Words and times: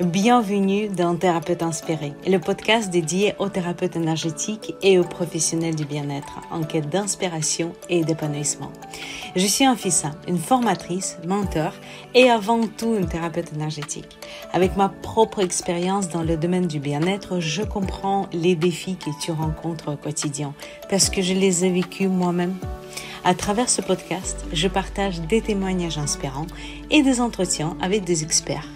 Bienvenue 0.00 0.86
dans 0.86 1.16
Thérapeute 1.16 1.60
Inspiré, 1.60 2.12
le 2.24 2.38
podcast 2.38 2.88
dédié 2.88 3.34
aux 3.40 3.48
thérapeutes 3.48 3.96
énergétiques 3.96 4.76
et 4.80 4.96
aux 4.96 5.04
professionnels 5.04 5.74
du 5.74 5.84
bien-être 5.84 6.38
en 6.52 6.62
quête 6.62 6.88
d'inspiration 6.88 7.72
et 7.88 8.04
d'épanouissement. 8.04 8.70
Je 9.34 9.44
suis 9.44 9.66
Anfissa, 9.66 10.12
une 10.28 10.38
formatrice, 10.38 11.18
mentor 11.26 11.72
et 12.14 12.30
avant 12.30 12.60
tout 12.68 12.94
une 12.94 13.08
thérapeute 13.08 13.52
énergétique. 13.52 14.18
Avec 14.52 14.76
ma 14.76 14.88
propre 14.88 15.40
expérience 15.40 16.08
dans 16.08 16.22
le 16.22 16.36
domaine 16.36 16.68
du 16.68 16.78
bien-être, 16.78 17.40
je 17.40 17.62
comprends 17.62 18.28
les 18.32 18.54
défis 18.54 18.98
que 18.98 19.10
tu 19.20 19.32
rencontres 19.32 19.94
au 19.94 19.96
quotidien 19.96 20.54
parce 20.88 21.10
que 21.10 21.22
je 21.22 21.34
les 21.34 21.64
ai 21.64 21.70
vécus 21.70 22.08
moi-même 22.08 22.54
à 23.24 23.34
travers 23.34 23.68
ce 23.68 23.82
podcast, 23.82 24.46
je 24.52 24.68
partage 24.68 25.20
des 25.22 25.42
témoignages 25.42 25.98
inspirants 25.98 26.46
et 26.88 27.02
des 27.02 27.20
entretiens 27.20 27.76
avec 27.80 28.04
des 28.04 28.22
experts 28.22 28.68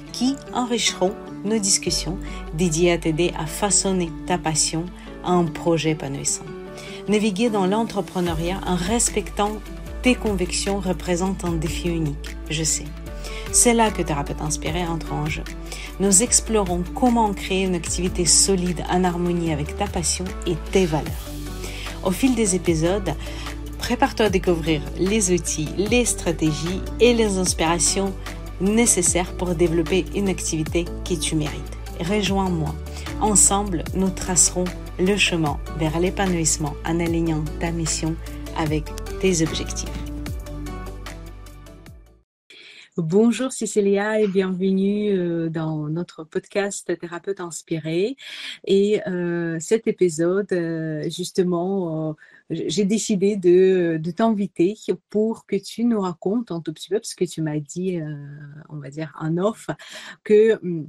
enrichiront 0.53 1.15
nos 1.45 1.59
discussions 1.59 2.19
dédiées 2.55 2.93
à 2.93 2.99
t'aider 2.99 3.33
à 3.39 3.47
façonner 3.47 4.11
ta 4.27 4.39
passion 4.39 4.85
à 5.25 5.33
un 5.33 5.45
projet 5.45 5.91
épanouissant. 5.91 6.45
Naviguer 7.09 7.51
dans 7.51 7.67
l'entrepreneuriat 7.67 8.61
en 8.67 8.77
respectant 8.77 9.53
tes 10.03 10.15
convictions 10.15 10.81
représente 10.81 11.45
un 11.45 11.53
défi 11.53 11.89
unique, 11.89 12.37
je 12.51 12.63
sais. 12.65 12.85
C'est 13.53 13.75
là 13.75 13.91
que 13.91 14.03
Thérapeute 14.03 14.41
Inspiré 14.41 14.85
entre 14.87 15.13
en 15.13 15.27
jeu. 15.27 15.45
Nous 16.01 16.23
explorons 16.23 16.83
comment 16.95 17.33
créer 17.35 17.65
une 17.65 17.75
activité 17.75 18.25
solide 18.25 18.83
en 18.91 19.05
harmonie 19.05 19.53
avec 19.53 19.77
ta 19.77 19.87
passion 19.87 20.25
et 20.47 20.57
tes 20.73 20.87
valeurs. 20.87 21.13
Au 22.03 22.11
fil 22.11 22.35
des 22.35 22.57
épisodes, 22.57 23.15
prépare-toi 23.79 24.27
à 24.27 24.31
découvrir 24.31 24.81
les 24.97 25.33
outils, 25.33 25.69
les 25.77 26.05
stratégies 26.05 26.81
et 26.99 27.15
les 27.15 27.37
inspirations 27.37 28.13
nécessaires 28.63 29.33
pour 29.37 29.55
développer 29.55 30.05
une 30.15 30.29
activité 30.29 30.85
que 31.05 31.15
tu 31.15 31.37
mérites. 31.37 31.79
Rejoins-moi. 32.01 32.75
Ensemble, 33.21 33.85
nous 33.95 34.11
tracerons 34.11 34.65
le 34.99 35.17
chemin 35.17 35.59
vers 35.79 35.99
l'épanouissement 36.01 36.75
en 36.87 37.01
alignant 37.01 37.45
ta 37.61 37.71
mission 37.71 38.15
avec 38.57 38.85
tes 39.21 39.43
objectifs. 39.43 40.02
Bonjour 42.99 43.53
Cécilia 43.53 44.21
et 44.21 44.29
bienvenue 44.29 45.19
euh, 45.19 45.49
dans 45.49 45.89
notre 45.89 46.25
podcast 46.25 46.95
Thérapeute 47.01 47.41
inspiré. 47.41 48.19
Et 48.67 49.01
euh, 49.09 49.59
cet 49.61 49.87
épisode, 49.87 50.53
euh, 50.53 51.09
justement, 51.09 52.15
j'ai 52.51 52.85
décidé 52.85 53.37
de, 53.39 53.99
t'inviter 54.15 54.77
pour 55.09 55.47
que 55.47 55.57
tu 55.57 55.85
nous 55.85 56.03
racontes 56.03 56.51
un 56.51 56.61
tout 56.61 56.75
petit 56.75 56.91
peu, 56.91 56.97
parce 56.97 57.15
que 57.15 57.25
tu 57.25 57.41
m'as 57.41 57.61
dit, 57.61 57.99
on 58.69 58.77
va 58.77 58.91
dire, 58.91 59.17
en 59.19 59.39
off, 59.39 59.69
que 60.23 60.59
hum, 60.63 60.87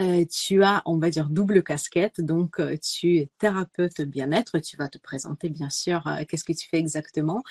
euh, 0.00 0.24
tu 0.24 0.62
as, 0.62 0.82
on 0.86 0.98
va 0.98 1.10
dire, 1.10 1.28
double 1.28 1.62
casquette. 1.62 2.20
Donc, 2.20 2.58
euh, 2.58 2.76
tu 2.76 3.18
es 3.18 3.28
thérapeute 3.38 4.00
bien-être. 4.02 4.58
Tu 4.60 4.76
vas 4.76 4.88
te 4.88 4.98
présenter, 4.98 5.50
bien 5.50 5.70
sûr, 5.70 6.06
euh, 6.06 6.24
qu'est-ce 6.28 6.44
que 6.44 6.52
tu 6.52 6.68
fais 6.68 6.78
exactement. 6.78 7.42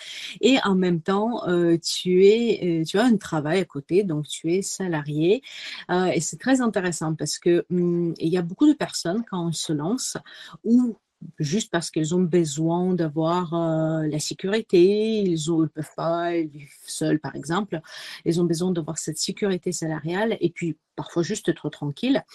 Et 0.41 0.58
en 0.64 0.75
même 0.75 1.02
temps, 1.02 1.41
tu, 1.81 2.23
as 2.25 3.03
un 3.03 3.17
travail 3.17 3.59
à 3.59 3.66
côté. 3.66 4.03
Donc, 4.03 4.28
tu 4.28 4.53
es 4.53 4.61
salarié. 4.61 5.41
et 5.89 6.22
c'est 6.22 6.38
très 6.38 6.61
intéressant 6.61 7.14
parce 7.16 7.39
que 7.39 7.66
hum, 7.72 8.14
il 8.17 8.30
y 8.30 8.38
a 8.38 8.41
beaucoup 8.41 8.67
de 8.67 8.73
personnes, 8.73 9.23
quand 9.30 9.47
on 9.47 9.52
se 9.52 9.73
lance, 9.73 10.17
ou 10.63 10.97
juste 11.38 11.72
parce 11.72 11.91
qu'elles 11.91 12.16
ont 12.16 12.22
besoin 12.22 12.94
d'avoir 12.94 13.53
la 13.53 14.19
sécurité, 14.19 15.22
ils 15.22 15.34
ne 15.34 15.66
peuvent 15.67 15.95
pas 15.95 16.31
vivre 16.31 16.72
seuls 16.86 17.19
par 17.19 17.36
exemple, 17.36 17.81
ils 18.25 18.41
ont 18.41 18.45
besoin 18.45 18.72
d'avoir 18.72 18.97
cette 18.97 19.17
sécurité 19.17 19.72
salariale 19.72 20.38
et 20.39 20.50
puis 20.50 20.78
parfois 21.00 21.23
juste 21.23 21.47
être 21.47 21.69
tranquille. 21.69 22.25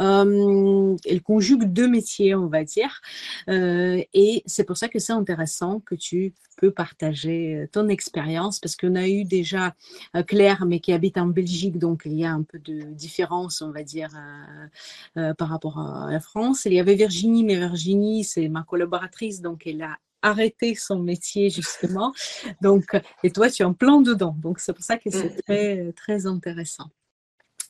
Euh, 0.00 0.96
elles 1.04 1.22
conjuguent 1.22 1.72
deux 1.72 1.86
métiers, 1.86 2.34
on 2.34 2.48
va 2.48 2.64
dire, 2.64 3.00
euh, 3.48 4.02
et 4.12 4.42
c'est 4.44 4.64
pour 4.64 4.76
ça 4.76 4.88
que 4.88 4.98
c'est 4.98 5.12
intéressant 5.12 5.78
que 5.78 5.94
tu 5.94 6.34
peux 6.56 6.72
partager 6.72 7.54
euh, 7.54 7.68
ton 7.70 7.86
expérience 7.86 8.58
parce 8.58 8.74
qu'on 8.74 8.96
a 8.96 9.06
eu 9.06 9.22
déjà 9.22 9.76
Claire, 10.26 10.66
mais 10.66 10.80
qui 10.80 10.92
habite 10.92 11.16
en 11.16 11.26
Belgique, 11.26 11.78
donc 11.78 12.02
il 12.06 12.14
y 12.14 12.24
a 12.24 12.32
un 12.32 12.42
peu 12.42 12.58
de 12.58 12.80
différence, 12.92 13.62
on 13.62 13.70
va 13.70 13.84
dire, 13.84 14.10
euh, 15.16 15.32
par 15.34 15.48
rapport 15.50 15.78
à 15.78 16.10
la 16.10 16.18
France. 16.18 16.64
il 16.64 16.72
y 16.72 16.80
avait 16.80 16.96
Virginie, 16.96 17.44
mais 17.44 17.54
Virginie, 17.54 18.24
c'est 18.24 18.48
ma 18.48 18.64
collaboratrice, 18.64 19.40
donc 19.40 19.64
elle 19.64 19.82
a 19.82 19.96
arrêté 20.22 20.74
son 20.74 20.98
métier 20.98 21.50
justement. 21.50 22.12
Donc, 22.62 23.00
et 23.22 23.30
toi, 23.30 23.48
tu 23.48 23.62
es 23.62 23.64
en 23.64 23.74
plein 23.74 24.00
dedans. 24.00 24.34
Donc, 24.42 24.58
c'est 24.58 24.72
pour 24.72 24.82
ça 24.82 24.96
que 24.96 25.08
c'est 25.08 25.36
mm. 25.36 25.42
très, 25.46 25.92
très 25.92 26.26
intéressant. 26.26 26.90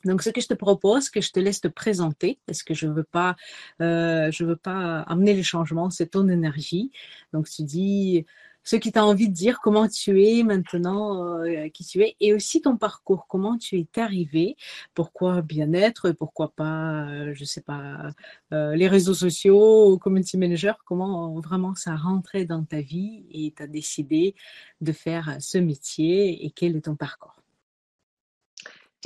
Donc, 0.05 0.21
ce 0.21 0.29
que 0.29 0.41
je 0.41 0.47
te 0.47 0.53
propose, 0.53 1.09
que 1.09 1.21
je 1.21 1.31
te 1.31 1.39
laisse 1.39 1.61
te 1.61 1.67
présenter, 1.67 2.39
parce 2.45 2.63
que 2.63 2.73
je 2.73 2.87
veux 2.87 3.03
pas, 3.03 3.35
je 3.79 4.43
veux 4.43 4.55
pas 4.55 5.01
amener 5.01 5.33
les 5.33 5.43
changements, 5.43 5.89
c'est 5.89 6.07
ton 6.07 6.27
énergie. 6.29 6.91
Donc, 7.33 7.49
tu 7.49 7.63
dis, 7.63 8.25
ce 8.63 8.75
qui 8.75 8.91
t'a 8.91 9.03
envie 9.03 9.29
de 9.29 9.33
dire, 9.33 9.59
comment 9.61 9.87
tu 9.87 10.23
es 10.23 10.43
maintenant, 10.43 11.41
euh, 11.43 11.69
qui 11.69 11.83
tu 11.85 12.01
es, 12.03 12.15
et 12.19 12.33
aussi 12.33 12.61
ton 12.61 12.77
parcours, 12.77 13.25
comment 13.27 13.57
tu 13.57 13.79
es 13.79 13.87
arrivé, 13.99 14.57
pourquoi 14.93 15.41
bien-être, 15.41 16.11
pourquoi 16.11 16.53
pas, 16.55 17.07
euh, 17.09 17.33
je 17.33 17.45
sais 17.45 17.61
pas, 17.61 18.11
euh, 18.53 18.75
les 18.75 18.87
réseaux 18.87 19.13
sociaux, 19.13 19.97
community 19.97 20.37
manager, 20.37 20.77
comment 20.85 21.39
vraiment 21.39 21.73
ça 21.75 21.93
a 21.93 21.97
rentré 21.97 22.45
dans 22.45 22.63
ta 22.63 22.81
vie 22.81 23.25
et 23.31 23.53
tu 23.55 23.63
as 23.63 23.67
décidé 23.67 24.35
de 24.81 24.91
faire 24.91 25.37
ce 25.39 25.57
métier 25.57 26.45
et 26.45 26.51
quel 26.51 26.75
est 26.75 26.81
ton 26.81 26.95
parcours 26.95 27.38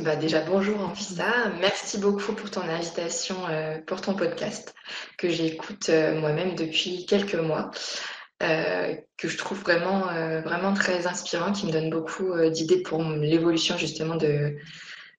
bah 0.01 0.15
déjà, 0.15 0.41
bonjour 0.41 0.79
Anfisa. 0.81 1.49
Merci 1.59 1.99
beaucoup 1.99 2.33
pour 2.33 2.49
ton 2.49 2.61
invitation 2.61 3.35
pour 3.85 4.01
ton 4.01 4.15
podcast 4.15 4.73
que 5.17 5.29
j'écoute 5.29 5.89
moi-même 5.89 6.55
depuis 6.55 7.05
quelques 7.05 7.35
mois. 7.35 7.71
Euh, 8.43 8.95
que 9.17 9.29
je 9.29 9.37
trouve 9.37 9.59
vraiment, 9.61 10.09
euh, 10.09 10.41
vraiment 10.41 10.73
très 10.73 11.07
inspirant, 11.07 11.53
qui 11.53 11.65
me 11.65 11.71
donne 11.71 11.89
beaucoup 11.89 12.33
euh, 12.33 12.49
d'idées 12.49 12.81
pour 12.81 13.01
l'évolution 13.01 13.77
justement 13.77 14.15
de, 14.15 14.57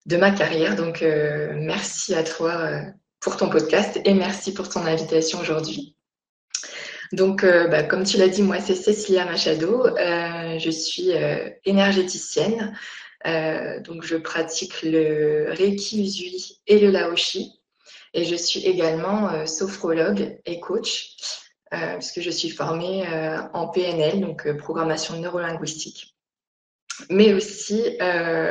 de 0.05 0.17
ma 0.17 0.31
carrière. 0.31 0.77
Donc, 0.77 1.03
merci 1.03 2.15
à 2.15 2.23
toi 2.23 2.83
pour 3.21 3.37
ton 3.37 3.49
podcast 3.49 3.99
et 4.05 4.13
merci 4.13 4.53
pour 4.53 4.69
ton 4.69 4.85
invitation 4.85 5.41
aujourd'hui. 5.41 5.97
Donc, 7.13 7.45
bah, 7.45 7.85
comme 7.85 8.05
tu 8.05 8.19
l'as 8.19 8.29
dit, 8.29 8.43
moi, 8.43 8.61
c'est 8.61 8.75
Cécilia 8.75 9.25
Machado. 9.25 9.87
je 9.97 10.71
suis 10.71 11.11
énergéticienne. 11.65 12.77
Donc, 13.25 14.05
je 14.05 14.17
pratique 14.17 14.83
le 14.83 15.47
Reiki 15.51 16.05
Usui 16.05 16.61
et 16.67 16.79
le 16.79 16.91
Laoshi. 16.91 17.61
Et 18.13 18.25
je 18.25 18.37
suis 18.37 18.61
également 18.67 19.47
sophrologue 19.47 20.39
et 20.47 20.61
coach. 20.61 21.17
Euh, 21.75 21.97
puisque 21.97 22.21
je 22.21 22.31
suis 22.31 22.51
formée 22.51 23.05
euh, 23.09 23.39
en 23.53 23.69
PNL, 23.69 24.21
donc 24.21 24.47
euh, 24.47 24.57
programmation 24.57 25.19
neurolinguistique, 25.19 26.15
mais 27.11 27.33
aussi 27.33 27.83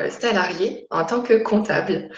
salariée 0.10 0.88
en 0.90 1.06
tant 1.06 1.22
que 1.22 1.36
comptable, 1.36 2.10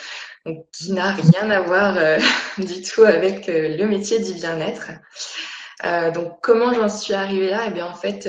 qui 0.71 0.93
n'a 0.93 1.11
rien 1.11 1.51
à 1.51 1.61
voir 1.61 1.97
du 2.57 2.81
tout 2.81 3.03
avec 3.03 3.45
le 3.47 3.85
métier 3.85 4.19
du 4.19 4.33
bien-être. 4.33 4.91
donc, 6.13 6.39
comment 6.41 6.73
j'en 6.73 6.89
suis 6.89 7.13
arrivée 7.13 7.49
là? 7.49 7.65
Eh 7.67 7.71
bien, 7.71 7.85
en 7.85 7.93
fait, 7.93 8.27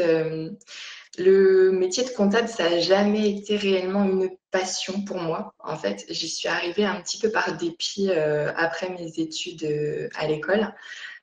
le 1.18 1.70
métier 1.72 2.04
de 2.04 2.10
comptable, 2.10 2.48
ça 2.48 2.70
n'a 2.70 2.80
jamais 2.80 3.30
été 3.30 3.56
réellement 3.56 4.04
une 4.04 4.30
passion 4.50 5.02
pour 5.02 5.18
moi. 5.18 5.54
En 5.58 5.76
fait, 5.76 6.04
j'y 6.08 6.28
suis 6.28 6.48
arrivée 6.48 6.84
un 6.84 7.00
petit 7.00 7.18
peu 7.18 7.30
par 7.30 7.56
dépit 7.56 8.10
après 8.10 8.90
mes 8.90 9.18
études 9.18 10.10
à 10.14 10.26
l'école. 10.26 10.72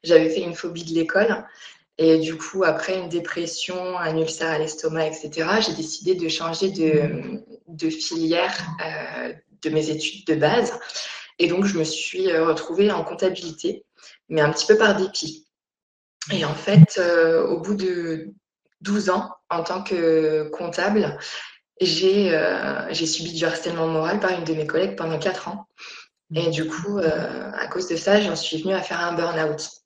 J'avais 0.03 0.29
fait 0.29 0.41
une 0.41 0.55
phobie 0.55 0.83
de 0.83 0.93
l'école. 0.93 1.45
Et 1.97 2.17
du 2.17 2.37
coup, 2.37 2.63
après 2.63 2.97
une 2.97 3.09
dépression, 3.09 3.97
un 3.97 4.17
ulcère 4.17 4.49
à 4.49 4.57
l'estomac, 4.57 5.07
etc., 5.07 5.47
j'ai 5.65 5.73
décidé 5.73 6.15
de 6.15 6.27
changer 6.27 6.71
de, 6.71 7.89
filière 7.89 8.53
euh, 8.83 9.33
de 9.61 9.69
mes 9.69 9.89
études 9.89 10.25
de 10.25 10.35
base. 10.35 10.79
Et 11.37 11.47
donc, 11.47 11.65
je 11.65 11.77
me 11.77 11.83
suis 11.83 12.31
euh, 12.31 12.45
retrouvée 12.45 12.91
en 12.91 13.03
comptabilité, 13.03 13.85
mais 14.27 14.41
un 14.41 14.51
petit 14.51 14.65
peu 14.65 14.77
par 14.77 14.95
dépit. 14.95 15.47
Et 16.31 16.45
en 16.45 16.55
fait, 16.55 16.97
euh, 16.97 17.45
au 17.47 17.59
bout 17.59 17.75
de 17.75 18.33
12 18.83 19.09
ans, 19.09 19.31
en 19.49 19.63
tant 19.63 19.83
que 19.83 20.49
comptable, 20.49 21.17
j'ai 21.81 22.31
subi 23.05 23.33
du 23.33 23.45
harcèlement 23.45 23.87
moral 23.87 24.19
par 24.19 24.31
une 24.31 24.43
de 24.43 24.53
mes 24.53 24.67
collègues 24.67 24.95
pendant 24.95 25.17
4 25.17 25.47
ans. 25.47 25.67
Et 26.35 26.49
du 26.49 26.67
coup, 26.67 26.99
à 26.99 27.67
cause 27.67 27.87
de 27.87 27.95
ça, 27.95 28.21
j'en 28.21 28.35
suis 28.35 28.61
venue 28.61 28.73
à 28.73 28.81
faire 28.81 28.99
un 28.99 29.13
burn-out. 29.13 29.83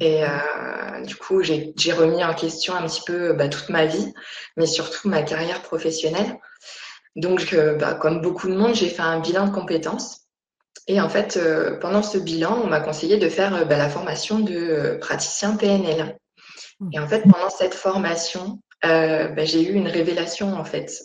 Et 0.00 0.24
euh, 0.24 1.02
du 1.04 1.16
coup, 1.16 1.42
j'ai 1.42 1.92
remis 1.92 2.24
en 2.24 2.34
question 2.34 2.74
un 2.74 2.86
petit 2.86 3.02
peu 3.06 3.32
bah, 3.32 3.48
toute 3.48 3.68
ma 3.68 3.86
vie, 3.86 4.12
mais 4.56 4.66
surtout 4.66 5.08
ma 5.08 5.22
carrière 5.22 5.62
professionnelle. 5.62 6.38
Donc, 7.14 7.52
euh, 7.52 7.74
bah, 7.74 7.94
comme 7.94 8.20
beaucoup 8.20 8.48
de 8.48 8.56
monde, 8.56 8.74
j'ai 8.74 8.88
fait 8.88 9.02
un 9.02 9.20
bilan 9.20 9.46
de 9.46 9.54
compétences. 9.54 10.22
Et 10.86 11.00
en 11.00 11.08
fait, 11.08 11.36
euh, 11.36 11.78
pendant 11.78 12.02
ce 12.02 12.18
bilan, 12.18 12.60
on 12.62 12.68
m'a 12.68 12.80
conseillé 12.80 13.18
de 13.18 13.28
faire 13.28 13.66
bah, 13.66 13.76
la 13.76 13.88
formation 13.88 14.38
de 14.38 14.98
praticien 15.00 15.56
PNL. 15.56 16.18
Mmh. 16.80 16.90
Et 16.92 16.98
en 16.98 17.08
fait, 17.08 17.22
pendant 17.22 17.50
cette 17.50 17.74
formation, 17.74 18.60
bah, 18.82 19.44
j'ai 19.44 19.62
eu 19.62 19.72
une 19.72 19.88
révélation 19.88 20.54
en 20.54 20.64
fait, 20.64 21.02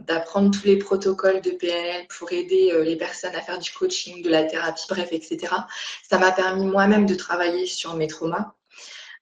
d'apprendre 0.00 0.50
tous 0.50 0.66
les 0.66 0.78
protocoles 0.78 1.40
de 1.42 1.50
PNL 1.50 2.06
pour 2.08 2.32
aider 2.32 2.72
les 2.82 2.96
personnes 2.96 3.36
à 3.36 3.40
faire 3.40 3.58
du 3.58 3.70
coaching, 3.70 4.22
de 4.22 4.30
la 4.30 4.44
thérapie, 4.44 4.84
bref, 4.88 5.08
etc. 5.12 5.54
Ça 6.08 6.18
m'a 6.18 6.32
permis 6.32 6.66
moi-même 6.66 7.06
de 7.06 7.14
travailler 7.14 7.66
sur 7.66 7.94
mes 7.94 8.08
traumas, 8.08 8.52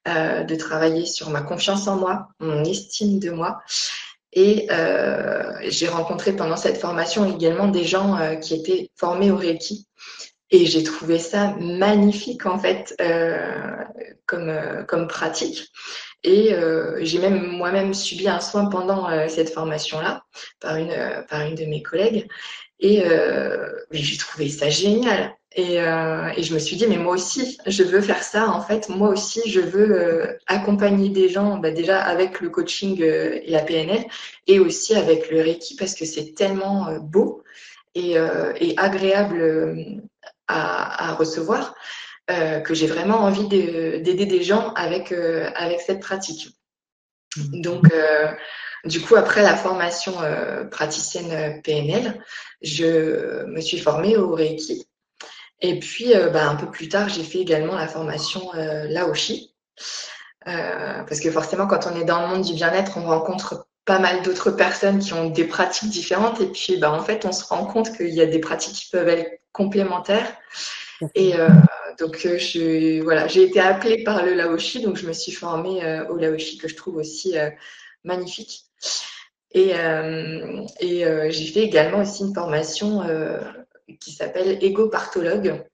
de 0.07 0.55
travailler 0.55 1.05
sur 1.05 1.29
ma 1.29 1.43
confiance 1.43 1.87
en 1.87 1.97
moi, 1.97 2.29
mon 2.41 2.65
estime 2.65 3.19
de 3.19 3.31
moi. 3.31 3.61
Et 4.33 4.69
j'ai 5.65 5.89
rencontré 5.89 6.33
pendant 6.35 6.57
cette 6.57 6.79
formation 6.79 7.31
également 7.31 7.69
des 7.69 7.85
gens 7.85 8.39
qui 8.41 8.55
étaient 8.55 8.91
formés 8.97 9.31
au 9.31 9.37
Reiki 9.37 9.87
et 10.51 10.67
j'ai 10.67 10.83
trouvé 10.83 11.19
ça 11.19 11.57
magnifique 11.59 12.47
en 12.47 12.59
fait 12.59 12.95
euh, 13.01 13.77
comme, 14.27 14.49
euh, 14.49 14.85
comme 14.85 15.09
pratique. 15.09 15.71
Et 16.27 16.53
euh, 16.53 16.99
j'ai 17.03 17.21
même 17.21 17.47
moi-même 17.47 17.95
subi 17.95 18.29
un 18.29 18.41
soin 18.41 18.67
pendant 18.67 19.09
euh, 19.09 19.29
cette 19.29 19.51
formation-là 19.51 20.25
par 20.61 20.77
une, 20.77 20.91
euh, 20.91 21.23
par 21.23 21.43
une 21.43 21.55
de 21.55 21.65
mes 21.67 21.83
collègues. 21.83 22.27
Et 22.81 23.03
j'ai 23.91 24.17
trouvé 24.19 24.51
ça 24.51 24.69
génial. 24.69 25.35
Et, 25.53 25.77
et, 25.77 26.43
je 26.43 26.53
me 26.53 26.59
suis 26.59 26.77
dit, 26.77 26.87
mais 26.87 26.99
moi 26.99 27.15
aussi, 27.15 27.57
je 27.65 27.83
veux 27.83 28.03
faire 28.03 28.23
ça. 28.23 28.51
En 28.51 28.61
fait, 28.61 28.91
moi 28.91 29.09
aussi, 29.09 29.41
je 29.51 29.61
veux 29.61 30.37
accompagner 30.47 31.09
des 31.09 31.31
gens 31.31 31.57
bah, 31.57 31.71
déjà 31.71 32.03
avec 32.03 32.43
le 32.43 32.51
coaching 32.51 33.01
et 33.01 33.49
la 33.49 33.63
PNL 33.63 34.05
et 34.47 34.61
aussi 34.61 34.95
avec 34.95 35.31
le 35.31 35.41
Reiki 35.41 35.75
parce 35.77 35.95
que 35.95 36.05
c'est 36.05 36.35
tellement 36.35 36.99
beau 37.01 37.43
et, 37.95 38.17
et 38.61 38.75
agréable 38.77 40.03
à, 40.49 41.15
recevoir, 41.15 41.75
euh, 42.31 42.61
que 42.61 42.75
j'ai 42.75 42.87
vraiment 42.87 43.19
envie 43.19 43.49
d'aider 43.49 44.27
des 44.27 44.43
gens 44.43 44.73
avec, 44.75 45.13
euh, 45.13 45.51
avec 45.55 45.81
cette 45.81 46.01
pratique. 46.01 46.49
Mmh. 47.37 47.61
Donc, 47.61 47.93
euh, 47.93 48.33
du 48.85 49.01
coup, 49.01 49.17
après 49.17 49.43
la 49.43 49.57
formation 49.57 50.15
praticienne 50.71 51.61
PNL, 51.63 52.21
je 52.63 53.45
me 53.47 53.61
suis 53.61 53.79
formée 53.79 54.17
au 54.17 54.35
Reiki. 54.35 54.87
Et 55.61 55.79
puis, 55.81 56.13
bah, 56.33 56.49
un 56.49 56.55
peu 56.55 56.71
plus 56.71 56.89
tard, 56.89 57.09
j'ai 57.09 57.25
fait 57.25 57.39
également 57.39 57.75
la 57.75 57.89
formation 57.89 58.53
Laoshi. 58.55 59.55
parce 60.45 61.19
que 61.19 61.31
forcément, 61.33 61.67
quand 61.67 61.89
on 61.89 62.01
est 62.01 62.05
dans 62.05 62.21
le 62.23 62.29
monde 62.29 62.45
du 62.45 62.55
bien-être, 62.55 62.97
on 62.97 63.07
rencontre 63.07 63.67
pas 63.87 64.01
mal 64.01 64.23
d'autres 64.23 64.51
personnes 64.51 64.99
qui 64.99 65.15
ont 65.15 65.31
des 65.31 65.45
pratiques 65.45 65.89
différentes. 65.89 66.41
Et 66.41 66.47
puis, 66.47 66.77
bah, 66.77 66.93
en 66.93 67.03
fait, 67.03 67.25
on 67.25 67.33
se 67.33 67.45
rend 67.45 67.65
compte 67.65 67.97
qu'il 67.97 68.13
y 68.13 68.21
a 68.21 68.27
des 68.27 68.41
pratiques 68.41 68.75
qui 68.75 68.91
peuvent 68.91 69.09
être 69.09 69.41
complémentaires. 69.53 70.37
Et 71.15 71.37
euh, 71.37 71.49
donc, 71.99 72.27
euh, 72.27 72.37
je, 72.37 73.01
voilà, 73.03 73.29
j'ai 73.29 73.45
été 73.45 73.61
appelée 73.61 74.03
par 74.03 74.25
le 74.25 74.35
Laoshi, 74.35 74.83
donc 74.83 74.97
je 74.97 75.07
me 75.07 75.13
suis 75.13 75.33
formée 75.33 75.85
euh, 75.85 76.07
au 76.09 76.17
Laoshi 76.17 76.59
que 76.59 76.69
je 76.69 76.75
trouve 76.75 76.97
aussi 76.97 77.37
magnifique. 78.05 78.65
Et, 79.53 79.71
et 80.81 81.31
j'ai 81.31 81.47
fait 81.47 81.61
également 81.61 82.01
aussi 82.01 82.25
une 82.25 82.35
formation 82.35 83.03
qui 84.01 84.13
s'appelle 84.13 84.59
Ego-Partologue. 84.63 85.65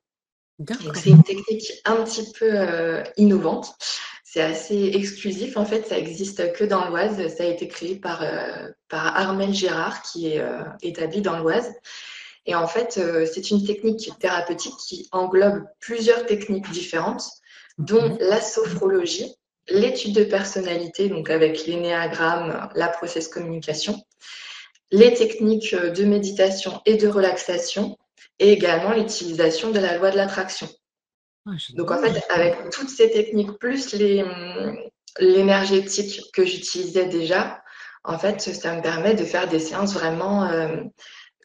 Donc, 0.61 0.97
c'est 0.97 1.11
une 1.11 1.25
technique 1.25 1.73
un 1.85 1.97
petit 2.05 2.31
peu 2.38 3.03
innovante. 3.17 3.75
C'est 4.32 4.40
assez 4.40 4.93
exclusif, 4.94 5.58
en 5.58 5.67
fait, 5.67 5.87
ça 5.87 5.99
existe 5.99 6.55
que 6.55 6.64
dans 6.64 6.88
l'Oise. 6.88 7.29
Ça 7.37 7.43
a 7.43 7.46
été 7.46 7.69
créé 7.69 7.96
par, 7.96 8.25
par 8.88 9.14
Armel 9.14 9.52
Gérard, 9.52 10.00
qui 10.00 10.29
est 10.29 10.43
établi 10.81 11.20
dans 11.20 11.38
l'Oise. 11.38 11.70
Et 12.46 12.55
en 12.55 12.67
fait, 12.67 12.99
euh, 12.99 13.26
c'est 13.31 13.50
une 13.50 13.64
technique 13.64 14.11
thérapeutique 14.19 14.76
qui 14.79 15.08
englobe 15.12 15.64
plusieurs 15.81 16.26
techniques 16.26 16.70
différentes, 16.70 17.25
dont 17.79 18.17
la 18.20 18.40
sophrologie, 18.40 19.34
l'étude 19.69 20.14
de 20.14 20.25
personnalité, 20.25 21.08
donc 21.08 21.31
avec 21.31 21.67
l'énéagramme, 21.67 22.70
la 22.75 22.88
process 22.88 23.29
communication, 23.29 24.02
les 24.90 25.14
techniques 25.14 25.75
de 25.75 26.05
méditation 26.05 26.81
et 26.84 26.96
de 26.96 27.06
relaxation, 27.06 27.96
et 28.38 28.52
également 28.52 28.93
l'utilisation 28.93 29.70
de 29.70 29.79
la 29.79 29.96
loi 29.99 30.11
de 30.11 30.17
l'attraction. 30.17 30.69
Ah, 31.47 31.50
donc 31.75 31.91
en 31.91 31.99
fait, 31.99 32.23
avec 32.31 32.71
toutes 32.71 32.89
ces 32.89 33.11
techniques, 33.11 33.59
plus 33.59 33.94
l'énergétique 35.19 36.31
que 36.33 36.44
j'utilisais 36.44 37.06
déjà, 37.06 37.62
en 38.05 38.19
fait, 38.19 38.41
ça 38.41 38.77
me 38.77 38.83
permet 38.83 39.15
de 39.15 39.25
faire 39.25 39.49
des 39.49 39.59
séances 39.59 39.94
vraiment 39.94 40.44
euh, 40.44 40.83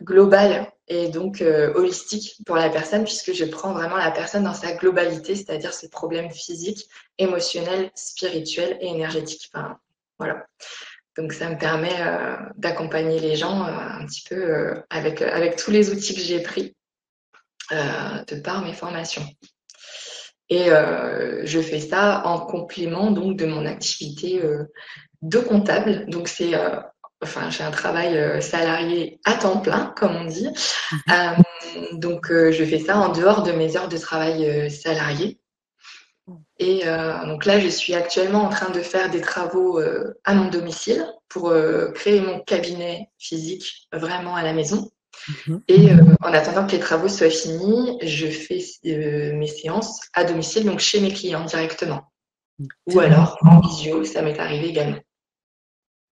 globales 0.01 0.71
et 0.88 1.09
donc 1.09 1.41
euh, 1.41 1.73
holistique 1.73 2.38
pour 2.45 2.55
la 2.55 2.69
personne 2.69 3.03
puisque 3.03 3.33
je 3.33 3.45
prends 3.45 3.73
vraiment 3.73 3.97
la 3.97 4.11
personne 4.11 4.44
dans 4.44 4.53
sa 4.53 4.73
globalité, 4.73 5.35
c'est-à-dire 5.35 5.73
ses 5.73 5.89
problèmes 5.89 6.31
physiques, 6.31 6.88
émotionnels, 7.17 7.91
spirituels 7.95 8.77
et 8.81 8.88
énergétiques. 8.88 9.49
Enfin, 9.53 9.77
voilà. 10.19 10.45
Donc 11.17 11.33
ça 11.33 11.49
me 11.49 11.57
permet 11.57 11.99
euh, 11.99 12.35
d'accompagner 12.55 13.19
les 13.19 13.35
gens 13.35 13.63
un 13.63 14.05
petit 14.05 14.23
peu 14.29 14.75
avec, 14.91 15.23
avec 15.23 15.55
tous 15.55 15.71
les 15.71 15.91
outils 15.91 16.13
que 16.13 16.21
j'ai 16.21 16.41
pris 16.41 16.75
de 17.71 18.39
par 18.39 18.63
mes 18.63 18.73
formations. 18.73 19.25
Et 20.49 20.69
je 21.44 21.59
fais 21.59 21.79
ça 21.79 22.21
en 22.25 22.39
complément 22.39 23.11
donc 23.11 23.38
de 23.38 23.45
mon 23.45 23.65
activité 23.65 24.41
de 25.21 25.39
comptable. 25.39 26.05
Donc 26.07 26.27
c'est 26.27 26.53
enfin 27.21 27.49
j'ai 27.49 27.63
un 27.63 27.71
travail 27.71 28.17
euh, 28.17 28.41
salarié 28.41 29.19
à 29.25 29.33
temps 29.35 29.59
plein, 29.59 29.94
comme 29.97 30.15
on 30.15 30.25
dit. 30.25 30.49
Mhm. 30.91 30.99
Euh, 31.11 31.94
donc 31.94 32.31
euh, 32.31 32.51
je 32.51 32.63
fais 32.63 32.79
ça 32.79 32.97
en 32.97 33.09
dehors 33.09 33.44
de 33.44 33.51
mes 33.51 33.75
heures 33.77 33.89
de 33.89 33.97
travail 33.97 34.69
salarié. 34.71 35.39
Et 36.59 36.83
donc 37.25 37.45
là, 37.45 37.57
je 37.59 37.69
suis 37.69 37.94
actuellement 37.94 38.41
en 38.41 38.49
train 38.49 38.69
de 38.69 38.81
faire 38.81 39.09
des 39.09 39.21
travaux 39.21 39.79
à 40.25 40.33
mon 40.33 40.49
domicile 40.49 41.05
pour 41.29 41.53
créer 41.94 42.19
mon 42.19 42.41
cabinet 42.41 43.09
physique 43.17 43.88
vraiment 43.94 44.35
à 44.35 44.44
la 44.44 44.51
maison. 44.51 44.89
Mhm. 45.47 45.61
Et 45.67 45.89
en 46.21 46.33
attendant 46.33 46.65
que 46.65 46.71
les 46.71 46.79
travaux 46.79 47.07
soient 47.07 47.29
finis, 47.29 47.97
je 48.01 48.27
fais 48.27 48.59
mes 49.33 49.47
séances 49.47 49.99
à 50.13 50.23
domicile, 50.23 50.65
donc 50.65 50.79
chez 50.79 51.01
mes 51.01 51.13
clients 51.13 51.45
directement. 51.45 52.11
Ou 52.87 52.99
alors 52.99 53.37
en 53.41 53.59
visio, 53.59 54.03
ça 54.03 54.21
m'est 54.21 54.39
arrivé 54.39 54.67
également. 54.67 54.99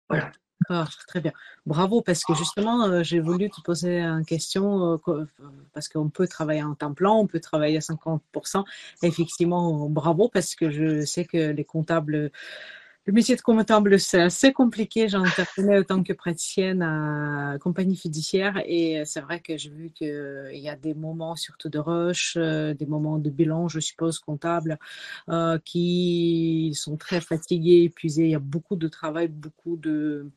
Voilà. 0.09 0.31
Ah, 0.69 0.85
très 1.07 1.21
bien. 1.21 1.31
Bravo, 1.65 2.01
parce 2.01 2.23
que 2.23 2.33
justement, 2.33 2.85
euh, 2.85 3.03
j'ai 3.03 3.19
voulu 3.19 3.49
te 3.49 3.61
poser 3.61 3.99
une 3.99 4.25
question, 4.25 4.99
euh, 5.07 5.25
parce 5.73 5.89
qu'on 5.89 6.09
peut 6.09 6.27
travailler 6.27 6.63
en 6.63 6.75
temps 6.75 6.93
plein, 6.93 7.09
on 7.11 7.27
peut 7.27 7.39
travailler 7.39 7.77
à 7.77 7.81
50%. 7.81 8.63
Effectivement, 9.01 9.89
bravo, 9.89 10.29
parce 10.29 10.55
que 10.55 10.69
je 10.69 11.03
sais 11.03 11.25
que 11.25 11.51
les 11.51 11.65
comptables 11.65 12.31
le 13.05 13.13
métier 13.13 13.35
de 13.35 13.41
comptable, 13.41 13.99
c'est 13.99 14.21
assez 14.21 14.53
compliqué. 14.53 15.09
J'intervenais 15.09 15.79
en 15.79 15.83
tant 15.83 16.03
que 16.03 16.13
praticienne 16.13 16.83
à 16.83 17.57
compagnie 17.59 17.95
fiduciaire 17.95 18.61
et 18.65 19.01
c'est 19.05 19.21
vrai 19.21 19.39
que 19.39 19.57
j'ai 19.57 19.71
vu 19.71 19.89
qu'il 19.89 20.49
y 20.53 20.69
a 20.69 20.75
des 20.75 20.93
moments, 20.93 21.35
surtout 21.35 21.69
de 21.69 21.79
rush, 21.79 22.35
euh, 22.37 22.75
des 22.75 22.85
moments 22.85 23.17
de 23.17 23.31
bilan, 23.31 23.67
je 23.67 23.79
suppose, 23.79 24.19
comptable, 24.19 24.77
euh, 25.29 25.57
qui 25.65 26.73
sont 26.75 26.95
très 26.95 27.21
fatigués, 27.21 27.83
épuisés. 27.85 28.25
Il 28.25 28.31
y 28.31 28.35
a 28.35 28.39
beaucoup 28.39 28.75
de 28.75 28.87
travail, 28.87 29.29
beaucoup 29.29 29.77
de 29.77 30.29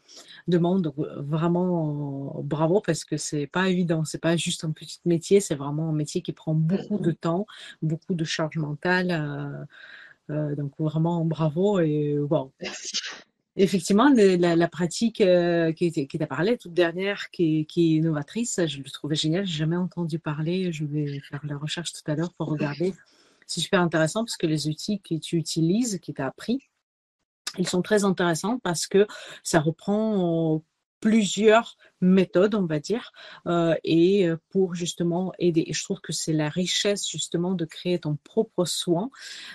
demandes. 0.49 0.83
Donc, 0.83 0.95
vraiment, 0.97 2.41
bravo 2.43 2.81
parce 2.81 3.05
que 3.05 3.19
c'est 3.19 3.47
pas 3.47 3.69
évident. 3.69 4.05
C'est 4.07 4.23
pas 4.23 4.37
juste 4.37 4.65
un 4.65 4.71
petit 4.71 5.01
métier, 5.05 5.41
c'est 5.41 5.55
vraiment 5.55 5.91
un 5.91 5.95
métier 5.95 6.23
qui 6.23 6.33
prend 6.33 6.55
beaucoup 6.55 6.99
de 6.99 7.11
temps, 7.11 7.47
beaucoup 7.83 8.15
de 8.15 8.25
charge 8.25 8.57
mentale. 8.57 9.11
Euh, 9.11 9.65
euh, 10.31 10.55
donc 10.55 10.73
vraiment 10.79 11.25
bravo 11.25 11.81
et 11.81 12.19
wow. 12.19 12.53
Effectivement, 13.57 14.13
la, 14.13 14.69
pratique 14.69 15.21
euh, 15.21 15.73
qui, 15.73 15.93
t'a 15.93 16.27
parlé, 16.27 16.59
toute 16.59 16.75
dernière, 16.75 17.31
qui, 17.31 17.67
qui, 17.67 17.95
est 17.95 17.97
innovatrice, 17.99 18.61
je 18.67 18.79
le 18.79 18.91
trouvais 18.91 19.15
génial. 19.15 19.47
J'ai 19.47 19.59
jamais 19.59 19.77
entendu 19.77 20.19
parler. 20.19 20.73
Je 20.73 20.85
vais 20.85 21.21
faire 21.21 21.41
la 21.45 21.57
recherche 21.57 21.93
tout 21.93 22.11
à 22.11 22.17
l'heure 22.17 22.33
pour 22.37 22.49
regarder. 22.49 22.95
C'est 23.47 23.61
super 23.61 23.81
intéressant 23.81 24.25
parce 24.25 24.37
que 24.37 24.49
les 24.49 24.67
outils 24.67 25.01
que 25.01 25.15
tu 25.15 25.37
utilises, 25.37 26.01
qui 26.01 26.13
t'as 26.13 26.27
appris, 26.27 26.69
ils 27.59 27.69
sont 27.69 27.83
très 27.83 28.05
intéressants 28.05 28.59
parce 28.59 28.89
que 28.89 29.07
ça 29.45 29.61
reprend 29.61 30.65
plusieurs 31.05 31.77
méthodes, 32.01 32.55
on 32.55 32.65
va 32.65 32.81
dire, 32.81 33.13
euh, 33.47 33.75
et 33.85 34.27
euh, 34.27 34.39
pour 34.49 34.75
justement 34.75 35.35
aider. 35.39 35.63
Et 35.67 35.75
je 35.75 35.85
trouve 35.85 36.01
que 36.01 36.15
c'est 36.15 36.33
la 36.33 36.49
richesse 36.49 37.07
justement 37.07 37.53
de 37.53 37.67
créer 37.67 37.99
ton 37.99 38.17
propre 38.25 38.65
soin, 38.65 39.11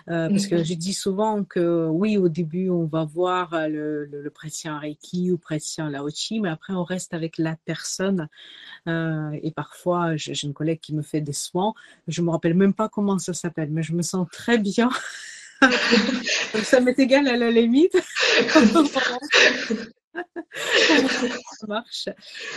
euh, 0.10 0.29
parce 0.29 0.46
que 0.46 0.63
je 0.63 0.75
dis 0.75 0.94
souvent 0.94 1.44
que 1.44 1.88
oui, 1.88 2.18
au 2.18 2.29
début, 2.29 2.70
on 2.70 2.86
va 2.86 3.03
voir 3.03 3.68
le, 3.68 4.06
le, 4.06 4.22
le 4.22 4.29
praticien 4.29 4.77
Reiki 4.77 5.32
ou 5.32 5.39
praticien 5.39 5.89
Laochi, 5.89 6.39
mais 6.39 6.50
après, 6.50 6.74
on 6.74 6.84
reste 6.84 7.15
avec 7.15 7.39
la 7.39 7.56
personne. 7.65 8.27
et 8.86 9.51
parfois, 9.56 10.15
j'ai 10.18 10.36
une 10.44 10.53
collègue 10.53 10.82
qui 10.82 10.94
me 10.94 11.01
fait 11.01 11.22
des 11.22 11.34
soins, 11.34 11.74
je 12.08 12.22
me 12.22 12.29
rappelle 12.29 12.53
même 12.53 12.75
pas 12.75 12.89
comment 12.89 13.18
ça 13.18 13.34
s'appelle, 13.34 13.72
mais 13.72 13.82
je 13.82 13.94
me 13.94 14.03
sens 14.03 14.27
très 14.32 14.60
bien. 14.60 14.91
ça 16.63 16.79
m'est 16.79 17.00
égal 17.00 17.27
à 17.27 17.38
la 17.38 17.50
limite. 17.50 17.98
ça 21.59 21.67
marche 21.67 22.09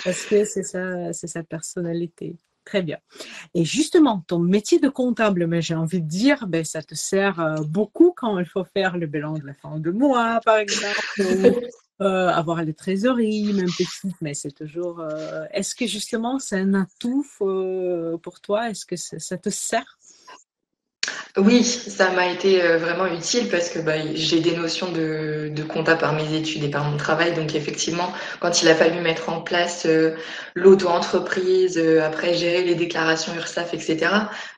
parce 0.04 0.24
que 0.26 0.44
c'est 0.44 0.62
sa, 0.62 1.12
c'est 1.12 1.26
sa 1.26 1.42
personnalité. 1.42 2.36
Très 2.64 2.82
bien. 2.82 2.98
Et 3.54 3.64
justement, 3.64 4.24
ton 4.28 4.38
métier 4.38 4.78
de 4.78 4.88
comptable, 4.88 5.46
mais 5.46 5.62
j'ai 5.62 5.74
envie 5.74 6.00
de 6.00 6.08
dire, 6.08 6.46
ben, 6.46 6.64
ça 6.64 6.82
te 6.82 6.94
sert 6.94 7.40
euh, 7.40 7.56
beaucoup 7.66 8.12
quand 8.16 8.38
il 8.38 8.46
faut 8.46 8.64
faire 8.64 8.96
le 8.96 9.06
bilan 9.06 9.32
de 9.34 9.44
la 9.44 9.54
fin 9.54 9.78
de 9.78 9.90
mois, 9.90 10.40
par 10.44 10.58
exemple, 10.58 10.92
ou 11.18 12.02
euh, 12.04 12.28
avoir 12.28 12.62
les 12.62 12.74
trésoreries, 12.74 13.52
même 13.52 13.66
petites, 13.66 14.20
mais 14.20 14.34
c'est 14.34 14.52
toujours. 14.52 15.00
Euh, 15.00 15.44
est-ce 15.52 15.74
que 15.74 15.86
justement 15.86 16.38
c'est 16.38 16.58
un 16.58 16.74
atout 16.74 17.26
pour 18.22 18.40
toi? 18.40 18.70
Est-ce 18.70 18.86
que 18.86 18.96
ça 18.96 19.38
te 19.38 19.50
sert? 19.50 19.98
Oui, 21.38 21.64
ça 21.64 22.10
m'a 22.10 22.28
été 22.28 22.62
euh, 22.62 22.76
vraiment 22.76 23.06
utile 23.06 23.48
parce 23.48 23.70
que 23.70 23.78
bah, 23.78 23.94
j'ai 24.14 24.40
des 24.40 24.54
notions 24.54 24.92
de, 24.92 25.50
de 25.50 25.62
compta 25.62 25.96
par 25.96 26.12
mes 26.12 26.34
études 26.36 26.62
et 26.62 26.68
par 26.68 26.84
mon 26.84 26.98
travail. 26.98 27.32
Donc 27.32 27.54
effectivement, 27.54 28.12
quand 28.38 28.60
il 28.60 28.68
a 28.68 28.74
fallu 28.74 29.00
mettre 29.00 29.30
en 29.30 29.40
place 29.40 29.86
euh, 29.86 30.14
l'auto-entreprise, 30.54 31.78
euh, 31.78 32.04
après 32.04 32.34
gérer 32.34 32.64
les 32.64 32.74
déclarations 32.74 33.34
URSAF, 33.34 33.72
etc., 33.72 33.96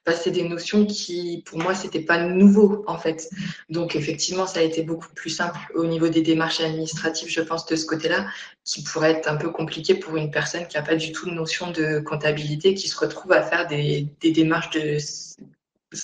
bah, 0.04 0.14
c'est 0.14 0.33
des 0.33 0.43
notions 0.43 0.85
qui, 0.85 1.45
pour 1.47 1.61
moi, 1.61 1.76
c'était 1.76 2.00
pas 2.00 2.19
nouveau 2.19 2.83
en 2.88 2.99
fait. 2.99 3.31
Donc 3.69 3.95
effectivement, 3.95 4.49
ça 4.49 4.59
a 4.59 4.62
été 4.64 4.83
beaucoup 4.83 5.14
plus 5.14 5.31
simple 5.31 5.61
au 5.76 5.85
niveau 5.85 6.09
des 6.09 6.23
démarches 6.23 6.61
administratives, 6.61 7.28
je 7.28 7.40
pense, 7.40 7.66
de 7.66 7.76
ce 7.76 7.87
côté-là, 7.87 8.26
qui 8.64 8.83
pourrait 8.83 9.12
être 9.12 9.28
un 9.31 9.37
peu 9.37 9.50
compliqué 9.50 9.95
pour 9.95 10.16
une 10.16 10.33
personne 10.33 10.66
qui 10.66 10.76
n'a 10.76 10.83
pas 10.83 10.97
du 10.97 11.12
tout 11.12 11.31
de 11.31 11.35
notion 11.37 11.71
de 11.71 12.00
comptabilité, 12.00 12.75
qui 12.75 12.88
se 12.88 12.99
retrouve 12.99 13.31
à 13.31 13.43
faire 13.43 13.69
des, 13.69 14.09
des 14.21 14.33
démarches 14.33 14.71
de 14.71 14.99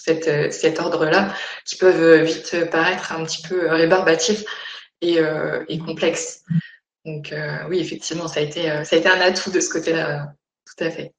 euh, 0.09 0.51
cet 0.51 0.81
ordre-là, 0.81 1.35
qui 1.65 1.77
peuvent 1.77 2.23
vite 2.23 2.71
paraître 2.71 3.13
un 3.13 3.25
petit 3.25 3.43
peu 3.47 3.69
rébarbatifs 3.69 4.45
et, 5.01 5.19
euh, 5.19 5.65
et 5.69 5.79
complexes. 5.79 6.43
Donc 7.05 7.33
euh, 7.33 7.59
oui, 7.69 7.79
effectivement, 7.81 8.29
ça 8.29 8.41
a, 8.41 8.43
été, 8.43 8.63
ça 8.85 8.97
a 8.97 8.99
été 8.99 9.09
un 9.09 9.21
atout 9.21 9.51
de 9.51 9.61
ce 9.61 9.71
côté-là, 9.71 10.33
tout 10.67 10.85
à 10.85 10.91
fait. 10.91 11.13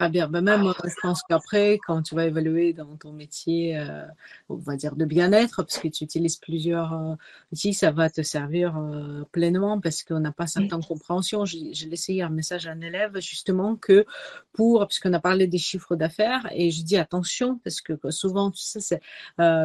Ah 0.00 0.08
bien, 0.08 0.28
ben 0.28 0.42
même, 0.42 0.62
je 0.84 0.94
pense 1.02 1.22
qu'après, 1.28 1.80
quand 1.84 2.02
tu 2.02 2.14
vas 2.14 2.26
évaluer 2.26 2.72
dans 2.72 2.96
ton 2.96 3.12
métier, 3.12 3.76
euh, 3.76 4.06
on 4.48 4.54
va 4.54 4.76
dire 4.76 4.94
de 4.94 5.04
bien-être, 5.04 5.64
parce 5.64 5.78
que 5.78 5.88
tu 5.88 6.04
utilises 6.04 6.36
plusieurs 6.36 6.92
euh, 6.92 7.14
outils, 7.52 7.74
ça 7.74 7.90
va 7.90 8.08
te 8.08 8.22
servir 8.22 8.76
euh, 8.78 9.24
pleinement 9.32 9.80
parce 9.80 10.04
qu'on 10.04 10.20
n'a 10.20 10.30
pas 10.30 10.46
certaines 10.46 10.84
compréhensions. 10.84 11.44
J'ai 11.44 11.72
laissé 11.88 12.22
un 12.22 12.28
message 12.28 12.68
à 12.68 12.70
un 12.70 12.80
élève 12.80 13.18
justement 13.18 13.74
que 13.74 14.06
pour, 14.52 14.86
puisqu'on 14.86 15.12
a 15.14 15.18
parlé 15.18 15.48
des 15.48 15.58
chiffres 15.58 15.96
d'affaires, 15.96 16.48
et 16.52 16.70
je 16.70 16.84
dis 16.84 16.96
attention, 16.96 17.58
parce 17.64 17.80
que 17.80 17.94
souvent, 18.10 18.52
tu 18.52 18.62
sais, 18.62 18.80
c'est 18.80 19.00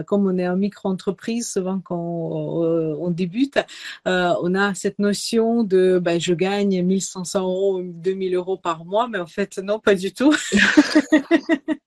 comme 0.08 0.26
on 0.26 0.40
est 0.40 0.48
en 0.48 0.58
micro-entreprise, 0.58 1.52
souvent 1.52 1.80
quand 1.80 1.96
on, 1.96 3.12
débute, 3.12 3.60
on 4.06 4.56
a 4.56 4.74
cette 4.74 4.98
notion 4.98 5.64
de 5.64 6.00
ben, 6.00 6.20
je 6.20 6.34
gagne 6.34 6.82
1500 6.82 7.40
euros, 7.40 7.82
2000 7.84 8.34
euros 8.34 8.58
par 8.58 8.84
mois, 8.84 9.08
mais 9.08 9.20
en 9.20 9.28
fait, 9.28 9.60
non, 9.60 9.80
pas 9.80 9.94
du 9.94 10.12
tout 10.12 10.23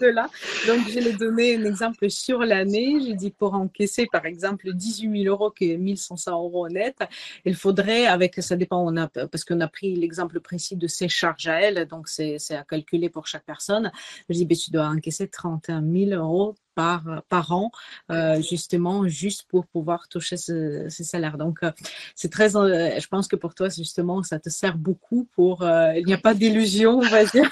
là. 0.00 0.28
Donc, 0.66 0.88
je 0.88 1.00
vais 1.00 1.12
donner 1.12 1.56
un 1.56 1.64
exemple 1.64 2.10
sur 2.10 2.40
l'année. 2.40 2.98
J'ai 3.04 3.14
dit 3.14 3.30
pour 3.30 3.54
encaisser, 3.54 4.06
par 4.10 4.26
exemple, 4.26 4.72
18 4.72 5.22
000 5.24 5.34
euros, 5.34 5.50
qui 5.50 5.72
est 5.72 5.76
1500 5.78 6.32
euros 6.32 6.68
net, 6.68 6.96
il 7.44 7.54
faudrait, 7.54 8.06
avec, 8.06 8.42
ça 8.42 8.56
dépend, 8.56 8.84
on 8.84 8.96
a, 8.96 9.08
parce 9.08 9.44
qu'on 9.44 9.60
a 9.60 9.68
pris 9.68 9.94
l'exemple 9.94 10.40
précis 10.40 10.76
de 10.76 10.86
ses 10.86 11.08
charges 11.08 11.46
à 11.46 11.60
elle, 11.60 11.86
donc 11.86 12.08
c'est 12.08 12.38
à 12.50 12.64
calculer 12.64 13.08
pour 13.10 13.26
chaque 13.26 13.44
personne. 13.44 13.90
Je 14.28 14.34
dis, 14.34 14.46
ben, 14.46 14.56
tu 14.56 14.70
dois 14.70 14.86
encaisser 14.86 15.28
31 15.28 15.82
000 15.82 16.10
euros 16.10 16.54
par, 16.74 17.22
par 17.28 17.52
an, 17.52 17.70
euh, 18.10 18.40
justement, 18.42 19.08
juste 19.08 19.44
pour 19.48 19.66
pouvoir 19.66 20.08
toucher 20.08 20.36
ce, 20.36 20.86
salaire. 20.88 21.38
Donc, 21.38 21.58
euh, 21.62 21.70
c'est 22.14 22.30
très, 22.30 22.56
euh, 22.56 22.98
je 22.98 23.06
pense 23.08 23.28
que 23.28 23.36
pour 23.36 23.54
toi, 23.54 23.68
justement, 23.68 24.22
ça 24.22 24.38
te 24.38 24.48
sert 24.48 24.76
beaucoup 24.76 25.28
pour, 25.34 25.64
il 25.64 26.04
n'y 26.06 26.14
a 26.14 26.18
pas 26.18 26.34
d'illusion, 26.34 26.98
on 26.98 27.08
va 27.08 27.24
dire. 27.24 27.50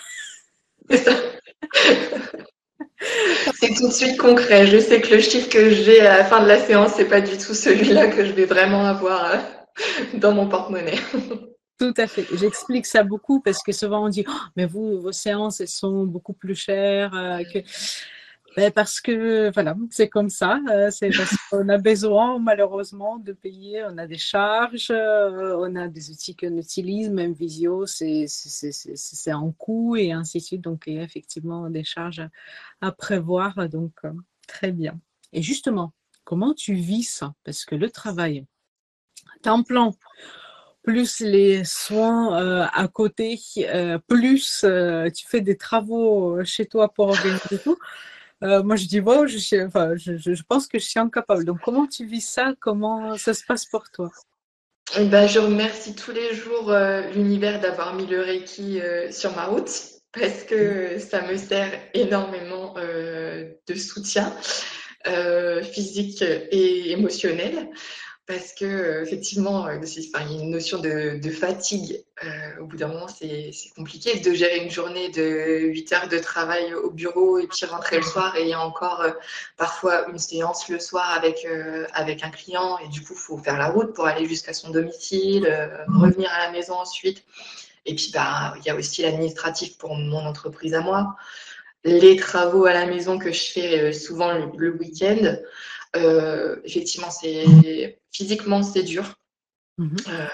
C'est 3.61 3.75
tout 3.75 3.89
de 3.89 3.93
suite 3.93 4.17
concret. 4.19 4.67
Je 4.67 4.79
sais 4.79 5.01
que 5.01 5.15
le 5.15 5.21
chiffre 5.21 5.49
que 5.49 5.71
j'ai 5.71 6.01
à 6.01 6.19
la 6.19 6.25
fin 6.25 6.43
de 6.43 6.49
la 6.49 6.59
séance, 6.59 6.93
c'est 6.97 7.09
pas 7.09 7.21
du 7.21 7.37
tout 7.37 7.55
celui-là 7.55 8.09
que 8.09 8.25
je 8.25 8.33
vais 8.33 8.45
vraiment 8.45 8.85
avoir 8.85 9.39
dans 10.15 10.33
mon 10.33 10.49
porte-monnaie. 10.49 10.99
Tout 11.79 11.95
à 11.97 12.07
fait. 12.07 12.27
J'explique 12.35 12.87
ça 12.87 13.03
beaucoup 13.03 13.41
parce 13.41 13.61
que 13.63 13.73
souvent 13.73 14.05
on 14.05 14.09
dit 14.09 14.25
oh, 14.29 14.33
mais 14.57 14.67
vous 14.67 15.01
vos 15.01 15.11
séances 15.11 15.61
elles 15.61 15.67
sont 15.67 16.05
beaucoup 16.05 16.33
plus 16.33 16.55
chères 16.55 17.11
que 17.53 17.59
ben 18.55 18.71
parce 18.71 19.01
que 19.01 19.51
voilà, 19.53 19.77
c'est 19.91 20.09
comme 20.09 20.29
ça. 20.29 20.61
Euh, 20.71 20.91
c'est 20.91 21.11
parce 21.11 21.35
qu'on 21.51 21.69
a 21.71 21.79
besoin 21.79 22.39
malheureusement 22.39 23.17
de 23.17 23.33
payer. 23.33 23.83
On 23.85 23.97
a 23.97 24.07
des 24.07 24.19
charges, 24.19 24.91
euh, 24.91 25.57
on 25.59 25.75
a 25.75 25.89
des 25.89 26.11
outils 26.11 26.37
qu'on 26.37 26.59
utilise, 26.59 27.09
même 27.09 27.33
Visio, 27.33 27.87
c'est 27.87 29.33
en 29.33 29.53
coût 29.53 29.97
et 29.97 30.13
ainsi 30.13 30.39
de 30.39 30.43
suite. 30.43 30.61
Donc 30.61 30.85
il 30.87 30.95
y 30.95 30.99
a 30.99 31.03
effectivement 31.03 31.71
des 31.71 31.85
charges 31.85 32.29
à 32.83 32.93
prévoir. 32.93 33.69
Donc 33.71 33.93
euh, 34.05 34.13
très 34.47 34.71
bien. 34.71 35.01
Et 35.33 35.41
justement, 35.41 35.95
comment 36.25 36.53
tu 36.53 36.75
vis 36.75 37.05
ça? 37.05 37.35
Parce 37.45 37.65
que 37.65 37.75
le 37.75 37.91
travail, 37.91 38.45
temps 39.41 39.63
plein, 39.63 39.93
plus 40.83 41.21
les 41.21 41.65
soins 41.65 42.67
à 42.67 42.89
côté, 42.89 43.41
plus 44.09 44.67
tu 45.15 45.27
fais 45.27 45.41
des 45.41 45.57
travaux 45.57 46.45
chez 46.45 46.67
toi 46.67 46.93
pour 46.93 47.09
organiser 47.09 47.59
tout. 47.65 47.79
Euh, 48.43 48.63
moi, 48.63 48.77
je 48.77 48.87
dis, 48.87 49.01
wow, 49.01 49.27
je, 49.27 49.67
enfin, 49.67 49.93
je, 49.97 50.17
je, 50.17 50.43
pense 50.43 50.67
que 50.67 50.79
je 50.79 50.85
suis 50.85 50.99
incapable. 50.99 51.45
Donc, 51.45 51.61
comment 51.65 51.87
tu 51.87 52.07
vis 52.07 52.21
ça? 52.21 52.55
Comment 52.61 53.17
ça 53.17 53.35
se 53.35 53.45
passe 53.45 53.67
pour 53.67 53.89
toi? 53.91 54.11
Eh 54.99 55.05
ben, 55.07 55.27
Je 55.27 55.39
remercie 55.39 55.95
tous 55.95 56.11
les 56.11 56.35
jours 56.35 56.71
euh, 56.71 57.03
l'univers 57.11 57.61
d'avoir 57.61 57.95
mis 57.95 58.07
le 58.07 58.21
Reiki 58.21 58.81
euh, 58.81 59.11
sur 59.13 59.35
ma 59.37 59.45
route 59.45 59.71
parce 60.13 60.43
que 60.43 60.99
ça 60.99 61.23
me 61.23 61.37
sert 61.37 61.73
énormément 61.95 62.75
de 62.75 63.75
soutien 63.75 64.31
physique 65.73 66.21
et 66.21 66.93
émotionnel 66.93 67.71
parce 68.33 68.55
que 68.55 68.65
euh, 68.65 69.03
effectivement, 69.03 69.67
euh, 69.67 69.79
il 69.85 70.03
y 70.03 70.17
a 70.17 70.43
une 70.43 70.51
notion 70.51 70.79
de, 70.79 71.21
fatigue. 71.31 72.03
Euh, 72.25 72.61
au 72.61 72.67
bout 72.67 72.79
d'un 72.79 72.89
moment, 72.89 73.09
c'est 73.09 73.53
compliqué 73.77 74.21
de 74.21 74.33
gérer 74.33 74.65
une 74.65 74.71
journée 74.71 75.11
de 75.11 75.67
8 75.67 75.93
heures 75.93 76.09
de 76.09 76.19
travail 76.19 76.73
au 76.73 76.91
bureau 76.91 77.39
et 77.39 77.47
puis 77.47 77.67
rentrer 77.67 77.97
le 77.97 78.03
soir 78.03 78.35
et 78.37 78.43
il 78.43 78.49
y 78.49 78.55
a 78.55 78.61
encore 78.61 79.05
parfois 79.57 80.09
une 80.09 80.19
séance 80.19 80.69
le 80.69 80.79
soir 80.79 81.11
avec, 81.11 81.47
avec 81.93 82.23
un 82.25 82.31
client 82.31 82.79
et 82.79 82.89
du 82.89 83.03
coup, 83.03 83.13
il 83.13 83.19
faut 83.19 83.39
faire 83.39 83.59
la 83.59 83.69
route 83.69 83.93
pour 83.93 84.07
aller 84.07 84.27
jusqu'à 84.27 84.55
son 84.55 84.71
domicile, 84.71 85.47
revenir 85.89 86.31
à 86.33 86.47
la 86.47 86.53
maison 86.53 86.75
ensuite. 86.75 87.25
Et 87.85 87.95
puis, 87.95 88.13
bah, 88.15 88.55
il 88.59 88.65
y 88.65 88.71
a 88.71 88.77
aussi 88.77 89.03
l'administratif 89.03 89.77
pour 89.77 89.97
mon 89.97 90.25
entreprise 90.25 90.75
à 90.75 90.81
moi, 90.81 91.17
les 91.85 92.17
travaux 92.17 92.65
à 92.67 92.73
la 92.73 92.87
maison 92.87 93.19
que 93.19 93.33
je 93.33 93.51
fais 93.53 93.93
souvent 93.93 94.33
le 94.57 94.71
week-end. 94.71 95.37
Euh, 95.97 96.57
effectivement, 96.65 97.11
c'est 97.11 97.99
physiquement 98.11 98.63
c'est 98.63 98.83
dur. 98.83 99.15
Mhm. 99.79 99.97
Euh, 100.09 100.27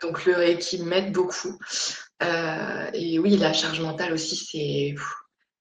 donc 0.00 0.24
le 0.24 0.34
Reiki 0.34 0.82
m'aide 0.82 1.12
beaucoup. 1.12 1.58
Euh, 2.22 2.90
et 2.92 3.18
oui, 3.18 3.36
la 3.36 3.52
charge 3.52 3.80
mentale 3.80 4.12
aussi, 4.12 4.36
c'est 4.36 4.94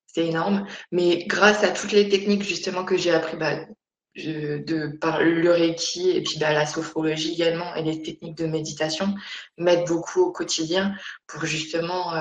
c'est 0.07 0.27
énorme. 0.27 0.67
Mais 0.91 1.25
grâce 1.25 1.63
à 1.63 1.69
toutes 1.69 1.93
les 1.93 2.09
techniques 2.09 2.43
justement 2.43 2.83
que 2.83 2.97
j'ai 2.97 3.11
appris 3.11 3.37
bah, 3.37 3.65
de, 4.15 4.97
par 4.99 5.23
le 5.23 5.51
Reiki 5.51 6.11
et 6.11 6.21
puis 6.21 6.37
bah, 6.37 6.53
la 6.53 6.65
sophrologie 6.65 7.33
également 7.33 7.73
et 7.75 7.83
les 7.83 8.01
techniques 8.01 8.37
de 8.37 8.45
méditation 8.45 9.15
m'aident 9.57 9.87
beaucoup 9.87 10.21
au 10.21 10.31
quotidien 10.31 10.93
pour 11.27 11.45
justement 11.45 12.11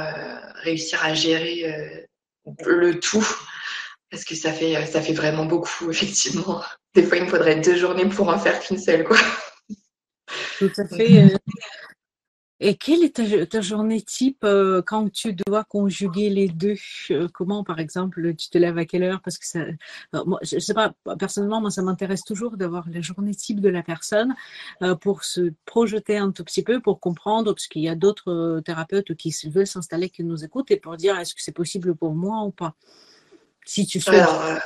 réussir 0.63 1.05
à 1.05 1.15
gérer 1.15 2.07
le 2.65 3.01
tout 3.01 3.27
parce 4.11 4.25
que 4.25 4.35
ça 4.35 4.53
fait, 4.53 4.87
ça 4.87 5.01
fait 5.01 5.13
vraiment 5.13 5.47
beaucoup, 5.47 5.91
effectivement. 5.91 6.63
Des 6.95 7.03
fois, 7.03 7.19
il 7.19 7.25
me 7.25 7.29
faudrait 7.29 7.61
deux 7.61 7.77
journées 7.77 8.09
pour 8.09 8.29
en 8.29 8.39
faire 8.39 8.59
qu'une 8.61 8.79
seule, 8.79 9.05
quoi. 9.05 9.17
Tout 10.59 10.73
à 10.77 10.85
fait. 10.89 11.25
Euh, 11.25 11.37
et 12.63 12.77
quelle 12.77 13.03
est 13.05 13.49
ta, 13.49 13.61
journée 13.63 14.03
type 14.03 14.45
euh, 14.45 14.83
quand 14.85 15.11
tu 15.11 15.33
dois 15.33 15.65
conjuguer 15.65 16.29
les 16.29 16.49
deux? 16.49 16.75
Euh, 17.11 17.27
Comment, 17.33 17.65
par 17.65 17.79
exemple, 17.79 18.35
tu 18.35 18.51
te 18.51 18.59
lèves 18.59 18.77
à 18.77 18.85
quelle 18.85 19.03
heure? 19.03 19.23
Parce 19.23 19.39
que 19.39 19.47
ça, 19.47 19.61
moi, 20.27 20.39
je 20.43 20.59
sais 20.59 20.75
pas, 20.75 20.93
personnellement, 21.19 21.63
moi, 21.63 21.71
ça 21.71 21.81
m'intéresse 21.81 22.23
toujours 22.23 22.59
d'avoir 22.59 22.87
la 22.91 23.01
journée 23.01 23.35
type 23.35 23.61
de 23.61 23.71
la 23.71 23.83
personne 23.83 24.35
pour 25.01 25.25
se 25.25 25.53
projeter 25.65 26.19
un 26.19 26.33
tout 26.33 26.45
petit 26.45 26.63
peu, 26.63 26.81
pour 26.81 27.01
comprendre, 27.01 27.53
parce 27.55 27.67
qu'il 27.67 27.83
y 27.83 27.89
a 27.89 27.95
d'autres 27.95 28.61
thérapeutes 28.65 29.15
qui 29.15 29.35
veulent 29.49 29.67
s'installer, 29.67 30.11
qui 30.11 30.23
nous 30.23 30.45
écoutent, 30.45 30.71
et 30.71 30.77
pour 30.77 30.97
dire 30.97 31.19
est-ce 31.19 31.35
que 31.35 31.43
c'est 31.43 31.53
possible 31.53 31.95
pour 31.95 32.15
moi 32.15 32.43
ou 32.43 32.51
pas? 32.51 32.75
Si 33.65 33.87
tu 33.87 34.01
souhaites. 34.01 34.27
Euh, 34.27 34.59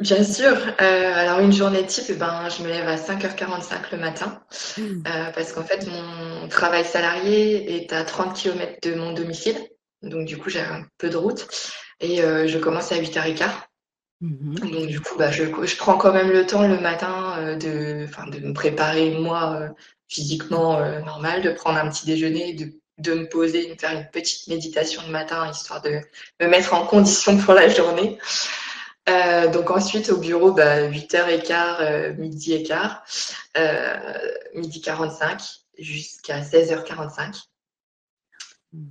bien 0.00 0.24
sûr. 0.24 0.52
Euh, 0.80 1.12
alors, 1.14 1.40
une 1.40 1.52
journée 1.52 1.84
type, 1.86 2.06
eh 2.08 2.14
ben, 2.14 2.48
je 2.48 2.62
me 2.62 2.68
lève 2.68 2.88
à 2.88 2.96
5h45 2.96 3.92
le 3.92 3.98
matin 3.98 4.42
mmh. 4.78 4.82
euh, 4.82 5.30
parce 5.34 5.52
qu'en 5.52 5.64
fait, 5.64 5.86
mon 5.86 6.48
travail 6.48 6.84
salarié 6.84 7.76
est 7.76 7.92
à 7.92 8.04
30 8.04 8.34
km 8.34 8.78
de 8.82 8.94
mon 8.94 9.12
domicile. 9.12 9.56
Donc, 10.02 10.26
du 10.26 10.38
coup, 10.38 10.50
j'ai 10.50 10.60
un 10.60 10.84
peu 10.98 11.08
de 11.10 11.16
route 11.16 11.46
et 12.00 12.16
je 12.18 12.58
commence 12.58 12.92
à 12.92 12.96
8h15. 12.96 13.48
Mmh. 14.22 14.54
Donc, 14.54 14.86
du 14.86 15.00
coup, 15.00 15.16
bah, 15.18 15.30
je, 15.30 15.44
je, 15.44 15.76
prends 15.76 15.96
quand 15.96 16.12
même 16.12 16.30
le 16.30 16.46
temps 16.46 16.66
le 16.66 16.80
matin 16.80 17.56
de, 17.56 18.06
de 18.06 18.46
me 18.46 18.52
préparer, 18.52 19.10
moi, 19.10 19.68
physiquement 20.08 20.80
normal, 21.00 21.42
de 21.42 21.50
prendre 21.50 21.78
un 21.78 21.88
petit 21.88 22.06
déjeuner, 22.06 22.54
de 22.54 22.72
de 23.00 23.14
me 23.14 23.28
poser, 23.28 23.74
de 23.74 23.80
faire 23.80 23.92
une 23.92 24.06
petite 24.10 24.46
méditation 24.48 25.02
le 25.06 25.12
matin, 25.12 25.50
histoire 25.50 25.80
de 25.80 26.00
me 26.40 26.46
mettre 26.46 26.74
en 26.74 26.86
condition 26.86 27.36
pour 27.38 27.54
la 27.54 27.68
journée. 27.68 28.18
Euh, 29.08 29.48
donc 29.48 29.70
ensuite 29.70 30.10
au 30.10 30.18
bureau, 30.18 30.52
bah, 30.52 30.88
8h15, 30.88 31.76
euh, 31.80 32.14
midi 32.14 32.52
et 32.52 32.62
quart, 32.62 33.02
euh, 33.56 33.96
midi 34.54 34.80
45 34.80 35.40
jusqu'à 35.78 36.42
16h45. 36.42 37.42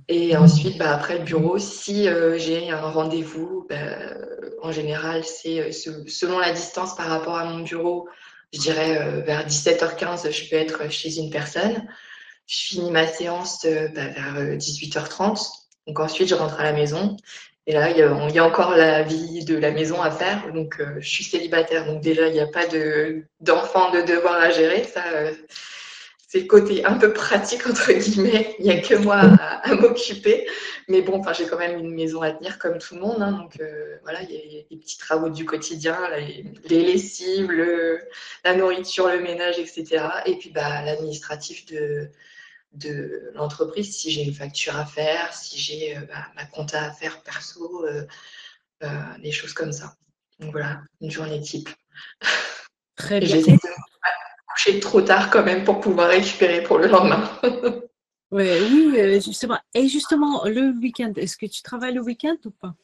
Et 0.08 0.36
ensuite, 0.36 0.76
bah, 0.76 0.94
après 0.94 1.18
le 1.18 1.24
bureau, 1.24 1.58
si 1.58 2.06
j'ai 2.36 2.70
un 2.70 2.80
rendez-vous, 2.80 3.66
bah, 3.68 3.76
en 4.62 4.72
général, 4.72 5.24
c'est 5.24 5.72
selon 5.72 6.38
la 6.38 6.52
distance 6.52 6.94
par 6.96 7.06
rapport 7.06 7.36
à 7.36 7.44
mon 7.44 7.60
bureau, 7.60 8.06
je 8.52 8.58
dirais 8.58 9.22
vers 9.22 9.46
17h15, 9.46 10.30
je 10.30 10.50
peux 10.50 10.56
être 10.56 10.90
chez 10.90 11.16
une 11.16 11.30
personne. 11.30 11.88
Je 12.46 12.58
finis 12.58 12.90
ma 12.90 13.06
séance 13.06 13.64
bah, 13.64 14.08
vers 14.08 14.56
18h30. 14.58 15.48
Donc 15.86 15.98
ensuite, 15.98 16.28
je 16.28 16.34
rentre 16.34 16.60
à 16.60 16.64
la 16.64 16.72
maison. 16.74 17.16
Et 17.70 17.72
là, 17.72 17.88
il 17.88 17.98
y, 17.98 18.38
a, 18.38 18.44
encore 18.44 18.74
la 18.74 19.04
vie 19.04 19.44
de 19.44 19.56
la 19.56 19.70
maison 19.70 20.02
à 20.02 20.10
faire. 20.10 20.52
Donc, 20.52 20.80
euh, 20.80 20.96
je 20.98 21.08
suis 21.08 21.22
célibataire. 21.22 21.86
Donc, 21.86 22.00
déjà, 22.00 22.26
il 22.26 22.32
n'y 22.32 22.40
a 22.40 22.48
pas 22.48 22.66
d'enfants 23.40 23.92
de, 23.92 24.00
devoir 24.00 24.34
à 24.40 24.50
gérer. 24.50 24.82
Ça, 24.82 25.04
euh, 25.14 25.30
c'est 26.26 26.40
le 26.40 26.46
côté 26.46 26.84
un 26.84 26.94
peu 26.94 27.12
pratique, 27.12 27.64
entre 27.68 27.92
guillemets. 27.92 28.56
Il 28.58 28.64
n'y 28.64 28.72
a 28.72 28.80
que 28.80 28.96
moi 28.96 29.20
à, 29.62 29.72
m'occuper. 29.76 30.48
Mais 30.88 31.00
bon, 31.00 31.22
j'ai 31.32 31.46
quand 31.46 31.58
même 31.58 31.78
une 31.78 31.94
maison 31.94 32.22
à 32.22 32.32
tenir 32.32 32.58
comme 32.58 32.78
tout 32.78 32.96
le 32.96 33.02
monde. 33.02 33.22
Hein. 33.22 33.38
donc, 33.40 33.52
euh, 33.60 33.98
voilà, 34.02 34.20
il 34.22 34.32
y 34.32 34.58
a 34.58 34.62
les 34.68 34.76
petits 34.76 34.98
travaux 34.98 35.28
du 35.28 35.44
quotidien, 35.44 35.96
les, 36.16 36.44
les 36.68 36.82
lessives, 36.82 37.52
la 38.44 38.56
nourriture, 38.56 39.06
le 39.06 39.20
ménage, 39.20 39.60
etc. 39.60 40.06
Et 40.26 40.34
puis, 40.38 40.50
bah, 40.50 40.82
l'administratif 40.84 41.66
de 41.66 42.08
de 42.72 43.30
l'entreprise, 43.34 43.96
si 43.96 44.10
j'ai 44.10 44.22
une 44.22 44.34
facture 44.34 44.76
à 44.76 44.86
faire, 44.86 45.32
si 45.34 45.58
j'ai 45.58 45.96
euh, 45.96 46.00
bah, 46.02 46.26
ma 46.36 46.44
compta 46.46 46.84
à 46.84 46.92
faire 46.92 47.22
perso, 47.22 47.84
euh, 47.84 48.06
euh, 48.82 49.18
des 49.22 49.32
choses 49.32 49.52
comme 49.52 49.72
ça. 49.72 49.96
Donc 50.38 50.52
voilà, 50.52 50.80
une 51.00 51.10
journée 51.10 51.40
type. 51.40 51.68
Très 52.96 53.20
bien. 53.20 53.28
J'essaie 53.28 53.52
de 53.52 53.58
coucher 54.48 54.80
trop 54.80 55.02
tard 55.02 55.30
quand 55.30 55.44
même 55.44 55.64
pour 55.64 55.80
pouvoir 55.80 56.08
récupérer 56.08 56.62
pour 56.62 56.78
le 56.78 56.88
lendemain. 56.88 57.28
oui, 58.30 59.20
justement. 59.20 59.58
Et 59.74 59.88
justement, 59.88 60.44
le 60.44 60.70
week-end, 60.80 61.12
est-ce 61.16 61.36
que 61.36 61.46
tu 61.46 61.62
travailles 61.62 61.94
le 61.94 62.02
week-end 62.02 62.36
ou 62.44 62.50
pas? 62.50 62.74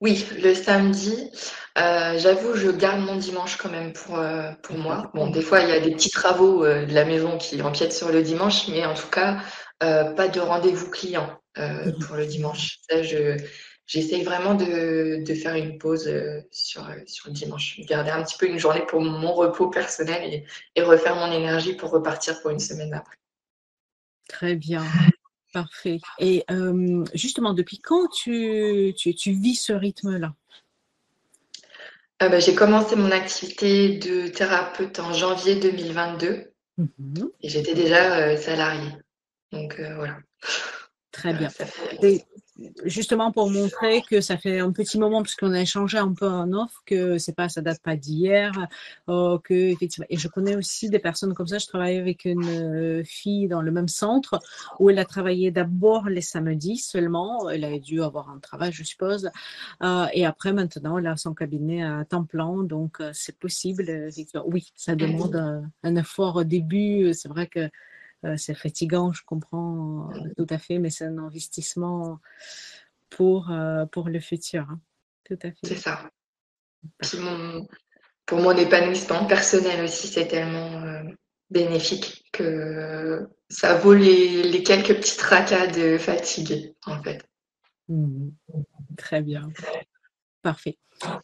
Oui, 0.00 0.26
le 0.42 0.54
samedi, 0.54 1.30
euh, 1.78 2.18
j'avoue, 2.18 2.54
je 2.54 2.70
garde 2.70 3.00
mon 3.00 3.16
dimanche 3.16 3.56
quand 3.56 3.70
même 3.70 3.92
pour, 3.92 4.18
euh, 4.18 4.52
pour 4.62 4.76
moi. 4.76 5.10
Bon, 5.14 5.28
des 5.30 5.40
fois, 5.40 5.60
il 5.60 5.68
y 5.68 5.72
a 5.72 5.80
des 5.80 5.92
petits 5.92 6.10
travaux 6.10 6.64
euh, 6.64 6.84
de 6.84 6.92
la 6.92 7.04
maison 7.04 7.38
qui 7.38 7.60
empiètent 7.62 7.94
sur 7.94 8.10
le 8.10 8.22
dimanche, 8.22 8.68
mais 8.68 8.84
en 8.84 8.94
tout 8.94 9.08
cas, 9.08 9.40
pas 9.78 10.28
de 10.28 10.40
rendez-vous 10.40 10.90
client 10.90 11.38
pour 11.54 12.16
le 12.16 12.26
dimanche. 12.26 12.78
Ça, 12.88 13.02
je, 13.02 13.36
j'essaye 13.86 14.22
vraiment 14.22 14.54
de, 14.54 15.22
de, 15.24 15.34
faire 15.34 15.54
une 15.54 15.78
pause 15.78 16.10
sur, 16.50 16.86
sur 17.06 17.28
le 17.28 17.34
dimanche. 17.34 17.80
Garder 17.80 18.10
un 18.10 18.22
petit 18.22 18.36
peu 18.38 18.46
une 18.46 18.58
journée 18.58 18.84
pour 18.86 19.00
mon 19.00 19.32
repos 19.32 19.68
personnel 19.68 20.22
et, 20.24 20.44
et 20.76 20.82
refaire 20.82 21.16
mon 21.16 21.32
énergie 21.32 21.74
pour 21.74 21.90
repartir 21.90 22.40
pour 22.40 22.50
une 22.50 22.58
semaine 22.58 22.94
après. 22.94 23.16
Très 24.28 24.56
bien. 24.56 24.84
Parfait. 25.56 26.00
Et 26.18 26.44
justement, 27.14 27.54
depuis 27.54 27.78
quand 27.78 28.08
tu, 28.08 28.92
tu, 28.94 29.32
vis 29.32 29.54
ce 29.54 29.72
rythme-là? 29.72 30.34
Ah 32.18 32.28
bah, 32.28 32.40
J'ai 32.40 32.54
commencé 32.54 32.94
mon 32.94 33.10
activité 33.10 33.96
de 33.96 34.28
thérapeute 34.28 34.98
en 34.98 35.14
janvier 35.14 35.56
2022 35.56 36.52
mmh 36.76 37.24
et 37.40 37.48
j'étais 37.48 37.74
déjà 37.74 38.18
euh, 38.18 38.36
salariée. 38.36 38.92
Donc 39.50 39.80
euh, 39.80 39.94
voilà. 39.94 40.18
Très 41.10 41.32
bien 41.32 41.48
justement 42.84 43.32
pour 43.32 43.50
montrer 43.50 44.02
que 44.08 44.20
ça 44.20 44.36
fait 44.36 44.60
un 44.60 44.72
petit 44.72 44.98
moment, 44.98 45.22
puisqu'on 45.22 45.52
a 45.52 45.60
échangé 45.60 45.98
un 45.98 46.12
peu 46.12 46.28
en 46.28 46.52
offre, 46.52 46.82
que 46.86 47.18
c'est 47.18 47.34
pas, 47.34 47.48
ça 47.48 47.60
date 47.60 47.80
pas 47.82 47.96
d'hier, 47.96 48.68
euh, 49.08 49.38
que 49.42 49.54
effectivement. 49.54 50.06
Et 50.10 50.16
je 50.16 50.28
connais 50.28 50.56
aussi 50.56 50.88
des 50.90 50.98
personnes 50.98 51.34
comme 51.34 51.46
ça. 51.46 51.58
Je 51.58 51.66
travaille 51.66 51.98
avec 51.98 52.24
une 52.24 52.44
euh, 52.44 53.04
fille 53.04 53.48
dans 53.48 53.62
le 53.62 53.70
même 53.70 53.88
centre 53.88 54.38
où 54.78 54.90
elle 54.90 54.98
a 54.98 55.04
travaillé 55.04 55.50
d'abord 55.50 56.08
les 56.08 56.20
samedis 56.20 56.78
seulement. 56.78 57.50
Elle 57.50 57.64
a 57.64 57.78
dû 57.78 58.02
avoir 58.02 58.30
un 58.30 58.38
travail, 58.38 58.72
je 58.72 58.84
suppose. 58.84 59.30
Euh, 59.82 60.06
et 60.12 60.24
après, 60.24 60.52
maintenant, 60.52 60.98
elle 60.98 61.06
a 61.06 61.16
son 61.16 61.34
cabinet 61.34 61.82
à 61.82 62.04
temps 62.04 62.24
plein, 62.24 62.62
donc 62.62 63.02
c'est 63.12 63.38
possible. 63.38 64.08
Oui, 64.46 64.72
ça 64.74 64.94
demande 64.94 65.36
un, 65.36 65.70
un 65.82 65.96
effort 65.96 66.36
au 66.36 66.44
début. 66.44 67.12
C'est 67.14 67.28
vrai 67.28 67.46
que 67.46 67.68
c'est 68.36 68.54
fatigant, 68.54 69.12
je 69.12 69.22
comprends 69.24 70.10
euh, 70.10 70.28
tout 70.36 70.46
à 70.50 70.58
fait, 70.58 70.78
mais 70.78 70.90
c'est 70.90 71.04
un 71.04 71.18
investissement 71.18 72.18
pour, 73.10 73.50
euh, 73.50 73.86
pour 73.86 74.08
le 74.08 74.20
futur. 74.20 74.66
Hein. 74.70 74.80
Tout 75.24 75.38
à 75.42 75.50
fait. 75.50 75.58
C'est 75.62 75.76
ça. 75.76 76.10
pour 78.26 78.40
mon 78.40 78.56
épanouissement 78.56 79.26
personnel 79.26 79.84
aussi, 79.84 80.08
c'est 80.08 80.28
tellement 80.28 81.02
bénéfique 81.50 82.24
que 82.32 83.28
ça 83.48 83.76
vaut 83.76 83.94
les, 83.94 84.62
quelques 84.62 84.96
petits 84.96 85.16
tracas 85.16 85.68
de 85.68 85.98
fatigue, 85.98 86.74
en 86.84 87.02
fait. 87.02 87.24
Mmh. 87.88 88.30
Très 88.96 89.22
bien. 89.22 89.48
Parfait. 90.46 90.78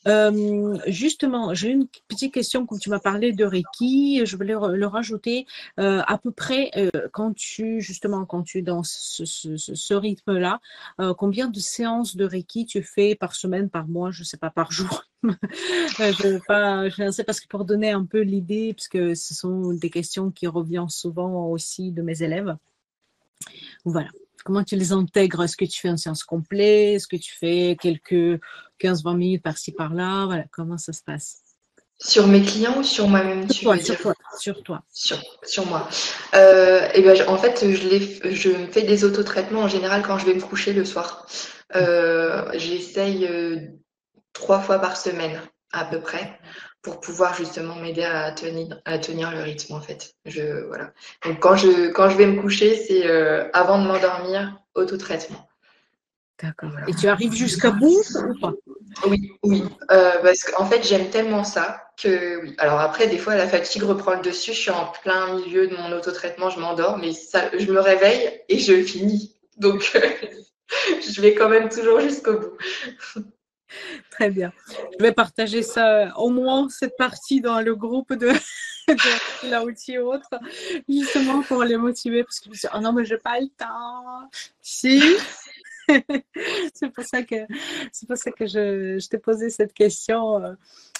Euh, 0.09 0.77
justement, 0.89 1.55
j'ai 1.55 1.69
une 1.69 1.87
petite 2.09 2.35
question 2.35 2.67
quand 2.67 2.77
tu 2.77 2.91
m'as 2.91 2.99
parlé 2.99 3.31
de 3.31 3.45
Reiki. 3.45 4.27
Je 4.27 4.37
voulais 4.37 4.55
le 4.55 4.87
rajouter 4.87 5.47
euh, 5.79 6.03
à 6.09 6.19
peu 6.19 6.33
près 6.33 6.73
euh, 6.77 6.91
quand 7.13 7.33
tu 7.37 7.81
justement 7.81 8.25
quand 8.25 8.43
tu 8.43 8.59
es 8.59 8.63
dans 8.63 8.83
ce, 8.83 9.95
rythme-là, 9.95 10.59
combien 11.17 11.47
de 11.47 11.61
séances 11.61 12.17
de 12.17 12.25
Reiki 12.25 12.67
tu 12.67 12.83
fais 12.83 13.15
par 13.15 13.37
semaine, 13.37 13.71
par 13.71 13.87
mois, 13.87 14.11
je 14.11 14.23
ne 14.23 14.25
sais 14.25 14.39
pas, 14.39 14.51
par 14.51 14.73
jour? 14.73 15.05
je, 15.23 16.45
pas, 16.45 16.89
je 16.89 17.13
sais 17.13 17.23
parce 17.23 17.39
que 17.39 17.47
pour 17.47 17.65
donner 17.65 17.93
un 17.93 18.05
peu 18.05 18.23
l'idée, 18.23 18.75
puisque 18.75 19.17
ce 19.17 19.35
sont 19.35 19.73
des 19.73 19.91
questions 19.91 20.33
qui 20.33 20.49
reviennent 20.49 20.89
souvent 20.89 21.47
aussi 21.47 21.93
de 21.93 22.03
mes 22.03 22.25
élèves. 22.25 22.57
Voilà. 23.85 24.09
Comment 24.45 24.65
tu 24.65 24.77
les 24.77 24.93
intègres? 24.93 25.43
Est-ce 25.43 25.57
que 25.57 25.65
tu 25.65 25.81
fais 25.81 25.89
une 25.89 25.97
séance 25.97 26.25
complète? 26.25 26.97
Est-ce 26.97 27.07
que 27.07 27.17
tu 27.17 27.33
fais 27.33 27.77
quelques 27.81 28.41
15-20 28.81 29.17
minutes 29.17 29.43
par-ci 29.43 29.73
par-là? 29.73 30.27
Voilà, 30.27 30.45
comment 30.51 30.79
ça 30.79 30.93
se 30.93 31.03
passe? 31.03 31.39
Sur 31.99 32.27
mes 32.27 32.43
clients 32.43 32.79
ou 32.79 32.83
sur 32.83 33.07
moi-même 33.07 33.49
sur, 33.49 33.63
toi, 33.63 33.79
sur, 33.79 33.97
toi, 33.99 34.15
sur 34.37 34.63
toi. 34.65 34.83
Sur, 34.93 35.67
moi. 35.67 35.89
Euh, 36.35 36.89
et 36.95 37.03
ben, 37.03 37.17
en 37.29 37.39
fait, 37.39 37.65
je, 37.65 38.35
je 38.35 38.51
fais 38.73 38.83
des 38.83 39.05
autotraitements 39.05 39.61
en 39.61 39.69
général 39.69 40.03
quand 40.03 40.19
je 40.19 40.27
vais 40.27 40.35
me 40.35 40.41
coucher 40.41 40.73
le 40.73 40.85
soir. 40.85 41.27
Euh, 41.77 42.51
j'essaye 42.55 43.27
euh, 43.27 43.57
trois 44.33 44.61
fois 44.61 44.81
par 44.81 44.97
semaine 44.97 45.41
à 45.73 45.85
peu 45.85 46.01
près 46.01 46.39
pour 46.83 47.01
pouvoir 47.01 47.35
justement 47.35 47.77
m'aider 47.77 48.03
à 48.03 48.33
tenir, 48.33 48.81
à 48.85 48.99
tenir 48.99 49.31
le 49.31 49.41
rythme 49.41 49.75
en 49.75 49.81
fait. 49.81 50.15
Je, 50.25 50.65
voilà. 50.67 50.93
Donc 51.25 51.39
quand 51.41 51.57
je, 51.57 51.91
quand 51.91 52.11
je 52.11 52.17
vais 52.17 52.27
me 52.27 52.41
coucher, 52.41 52.77
c'est 52.77 53.07
euh, 53.07 53.49
avant 53.53 53.81
de 53.81 53.87
m'endormir, 53.87 54.59
autotraitement. 54.75 55.49
D'accord. 56.43 56.71
Et 56.89 56.95
tu 56.95 57.07
arrives 57.07 57.35
jusqu'à 57.35 57.71
bout 57.71 58.03
ou 58.17 58.41
pas? 58.41 58.53
Oui, 59.07 59.33
oui. 59.45 59.65
Euh, 59.93 60.19
parce 60.23 60.43
qu'en 60.43 60.67
fait, 60.67 60.83
j'aime 60.83 61.09
tellement 61.09 61.45
ça 61.45 61.93
que 62.03 62.43
oui. 62.43 62.55
Alors 62.59 62.81
après, 62.81 63.07
des 63.07 63.19
fois, 63.19 63.37
la 63.37 63.47
fatigue 63.47 63.85
reprend 63.85 64.15
le 64.15 64.23
dessus. 64.23 64.53
Je 64.53 64.59
suis 64.59 64.71
en 64.71 64.87
plein 65.03 65.37
milieu 65.37 65.69
de 65.69 65.77
mon 65.77 65.93
autotraitement, 65.93 66.51
je 66.51 66.59
m'endors, 66.59 66.99
mais 66.99 67.13
ça, 67.13 67.49
je 67.57 67.71
me 67.71 67.81
réveille 67.81 68.41
et 68.49 68.59
je 68.59 68.83
finis. 68.83 69.37
Donc, 69.57 69.97
je 71.01 71.21
vais 71.21 71.35
quand 71.35 71.49
même 71.49 71.69
toujours 71.69 72.01
jusqu'au 72.01 72.39
bout. 72.39 72.57
Très 74.11 74.31
bien. 74.31 74.53
Je 74.99 75.03
vais 75.03 75.13
partager 75.13 75.63
ça, 75.63 76.17
au 76.19 76.31
moins 76.31 76.69
cette 76.69 76.97
partie 76.97 77.41
dans 77.41 77.61
le 77.61 77.75
groupe 77.75 78.13
de, 78.13 78.29
de 78.89 79.51
la 79.51 79.65
outil 79.65 79.99
autre, 79.99 80.29
justement 80.89 81.43
pour 81.43 81.65
les 81.65 81.77
motiver, 81.77 82.25
parce 82.25 82.41
que 82.41 82.47
je 82.47 82.51
me 82.51 82.55
dit, 82.55 82.67
oh 82.75 82.81
non, 82.81 82.93
mais 82.93 83.05
j'ai 83.05 83.19
pas 83.19 83.41
le 83.41 83.49
temps. 83.49 84.29
Si. 84.61 85.03
c'est 86.75 86.89
pour 86.93 87.05
ça 87.05 87.23
que, 87.23 87.47
pour 88.07 88.17
ça 88.17 88.31
que 88.31 88.47
je, 88.47 88.99
je 88.99 89.09
t'ai 89.09 89.19
posé 89.19 89.51
cette 89.51 89.73
question. 89.73 90.57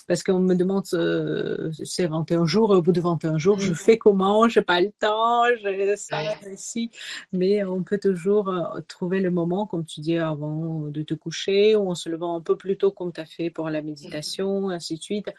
Parce 0.07 0.23
qu'on 0.23 0.41
me 0.41 0.55
demande, 0.55 0.85
euh, 0.95 1.71
c'est 1.85 2.07
21 2.07 2.47
jours, 2.47 2.71
au 2.71 2.83
bout 2.83 2.93
de 2.93 3.01
21 3.01 3.39
jours, 3.39 3.61
je 3.61 3.73
fais 3.73 3.99
comment, 3.99 4.49
je 4.49 4.59
n'ai 4.59 4.65
pas 4.65 4.81
le 4.81 4.91
temps, 4.99 5.45
je 5.47 5.95
ça, 5.97 6.23
ici. 6.51 6.91
Mais 7.33 7.65
on 7.65 7.83
peut 7.83 7.99
toujours 7.99 8.49
euh, 8.49 8.81
trouver 8.89 9.21
le 9.21 9.31
moment, 9.31 9.67
comme 9.67 9.85
tu 9.85 10.01
dis, 10.01 10.19
avant 10.19 10.89
de 10.89 11.03
te 11.03 11.15
coucher, 11.15 11.77
ou 11.77 11.91
en 11.91 11.95
se 11.95 12.09
levant 12.09 12.37
un 12.37 12.41
peu 12.41 12.57
plus 12.57 12.77
tôt, 12.77 12.91
comme 12.91 13.13
tu 13.13 13.21
as 13.21 13.27
fait 13.27 13.51
pour 13.51 13.71
la 13.71 13.83
méditation, 13.83 14.71
ainsi 14.71 14.97
de 14.97 15.03
suite. 15.03 15.31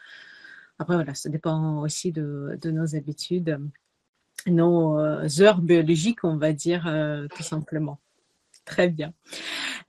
Après, 0.78 0.94
voilà, 0.94 1.14
ça 1.14 1.28
dépend 1.28 1.80
aussi 1.82 2.10
de, 2.10 2.58
de 2.60 2.70
nos 2.70 2.96
habitudes, 2.96 3.58
nos 4.46 4.98
euh, 4.98 5.28
heures 5.40 5.60
biologiques, 5.60 6.24
on 6.24 6.36
va 6.36 6.52
dire, 6.52 6.84
tout 7.34 7.42
simplement. 7.42 7.98
Très 8.64 8.88
bien. 8.88 9.12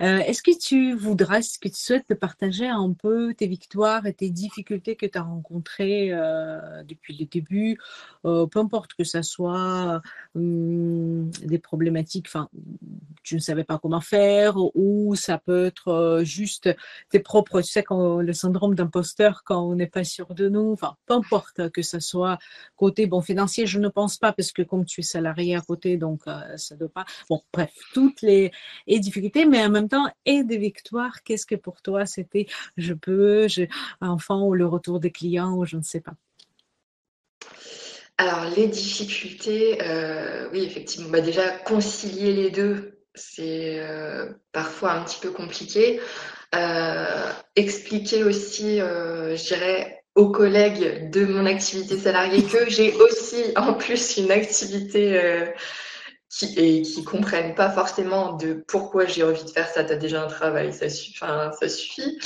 Euh, 0.02 0.18
est-ce 0.20 0.42
que 0.44 0.52
tu 0.58 0.94
voudras, 0.96 1.40
est-ce 1.40 1.60
que 1.60 1.70
tu 1.70 1.76
souhaites 1.78 2.14
partager 2.16 2.68
un 2.68 2.92
peu 2.92 3.34
tes 3.34 3.48
victoires 3.48 4.06
et 4.06 4.14
tes 4.14 4.30
difficultés 4.30 4.98
que 4.98 5.06
tu 5.06 5.18
as 5.18 5.22
rencontrées 5.22 6.10
euh, 6.12 6.84
depuis 6.84 7.18
le 7.18 7.26
début, 7.26 7.78
peu 8.24 8.60
importe 8.60 8.94
que 8.96 9.06
ce 9.06 9.22
soit 9.22 10.02
hum, 10.36 11.30
des 11.44 11.60
problématiques, 11.60 12.28
tu 13.24 13.36
ne 13.36 13.40
savais 13.40 13.64
pas 13.64 13.80
comment 13.80 14.02
faire, 14.02 14.56
ou 14.76 15.16
ça 15.16 15.38
peut 15.38 15.68
être 15.68 16.22
juste 16.24 16.70
tes 17.10 17.20
propres, 17.20 17.62
tu 17.62 17.72
sais, 17.72 17.86
le 17.90 18.34
syndrome 18.34 18.76
d'imposteur 18.76 19.44
quand 19.46 19.62
on 19.62 19.76
n'est 19.76 19.88
pas 19.88 20.04
sûr 20.04 20.34
de 20.36 20.50
nous, 20.50 20.74
enfin, 20.74 20.98
peu 21.06 21.14
importe 21.14 21.70
que 21.70 21.82
ce 21.82 22.00
soit 22.00 22.40
côté 22.76 23.06
bon 23.06 23.22
financier, 23.22 23.68
je 23.68 23.80
ne 23.80 23.88
pense 23.88 24.18
pas 24.18 24.34
parce 24.34 24.52
que 24.52 24.64
comme 24.64 24.86
tu 24.86 25.00
es 25.02 25.04
salarié 25.04 25.56
à 25.56 25.62
côté, 25.62 25.96
donc 25.96 26.24
ça 26.58 26.76
ne 26.76 26.80
doit 26.80 26.90
pas. 26.90 27.06
Bon, 27.30 27.42
bref, 27.54 27.72
toutes 27.94 28.22
les 28.22 28.52
difficultés, 28.88 29.46
mais 29.46 29.64
en 29.66 29.70
même 29.70 29.90
temps, 29.90 30.08
et 30.26 30.44
des 30.44 30.58
victoires. 30.58 31.24
Qu'est-ce 31.24 31.46
que 31.46 31.56
pour 31.56 31.82
toi 31.82 32.06
c'était 32.06 32.48
je 32.78 32.94
peux, 32.94 33.48
je, 33.48 33.64
enfant 34.02 34.46
ou 34.48 34.54
le 34.54 34.66
retour 34.66 35.00
des 35.00 35.12
clients 35.12 35.54
ou 35.54 35.66
je 35.66 35.78
ne 35.78 35.84
sais 35.84 36.02
pas? 36.02 36.14
Alors 38.18 38.46
les 38.56 38.68
difficultés, 38.68 39.78
euh, 39.82 40.48
oui 40.54 40.64
effectivement, 40.64 41.10
bah, 41.10 41.22
déjà 41.22 41.50
concilier 41.50 42.32
les 42.34 42.50
deux, 42.50 43.00
c'est 43.14 43.80
euh, 43.80 44.28
parfois 44.54 44.94
un 44.94 45.04
petit 45.04 45.20
peu 45.20 45.32
compliqué. 45.32 46.00
Euh, 46.54 47.32
expliquer 47.58 48.24
aussi, 48.24 48.78
je 48.78 49.48
dirais, 49.48 50.04
aux 50.16 50.30
collègues 50.30 51.10
de 51.10 51.26
mon 51.26 51.46
activité 51.46 51.98
salariée 51.98 52.44
que 52.44 52.70
j'ai 52.70 52.94
aussi 52.94 53.44
en 53.58 53.74
plus 53.74 54.16
une 54.16 54.32
activité 54.32 55.20
qui, 56.36 56.54
et 56.58 56.82
qui 56.82 57.04
comprennent 57.04 57.56
pas 57.56 57.70
forcément 57.70 58.34
de 58.34 58.54
pourquoi 58.68 59.06
j'ai 59.06 59.24
envie 59.24 59.44
de 59.44 59.50
faire 59.50 59.70
ça, 59.70 59.86
tu 59.86 59.94
as 59.94 59.96
déjà 59.96 60.22
un 60.22 60.28
travail, 60.28 60.74
ça, 60.74 60.90
suffit, 60.90 61.20
ça 61.20 61.70
suffit, 61.70 62.20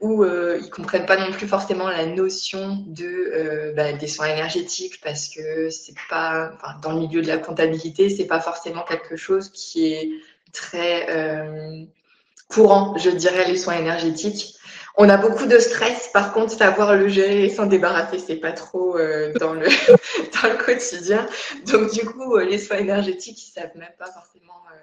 ou 0.00 0.22
euh, 0.22 0.60
ils 0.62 0.70
comprennent 0.70 1.06
pas 1.06 1.16
non 1.16 1.32
plus 1.32 1.48
forcément 1.48 1.88
la 1.88 2.06
notion 2.06 2.84
de, 2.86 3.04
euh, 3.04 3.72
bah, 3.74 3.92
des 3.92 4.06
soins 4.06 4.28
énergétiques 4.28 5.00
parce 5.02 5.28
que 5.28 5.68
c'est 5.70 5.96
pas, 6.08 6.52
dans 6.80 6.92
le 6.92 7.00
milieu 7.00 7.22
de 7.22 7.26
la 7.26 7.38
comptabilité, 7.38 8.08
c'est 8.08 8.26
pas 8.26 8.40
forcément 8.40 8.82
quelque 8.82 9.16
chose 9.16 9.50
qui 9.50 9.92
est 9.92 10.10
très 10.52 11.10
euh, 11.10 11.84
courant, 12.48 12.96
je 12.96 13.10
dirais, 13.10 13.48
les 13.48 13.56
soins 13.56 13.78
énergétiques. 13.78 14.55
On 14.98 15.10
a 15.10 15.18
beaucoup 15.18 15.44
de 15.46 15.58
stress, 15.58 16.08
par 16.08 16.32
contre, 16.32 16.52
savoir 16.56 16.96
le 16.96 17.08
gérer 17.08 17.44
et 17.44 17.50
s'en 17.50 17.66
débarrasser, 17.66 18.18
c'est 18.18 18.36
pas 18.36 18.52
trop 18.52 18.96
euh, 18.96 19.30
dans, 19.34 19.52
le, 19.52 19.66
dans 20.42 20.48
le 20.48 20.56
quotidien. 20.56 21.28
Donc, 21.66 21.92
du 21.92 22.06
coup, 22.06 22.36
euh, 22.36 22.44
les 22.46 22.58
soins 22.58 22.78
énergétiques, 22.78 23.46
ils 23.46 23.52
savent 23.52 23.76
même 23.76 23.92
pas 23.98 24.10
forcément 24.10 24.62
euh, 24.72 24.78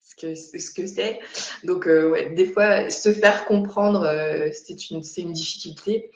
ce 0.00 0.14
que 0.14 0.34
ce 0.36 0.70
que 0.70 0.86
c'est. 0.86 1.18
Donc, 1.64 1.86
ouais, 1.86 2.30
des 2.30 2.46
fois, 2.46 2.88
se 2.88 3.12
faire 3.12 3.44
comprendre, 3.44 4.08
c'est 4.52 4.90
une, 4.90 5.02
une 5.16 5.32
difficulté. 5.32 6.12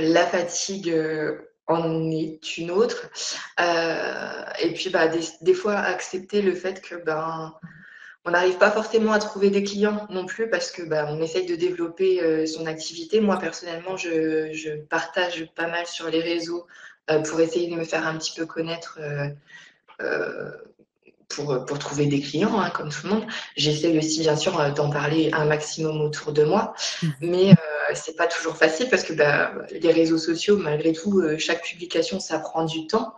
la 0.00 0.26
fatigue 0.26 0.94
en 1.66 2.08
est 2.12 2.56
une 2.56 2.70
autre. 2.70 3.10
et 3.58 4.72
puis, 4.74 4.90
bah, 4.90 5.08
des, 5.08 5.24
des, 5.40 5.54
fois, 5.54 5.74
accepter 5.74 6.40
le 6.40 6.54
fait 6.54 6.80
que 6.80 6.94
ben, 6.94 7.52
on 8.26 8.32
n'arrive 8.32 8.58
pas 8.58 8.70
forcément 8.70 9.12
à 9.12 9.18
trouver 9.18 9.50
des 9.50 9.62
clients 9.62 10.06
non 10.10 10.26
plus 10.26 10.50
parce 10.50 10.70
que 10.70 10.82
bah, 10.82 11.06
on 11.08 11.22
essaye 11.22 11.46
de 11.46 11.56
développer 11.56 12.22
euh, 12.22 12.46
son 12.46 12.66
activité. 12.66 13.20
Moi 13.20 13.38
personnellement, 13.38 13.96
je, 13.96 14.76
partage 14.88 15.46
pas 15.54 15.68
mal 15.68 15.86
sur 15.86 16.08
les 16.10 16.20
réseaux 16.20 16.66
euh, 17.10 17.20
pour 17.20 17.40
essayer 17.40 17.70
de 17.70 17.76
me 17.76 17.84
faire 17.84 18.06
un 18.06 18.16
petit 18.18 18.32
peu 18.36 18.44
connaître 18.44 18.98
euh, 20.00 20.50
pour, 21.28 21.64
pour, 21.64 21.78
trouver 21.78 22.06
des 22.06 22.20
clients, 22.20 22.60
hein, 22.60 22.70
comme 22.70 22.90
tout 22.90 23.06
le 23.06 23.10
monde. 23.10 23.26
J'essaie 23.56 23.96
aussi 23.96 24.20
bien 24.20 24.36
sûr 24.36 24.72
d'en 24.74 24.90
parler 24.90 25.30
un 25.32 25.46
maximum 25.46 26.00
autour 26.00 26.32
de 26.32 26.44
moi, 26.44 26.74
mmh. 27.02 27.08
mais 27.20 27.54
c'est 27.94 28.16
pas 28.16 28.26
toujours 28.26 28.56
facile 28.56 28.88
parce 28.88 29.04
que 29.04 29.12
bah, 29.12 29.52
les 29.70 29.92
réseaux 29.92 30.18
sociaux, 30.18 30.56
malgré 30.56 30.92
tout, 30.92 31.22
chaque 31.38 31.62
publication 31.62 32.18
ça 32.18 32.38
prend 32.38 32.64
du 32.64 32.86
temps. 32.86 33.14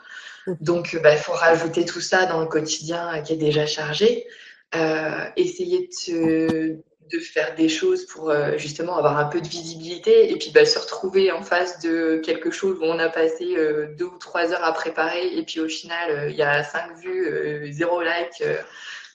Mmh. 0.46 0.52
Donc, 0.60 1.00
bah, 1.02 1.14
il 1.14 1.18
faut 1.18 1.32
rajouter 1.32 1.84
tout 1.86 2.00
ça 2.00 2.26
dans 2.26 2.40
le 2.40 2.46
quotidien 2.46 3.22
qui 3.22 3.32
est 3.32 3.36
déjà 3.36 3.66
chargé. 3.66 4.26
Euh, 4.74 5.26
essayer 5.36 5.90
de, 6.08 6.82
de, 7.12 7.18
faire 7.18 7.54
des 7.54 7.68
choses 7.68 8.06
pour 8.06 8.30
euh, 8.30 8.56
justement 8.56 8.96
avoir 8.96 9.18
un 9.18 9.26
peu 9.26 9.42
de 9.42 9.46
visibilité 9.46 10.32
et 10.32 10.38
puis 10.38 10.50
bah, 10.50 10.64
se 10.64 10.78
retrouver 10.78 11.30
en 11.30 11.42
face 11.42 11.78
de 11.80 12.22
quelque 12.24 12.50
chose 12.50 12.78
où 12.80 12.84
on 12.84 12.98
a 12.98 13.10
passé 13.10 13.54
euh, 13.54 13.94
deux 13.98 14.06
ou 14.06 14.16
trois 14.16 14.50
heures 14.50 14.64
à 14.64 14.72
préparer 14.72 15.36
et 15.36 15.42
puis 15.42 15.60
au 15.60 15.68
final 15.68 16.30
il 16.30 16.36
y 16.36 16.42
a 16.42 16.64
cinq 16.64 16.96
vues, 16.96 17.70
zéro 17.70 18.00
like. 18.00 18.42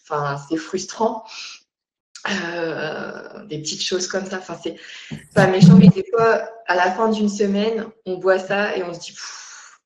Enfin, 0.03 0.39
c'est 0.47 0.57
frustrant. 0.57 1.23
des 3.45 3.59
petites 3.59 3.83
choses 3.83 4.07
comme 4.07 4.25
ça. 4.25 4.37
Enfin, 4.37 4.59
c'est 4.61 4.75
pas 5.33 5.47
méchant, 5.47 5.75
mais 5.75 5.87
des 5.87 6.05
fois, 6.13 6.49
à 6.67 6.75
la 6.75 6.91
fin 6.91 7.09
d'une 7.09 7.29
semaine, 7.29 7.87
on 8.05 8.19
voit 8.19 8.39
ça 8.39 8.77
et 8.77 8.83
on 8.83 8.93
se 8.93 8.99
dit 8.99 9.15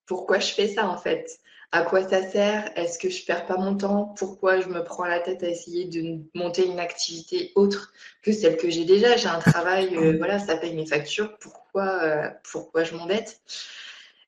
pourquoi 0.05 0.39
je 0.39 0.51
fais 0.51 0.67
ça 0.67 0.87
en 0.87 0.97
fait? 0.97 1.40
À 1.71 1.83
quoi 1.83 2.07
ça 2.07 2.21
sert? 2.21 2.69
Est-ce 2.75 2.99
que 2.99 3.09
je 3.09 3.25
perds 3.25 3.45
pas 3.45 3.57
mon 3.57 3.75
temps? 3.75 4.13
Pourquoi 4.17 4.59
je 4.59 4.67
me 4.67 4.83
prends 4.83 5.05
la 5.05 5.19
tête 5.19 5.41
à 5.43 5.47
essayer 5.47 5.85
de 5.85 6.19
monter 6.35 6.65
une 6.65 6.79
activité 6.79 7.53
autre 7.55 7.93
que 8.21 8.33
celle 8.33 8.57
que 8.57 8.69
j'ai 8.69 8.83
déjà? 8.83 9.15
J'ai 9.15 9.29
un 9.29 9.39
travail, 9.39 9.95
euh, 9.95 10.17
voilà, 10.17 10.37
ça 10.37 10.57
paye 10.57 10.75
mes 10.75 10.85
factures. 10.85 11.37
Pourquoi, 11.39 12.03
euh, 12.03 12.29
pourquoi 12.51 12.83
je 12.83 12.95
m'embête 12.95 13.41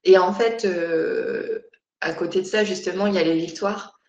Et 0.06 0.18
en 0.18 0.34
fait, 0.34 0.64
euh, 0.66 1.60
à 2.00 2.14
côté 2.14 2.42
de 2.42 2.48
ça, 2.48 2.64
justement, 2.64 3.08
il 3.08 3.16
y 3.16 3.20
a 3.20 3.24
les 3.24 3.38
victoires 3.38 4.00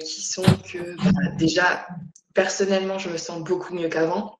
qui 0.00 0.22
sont 0.22 0.42
que 0.42 0.96
bah, 0.96 1.30
déjà, 1.36 1.86
personnellement, 2.32 2.98
je 2.98 3.10
me 3.10 3.18
sens 3.18 3.44
beaucoup 3.44 3.74
mieux 3.74 3.90
qu'avant 3.90 4.38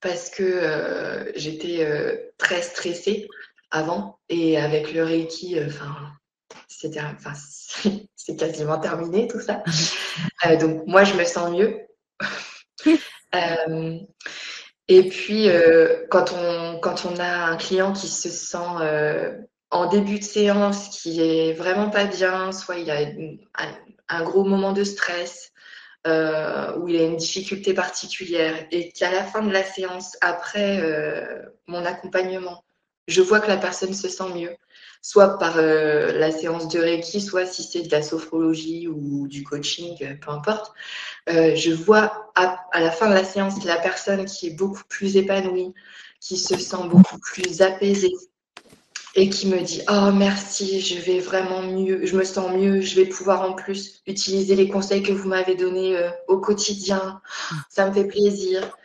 parce 0.00 0.28
que 0.28 1.32
j'étais 1.36 2.32
très 2.36 2.62
stressée 2.62 3.28
avant 3.70 4.18
et 4.28 4.58
avec 4.58 4.92
le 4.92 5.04
Reiki, 5.04 5.56
enfin 5.64 6.17
c'est 8.16 8.36
quasiment 8.36 8.78
terminé 8.78 9.28
tout 9.28 9.40
ça. 9.40 9.62
Euh, 10.46 10.56
donc 10.56 10.84
moi, 10.86 11.04
je 11.04 11.14
me 11.14 11.24
sens 11.24 11.50
mieux. 11.50 11.80
Euh, 13.34 13.98
et 14.88 15.06
puis, 15.10 15.50
euh, 15.50 16.06
quand, 16.10 16.32
on, 16.32 17.16
a 17.18 17.44
un 17.44 17.56
client 17.58 17.92
qui 17.92 18.08
se 18.08 18.30
sent 18.30 18.56
en 19.70 19.86
début 19.86 20.18
de 20.18 20.24
séance, 20.24 20.88
qui 20.88 21.20
est 21.20 21.52
vraiment 21.52 21.90
pas 21.90 22.06
bien, 22.06 22.52
soit 22.52 22.78
il 22.78 22.90
a 22.90 23.00
un, 24.08 24.22
gros 24.22 24.44
moment 24.44 24.72
de 24.72 24.82
stress, 24.82 25.52
ou 26.06 26.88
il 26.88 26.96
a 26.96 27.04
une 27.04 27.18
difficulté 27.18 27.74
particulière, 27.74 28.66
et 28.70 28.90
qu'à 28.92 29.12
la 29.12 29.24
fin 29.24 29.42
de 29.42 29.52
la 29.52 29.62
séance, 29.62 30.16
après 30.22 30.82
mon 31.66 31.84
accompagnement, 31.84 32.64
je 33.08 33.20
vois 33.20 33.40
que 33.40 33.48
la 33.48 33.58
personne 33.58 33.92
se 33.92 34.08
sent 34.08 34.32
mieux, 34.34 34.56
soit 35.02 35.38
par 35.38 35.56
euh, 35.56 36.12
la 36.18 36.30
séance 36.30 36.68
de 36.68 36.78
Reiki, 36.78 37.20
soit 37.20 37.46
si 37.46 37.62
c'est 37.62 37.82
de 37.82 37.90
la 37.90 38.02
sophrologie 38.02 38.88
ou 38.88 39.26
du 39.28 39.42
coaching, 39.42 39.96
euh, 40.02 40.14
peu 40.20 40.30
importe. 40.30 40.72
Euh, 41.28 41.54
je 41.54 41.72
vois 41.72 42.30
à, 42.34 42.58
la 42.74 42.90
fin 42.90 43.08
de 43.08 43.14
la 43.14 43.24
séance 43.24 43.64
la 43.64 43.78
personne 43.78 44.24
qui 44.24 44.48
est 44.48 44.54
beaucoup 44.54 44.82
plus 44.88 45.16
épanouie, 45.16 45.74
qui 46.20 46.36
se 46.36 46.56
sent 46.56 46.88
beaucoup 46.88 47.18
plus 47.18 47.62
apaisée 47.62 48.12
et 49.14 49.30
qui 49.30 49.46
me 49.48 49.60
dit 49.60 49.82
Oh 49.88 50.10
merci, 50.12 50.80
je 50.80 51.00
vais 51.00 51.20
vraiment 51.20 51.62
mieux, 51.62 52.04
je 52.04 52.16
me 52.16 52.24
sens 52.24 52.52
mieux, 52.52 52.80
je 52.80 52.96
vais 52.96 53.06
pouvoir 53.06 53.42
en 53.42 53.54
plus 53.54 54.02
utiliser 54.06 54.56
les 54.56 54.68
conseils 54.68 55.02
que 55.02 55.12
vous 55.12 55.28
m'avez 55.28 55.54
donnés 55.54 55.98
au 56.28 56.38
quotidien. 56.38 57.20
Ça 57.68 57.88
me 57.88 57.92
fait 57.92 58.06
plaisir. 58.06 58.76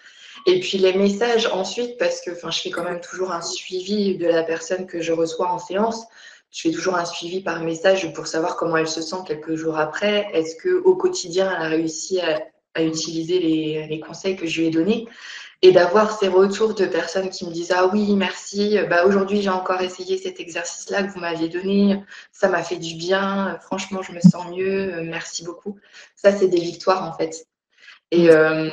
Et 0.45 0.59
puis 0.59 0.77
les 0.77 0.93
messages 0.93 1.47
ensuite, 1.47 1.97
parce 1.97 2.21
que 2.21 2.31
je 2.33 2.59
fais 2.59 2.69
quand 2.69 2.83
même 2.83 2.99
toujours 2.99 3.31
un 3.31 3.41
suivi 3.41 4.17
de 4.17 4.27
la 4.27 4.43
personne 4.43 4.85
que 4.85 5.01
je 5.01 5.13
reçois 5.13 5.49
en 5.49 5.59
séance. 5.59 6.05
Je 6.51 6.61
fais 6.61 6.71
toujours 6.71 6.95
un 6.95 7.05
suivi 7.05 7.41
par 7.41 7.61
message 7.61 8.11
pour 8.13 8.27
savoir 8.27 8.57
comment 8.57 8.77
elle 8.77 8.87
se 8.87 9.01
sent 9.01 9.15
quelques 9.25 9.55
jours 9.55 9.77
après. 9.77 10.27
Est-ce 10.33 10.55
qu'au 10.61 10.95
quotidien, 10.95 11.49
elle 11.49 11.65
a 11.65 11.67
réussi 11.69 12.19
à, 12.19 12.41
utiliser 12.81 13.39
les, 13.39 13.99
conseils 13.99 14.35
que 14.35 14.45
je 14.45 14.61
lui 14.61 14.67
ai 14.67 14.71
donnés? 14.71 15.07
Et 15.61 15.71
d'avoir 15.71 16.19
ces 16.19 16.27
retours 16.27 16.73
de 16.73 16.85
personnes 16.85 17.29
qui 17.29 17.45
me 17.47 17.51
disent 17.51 17.71
ah 17.71 17.89
oui 17.93 18.13
merci 18.17 18.77
bah 18.89 19.05
aujourd'hui 19.05 19.41
j'ai 19.41 19.49
encore 19.49 19.79
essayé 19.79 20.17
cet 20.17 20.41
exercice 20.41 20.89
là 20.89 21.03
que 21.03 21.13
vous 21.13 21.21
m'aviez 21.21 21.47
donné. 21.47 22.03
Ça 22.33 22.49
m'a 22.49 22.63
fait 22.63 22.75
du 22.75 22.95
bien. 22.95 23.57
Franchement 23.61 24.01
je 24.01 24.11
me 24.11 24.19
sens 24.19 24.45
mieux. 24.47 25.01
Merci 25.03 25.45
beaucoup. 25.45 25.79
Ça 26.17 26.35
c'est 26.35 26.49
des 26.49 26.59
victoires 26.59 27.07
en 27.07 27.13
fait. 27.17 27.47
Et, 28.11 28.29
euh, 28.29 28.69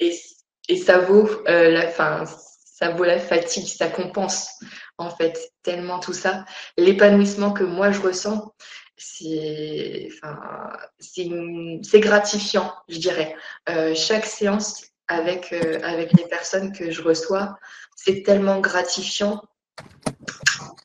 et 0.00 0.12
et 0.68 0.76
ça 0.76 0.98
vaut 0.98 1.28
euh, 1.48 1.70
la 1.70 1.88
fin, 1.88 2.24
ça 2.64 2.90
vaut 2.90 3.04
la 3.04 3.18
fatigue, 3.18 3.66
ça 3.66 3.88
compense 3.88 4.50
en 4.98 5.10
fait 5.10 5.52
tellement 5.62 5.98
tout 5.98 6.12
ça. 6.12 6.44
L'épanouissement 6.76 7.52
que 7.52 7.64
moi 7.64 7.90
je 7.90 8.00
ressens, 8.00 8.52
c'est 8.96 10.08
gratifiant, 11.94 12.72
je 12.88 12.98
dirais. 12.98 13.34
Euh, 13.68 13.94
chaque 13.94 14.26
séance 14.26 14.84
avec, 15.08 15.52
euh, 15.52 15.78
avec 15.82 16.12
les 16.14 16.24
personnes 16.24 16.72
que 16.72 16.90
je 16.90 17.02
reçois, 17.02 17.58
c'est 17.96 18.22
tellement 18.22 18.60
gratifiant, 18.60 19.42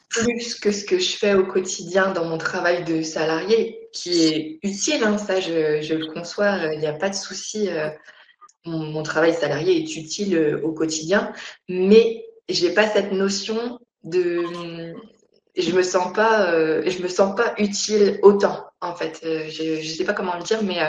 plus 0.10 0.56
que 0.56 0.72
ce 0.72 0.84
que 0.84 1.00
je 1.00 1.15
fais 1.15 1.36
au 1.36 1.46
quotidien 1.46 2.12
dans 2.12 2.26
mon 2.26 2.38
travail 2.38 2.84
de 2.84 3.02
salarié, 3.02 3.88
qui 3.94 4.26
est 4.26 4.60
utile, 4.63 5.04
hein, 5.04 5.18
ça 5.18 5.39
je, 5.39 5.82
je, 5.82 5.94
le 5.94 6.08
conçois, 6.08 6.58
il 6.74 6.80
n'y 6.80 6.88
a 6.88 6.94
pas 6.94 7.10
de 7.10 7.15
souci 7.15 7.70
mon, 8.65 9.04
travail 9.04 9.34
salarié 9.34 9.78
est 9.78 9.95
utile 9.95 10.60
au 10.63 10.72
quotidien, 10.72 11.34
mais 11.67 12.26
j'ai 12.48 12.74
pas 12.74 12.88
cette 12.88 13.12
notion 13.12 13.80
de 14.04 14.93
je 15.58 15.72
me 15.72 15.84
sens 15.84 16.13
pas 16.13 16.52
je 16.88 17.02
me 17.02 17.08
sens 17.08 17.36
pas 17.36 17.54
utile 17.58 18.19
autant 18.22 18.65
en 18.82 18.95
fait 18.95 19.19
je, 19.22 19.78
ne 19.78 19.84
sais 19.84 20.06
pas 20.06 20.13
comment 20.13 20.38
le 20.38 20.43
dire 20.43 20.63
mais 20.63 20.80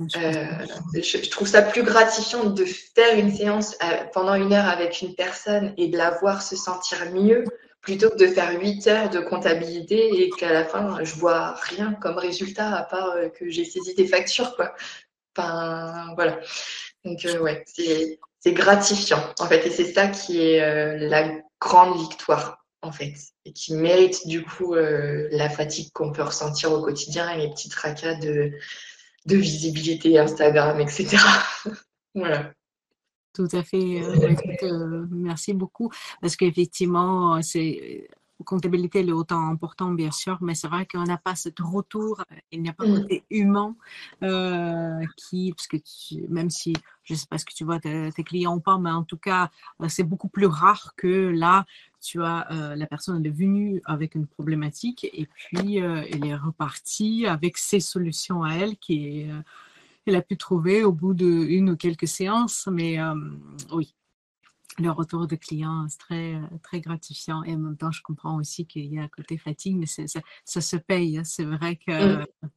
je, 0.00 1.28
trouve 1.28 1.46
ça 1.46 1.62
plus 1.62 1.82
gratifiant 1.82 2.44
de 2.44 2.64
faire 2.64 3.18
une 3.18 3.34
séance 3.34 3.76
pendant 4.14 4.34
une 4.34 4.52
heure 4.52 4.68
avec 4.68 5.02
une 5.02 5.14
personne 5.14 5.74
et 5.76 5.88
de 5.88 5.98
la 5.98 6.10
voir 6.10 6.42
se 6.42 6.56
sentir 6.56 6.98
mieux 7.12 7.44
plutôt 7.80 8.10
que 8.10 8.16
de 8.16 8.26
faire 8.26 8.58
8 8.60 8.86
heures 8.88 9.10
de 9.10 9.20
comptabilité 9.20 10.22
et 10.22 10.30
qu'à 10.30 10.52
la 10.52 10.64
fin, 10.64 11.02
je 11.04 11.14
vois 11.14 11.54
rien 11.54 11.94
comme 11.94 12.18
résultat 12.18 12.74
à 12.74 12.82
part 12.82 13.12
euh, 13.12 13.28
que 13.28 13.48
j'ai 13.48 13.64
saisi 13.64 13.94
des 13.94 14.06
factures. 14.06 14.54
Quoi. 14.56 14.74
Enfin, 15.36 16.12
voilà. 16.14 16.38
Donc, 17.08 17.24
euh, 17.24 17.40
ouais, 17.40 17.64
c'est 17.66 18.52
gratifiant, 18.52 19.22
en 19.38 19.46
fait. 19.46 19.66
Et 19.66 19.70
c'est 19.70 19.92
ça 19.92 20.08
qui 20.08 20.40
est 20.40 20.62
euh, 20.62 21.08
la 21.08 21.30
grande 21.60 21.98
victoire, 21.98 22.64
en 22.82 22.92
fait. 22.92 23.14
Et 23.44 23.52
qui 23.52 23.74
mérite, 23.74 24.26
du 24.26 24.44
coup, 24.44 24.74
la 24.74 25.48
fatigue 25.48 25.90
qu'on 25.92 26.12
peut 26.12 26.22
ressentir 26.22 26.72
au 26.72 26.82
quotidien 26.82 27.30
et 27.30 27.38
les 27.38 27.50
petits 27.50 27.68
tracas 27.68 28.14
de, 28.14 28.52
visibilité 29.26 30.18
Instagram, 30.18 30.80
etc. 30.80 31.16
voilà. 32.14 32.52
Tout 33.38 33.48
à 33.52 33.62
fait. 33.62 34.02
Euh, 34.02 34.34
euh, 34.64 35.06
merci 35.10 35.54
beaucoup. 35.54 35.90
Parce 36.20 36.34
qu'effectivement, 36.34 37.40
c'est 37.40 38.08
comptabilité 38.44 39.06
est 39.06 39.12
autant 39.12 39.48
important, 39.48 39.92
bien 39.92 40.10
sûr, 40.10 40.38
mais 40.40 40.54
c'est 40.54 40.68
vrai 40.68 40.86
qu'on 40.86 41.04
n'a 41.04 41.18
pas 41.18 41.34
ce 41.34 41.48
retour, 41.60 42.22
il 42.52 42.62
n'y 42.62 42.68
a 42.68 42.72
pas 42.72 42.86
de 42.86 42.92
mm. 42.92 43.00
côté 43.02 43.24
humain 43.30 43.76
euh, 44.22 45.04
qui, 45.16 45.52
parce 45.52 45.66
que 45.66 45.76
même 46.28 46.50
si 46.50 46.74
je 47.04 47.14
ne 47.14 47.18
sais 47.18 47.26
pas 47.28 47.38
ce 47.38 47.44
que 47.44 47.54
tu 47.54 47.64
vois 47.64 47.80
tes, 47.80 48.12
clients 48.24 48.56
ou 48.56 48.60
pas, 48.60 48.78
mais 48.78 48.90
en 48.90 49.04
tout 49.04 49.16
cas, 49.16 49.50
c'est 49.88 50.04
beaucoup 50.04 50.28
plus 50.28 50.46
rare 50.46 50.94
que 50.96 51.06
là, 51.06 51.64
tu 52.00 52.22
as 52.22 52.46
la 52.76 52.86
personne 52.86 53.24
est 53.24 53.30
venue 53.30 53.80
avec 53.84 54.14
une 54.14 54.26
problématique 54.26 55.04
et 55.04 55.26
puis 55.26 55.78
elle 55.78 56.24
est 56.24 56.36
repartie 56.36 57.26
avec 57.26 57.56
ses 57.56 57.80
solutions 57.80 58.44
à 58.44 58.54
elle 58.54 58.76
qui 58.76 59.20
est 59.20 59.30
elle 60.08 60.16
a 60.16 60.22
pu 60.22 60.36
trouver 60.36 60.84
au 60.84 60.92
bout 60.92 61.14
d'une 61.14 61.70
ou 61.70 61.76
quelques 61.76 62.08
séances. 62.08 62.68
Mais 62.70 63.00
euh, 63.00 63.14
oui, 63.72 63.94
le 64.78 64.90
retour 64.90 65.26
de 65.26 65.36
clients, 65.36 65.86
c'est 65.88 65.98
très, 65.98 66.40
très 66.62 66.80
gratifiant. 66.80 67.42
Et 67.44 67.54
en 67.54 67.58
même 67.58 67.76
temps, 67.76 67.90
je 67.90 68.02
comprends 68.02 68.36
aussi 68.36 68.66
qu'il 68.66 68.92
y 68.92 68.98
a 68.98 69.02
un 69.02 69.08
côté 69.08 69.38
fatigue, 69.38 69.76
mais 69.76 69.86
ça, 69.86 70.02
ça, 70.44 70.60
se 70.60 70.76
paye. 70.76 71.18
Hein. 71.18 71.24
C'est 71.24 71.44
vrai 71.44 71.76
que. 71.76 72.22
Mm. 72.22 72.26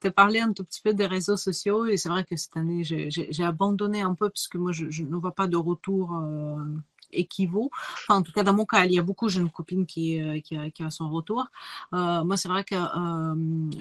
Tu 0.00 0.08
as 0.08 0.10
parlé 0.10 0.40
un 0.40 0.52
tout 0.52 0.64
petit 0.64 0.82
peu 0.82 0.92
des 0.92 1.06
réseaux 1.06 1.36
sociaux 1.36 1.86
et 1.86 1.96
c'est 1.96 2.08
vrai 2.08 2.24
que 2.24 2.34
cette 2.34 2.56
année, 2.56 2.82
j'ai 2.82 3.44
abandonné 3.44 4.00
un 4.00 4.16
peu 4.16 4.28
parce 4.28 4.48
que 4.48 4.58
moi, 4.58 4.72
je, 4.72 5.04
ne 5.04 5.16
vois 5.16 5.36
pas 5.36 5.46
de 5.46 5.56
retour 5.56 6.16
euh, 6.16 6.64
équivaut. 7.12 7.70
Enfin, 7.72 8.16
en 8.16 8.22
tout 8.22 8.32
cas, 8.32 8.42
dans 8.42 8.54
mon 8.54 8.64
cas, 8.64 8.84
il 8.86 8.92
y 8.92 8.98
a 8.98 9.02
beaucoup, 9.02 9.28
j'ai 9.28 9.38
une 9.38 9.50
copine 9.50 9.86
qui, 9.86 10.20
euh, 10.20 10.40
qui, 10.40 10.56
a, 10.56 10.68
qui 10.72 10.82
a 10.82 10.90
son 10.90 11.08
retour. 11.10 11.46
moi, 11.92 12.36
c'est 12.36 12.48
vrai 12.48 12.64
que 12.64 12.74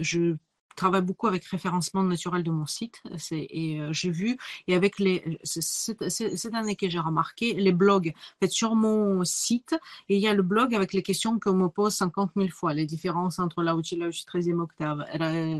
je 0.01 0.35
travaille 0.75 1.01
beaucoup 1.01 1.27
avec 1.27 1.45
référencement 1.45 2.03
naturel 2.03 2.43
de 2.43 2.51
mon 2.51 2.65
site. 2.65 3.01
Et 3.31 3.79
euh, 3.79 3.93
j'ai 3.93 4.11
vu, 4.11 4.37
et 4.67 4.75
avec 4.75 4.99
les, 4.99 5.39
cette, 5.43 6.53
année 6.53 6.75
que 6.75 6.89
j'ai 6.89 6.99
remarqué, 6.99 7.53
les 7.53 7.71
blogs. 7.71 8.13
En 8.15 8.45
fait, 8.45 8.51
sur 8.51 8.75
mon 8.75 9.23
site, 9.23 9.75
et 10.09 10.15
il 10.15 10.21
y 10.21 10.27
a 10.27 10.33
le 10.33 10.43
blog 10.43 10.75
avec 10.75 10.93
les 10.93 11.01
questions 11.01 11.39
qu'on 11.39 11.53
me 11.53 11.67
pose 11.67 11.93
50 11.93 12.31
000 12.35 12.49
fois, 12.49 12.73
les 12.73 12.85
différences 12.85 13.39
entre 13.39 13.61
je 13.61 13.65
là 13.65 13.75
où 13.75 14.11
je 14.11 14.17
suis 14.17 14.25
13e 14.25 14.59
octave, 14.59 15.05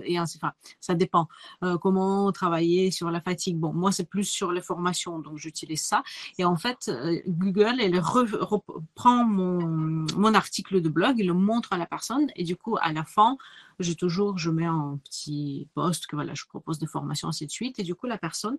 et 0.06 0.18
ainsi, 0.18 0.38
enfin, 0.42 0.54
ça 0.80 0.94
dépend. 0.94 1.28
Euh, 1.64 1.78
comment 1.78 2.32
travailler 2.32 2.92
sur 2.92 3.12
la 3.12 3.22
fatigue. 3.22 3.58
Bon, 3.58 3.74
moi, 3.74 3.92
c'est 3.92 4.08
plus 4.10 4.26
sur 4.26 4.52
les 4.52 4.62
formations, 4.62 5.20
donc 5.20 5.38
j'utilise 5.38 5.82
ça. 5.82 6.04
Et 6.38 6.46
en 6.46 6.56
fait, 6.58 6.88
euh, 6.90 7.20
Google, 7.28 7.76
elle 7.80 8.00
reprend 8.00 9.26
mon, 9.26 10.06
mon 10.18 10.34
article 10.34 10.82
de 10.82 10.90
blog, 10.90 11.16
il 11.20 11.28
le 11.28 11.34
montre 11.34 11.74
à 11.74 11.78
la 11.78 11.86
personne, 11.86 12.28
et 12.36 12.44
du 12.44 12.56
coup, 12.56 12.78
à 12.82 12.92
la 12.94 13.04
fin, 13.04 13.38
j'ai 13.80 13.96
toujours, 13.96 14.38
je 14.38 14.50
mets 14.50 14.66
un 14.66 15.00
petit 15.04 15.68
poste 15.74 16.08
que 16.08 16.16
voilà, 16.16 16.34
je 16.34 16.46
propose 16.46 16.80
des 16.80 16.88
formations, 16.88 17.28
ainsi 17.28 17.46
de 17.46 17.52
suite. 17.52 17.80
Et 17.80 17.84
du 17.84 17.96
coup, 17.96 18.08
la 18.08 18.18
personne, 18.18 18.58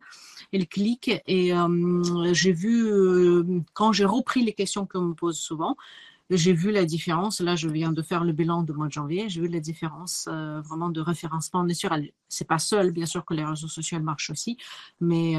elle 0.53 0.67
clique 0.67 1.11
et 1.27 1.55
euh, 1.55 2.33
j'ai 2.33 2.53
vu, 2.53 2.87
euh, 2.87 3.45
quand 3.75 3.93
j'ai 3.93 4.05
repris 4.05 4.45
les 4.45 4.53
questions 4.53 4.87
qu'on 4.87 5.03
me 5.03 5.15
pose 5.15 5.39
souvent, 5.39 5.77
j'ai 6.29 6.53
vu 6.53 6.73
la 6.73 6.85
différence. 6.85 7.41
Là, 7.41 7.55
je 7.57 7.69
viens 7.69 7.93
de 7.93 8.03
faire 8.03 8.25
le 8.25 8.33
bilan 8.33 8.63
de 8.63 8.73
mois 8.73 8.89
de 8.89 8.93
janvier. 8.93 9.29
J'ai 9.29 9.41
vu 9.41 9.49
la 9.49 9.61
différence 9.61 10.29
euh, 10.29 10.61
vraiment 10.61 10.89
de 10.89 11.01
référencement 11.01 11.63
naturel. 11.63 12.11
C'est 12.29 12.49
pas 12.49 12.59
seul, 12.59 12.91
bien 12.91 13.07
sûr, 13.07 13.25
que 13.25 13.35
les 13.35 13.45
réseaux 13.45 13.69
sociaux 13.69 14.01
marchent 14.01 14.31
aussi, 14.31 14.59
mais 15.01 15.35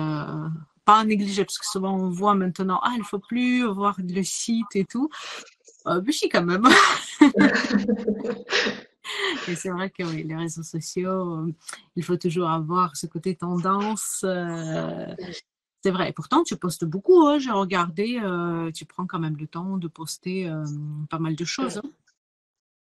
pas 0.86 1.04
négliger 1.04 1.44
parce 1.44 1.58
que 1.58 1.66
souvent 1.66 1.98
on 1.98 2.10
voit 2.10 2.34
maintenant, 2.34 2.80
ah, 2.82 2.94
il 2.98 3.04
faut 3.04 3.20
plus 3.20 3.66
voir 3.66 3.98
le 4.00 4.24
site 4.24 4.76
et 4.76 4.86
tout. 4.86 5.10
Mais 5.86 6.12
si 6.12 6.30
quand 6.30 6.44
même. 6.44 6.68
Et 9.48 9.56
c'est 9.56 9.70
vrai 9.70 9.90
que 9.90 10.04
oui, 10.04 10.24
les 10.24 10.36
réseaux 10.36 10.64
sociaux, 10.64 11.40
euh, 11.40 11.54
il 11.96 12.04
faut 12.04 12.18
toujours 12.18 12.50
avoir 12.50 12.96
ce 12.96 13.08
côté 13.08 13.36
tendance. 13.36 14.22
Euh, 14.24 15.06
c'est 15.84 15.92
vrai. 15.92 16.12
pourtant, 16.14 16.44
tu 16.44 16.56
postes 16.58 16.86
beaucoup. 16.86 17.28
Hein, 17.28 17.40
j'ai 17.40 17.52
regardé, 17.52 18.20
euh, 18.22 18.72
tu 18.72 18.86
prends 18.86 19.06
quand 19.06 19.20
même 19.20 19.38
le 19.38 19.48
temps 19.48 19.78
de 19.78 19.88
poster 19.88 20.52
pas 21.10 21.20
mal 21.20 21.36
de 21.36 21.46
choses. 21.46 21.78
Hein. 21.78 21.90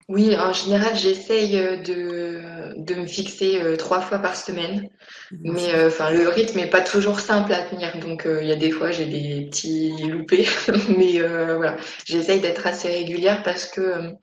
Oui, 0.10 0.36
en 0.36 0.52
général, 0.52 0.96
j'essaye 0.98 1.52
de, 1.54 2.76
de, 2.76 2.96
me 2.96 3.06
fixer 3.06 3.78
trois 3.78 4.02
fois 4.02 4.20
par 4.20 4.36
semaine. 4.36 4.90
Mais 5.32 5.86
enfin, 5.86 6.12
le 6.12 6.28
rythme 6.28 6.58
n'est 6.58 6.70
pas 6.70 6.82
toujours 6.82 7.22
simple 7.22 7.54
à 7.54 7.64
tenir. 7.64 7.98
Donc, 8.00 8.28
il 8.28 8.46
y 8.46 8.52
a 8.52 8.58
des 8.58 8.72
fois, 8.72 8.92
j'ai 8.92 9.06
des 9.06 9.46
petits 9.46 9.94
loupés. 10.10 10.48
mais 10.98 11.20
voilà, 11.22 11.78
j'essaye 12.06 12.42
d'être 12.42 12.68
assez 12.68 12.90
régulière 12.90 13.42
parce 13.44 13.68
que 13.68 14.14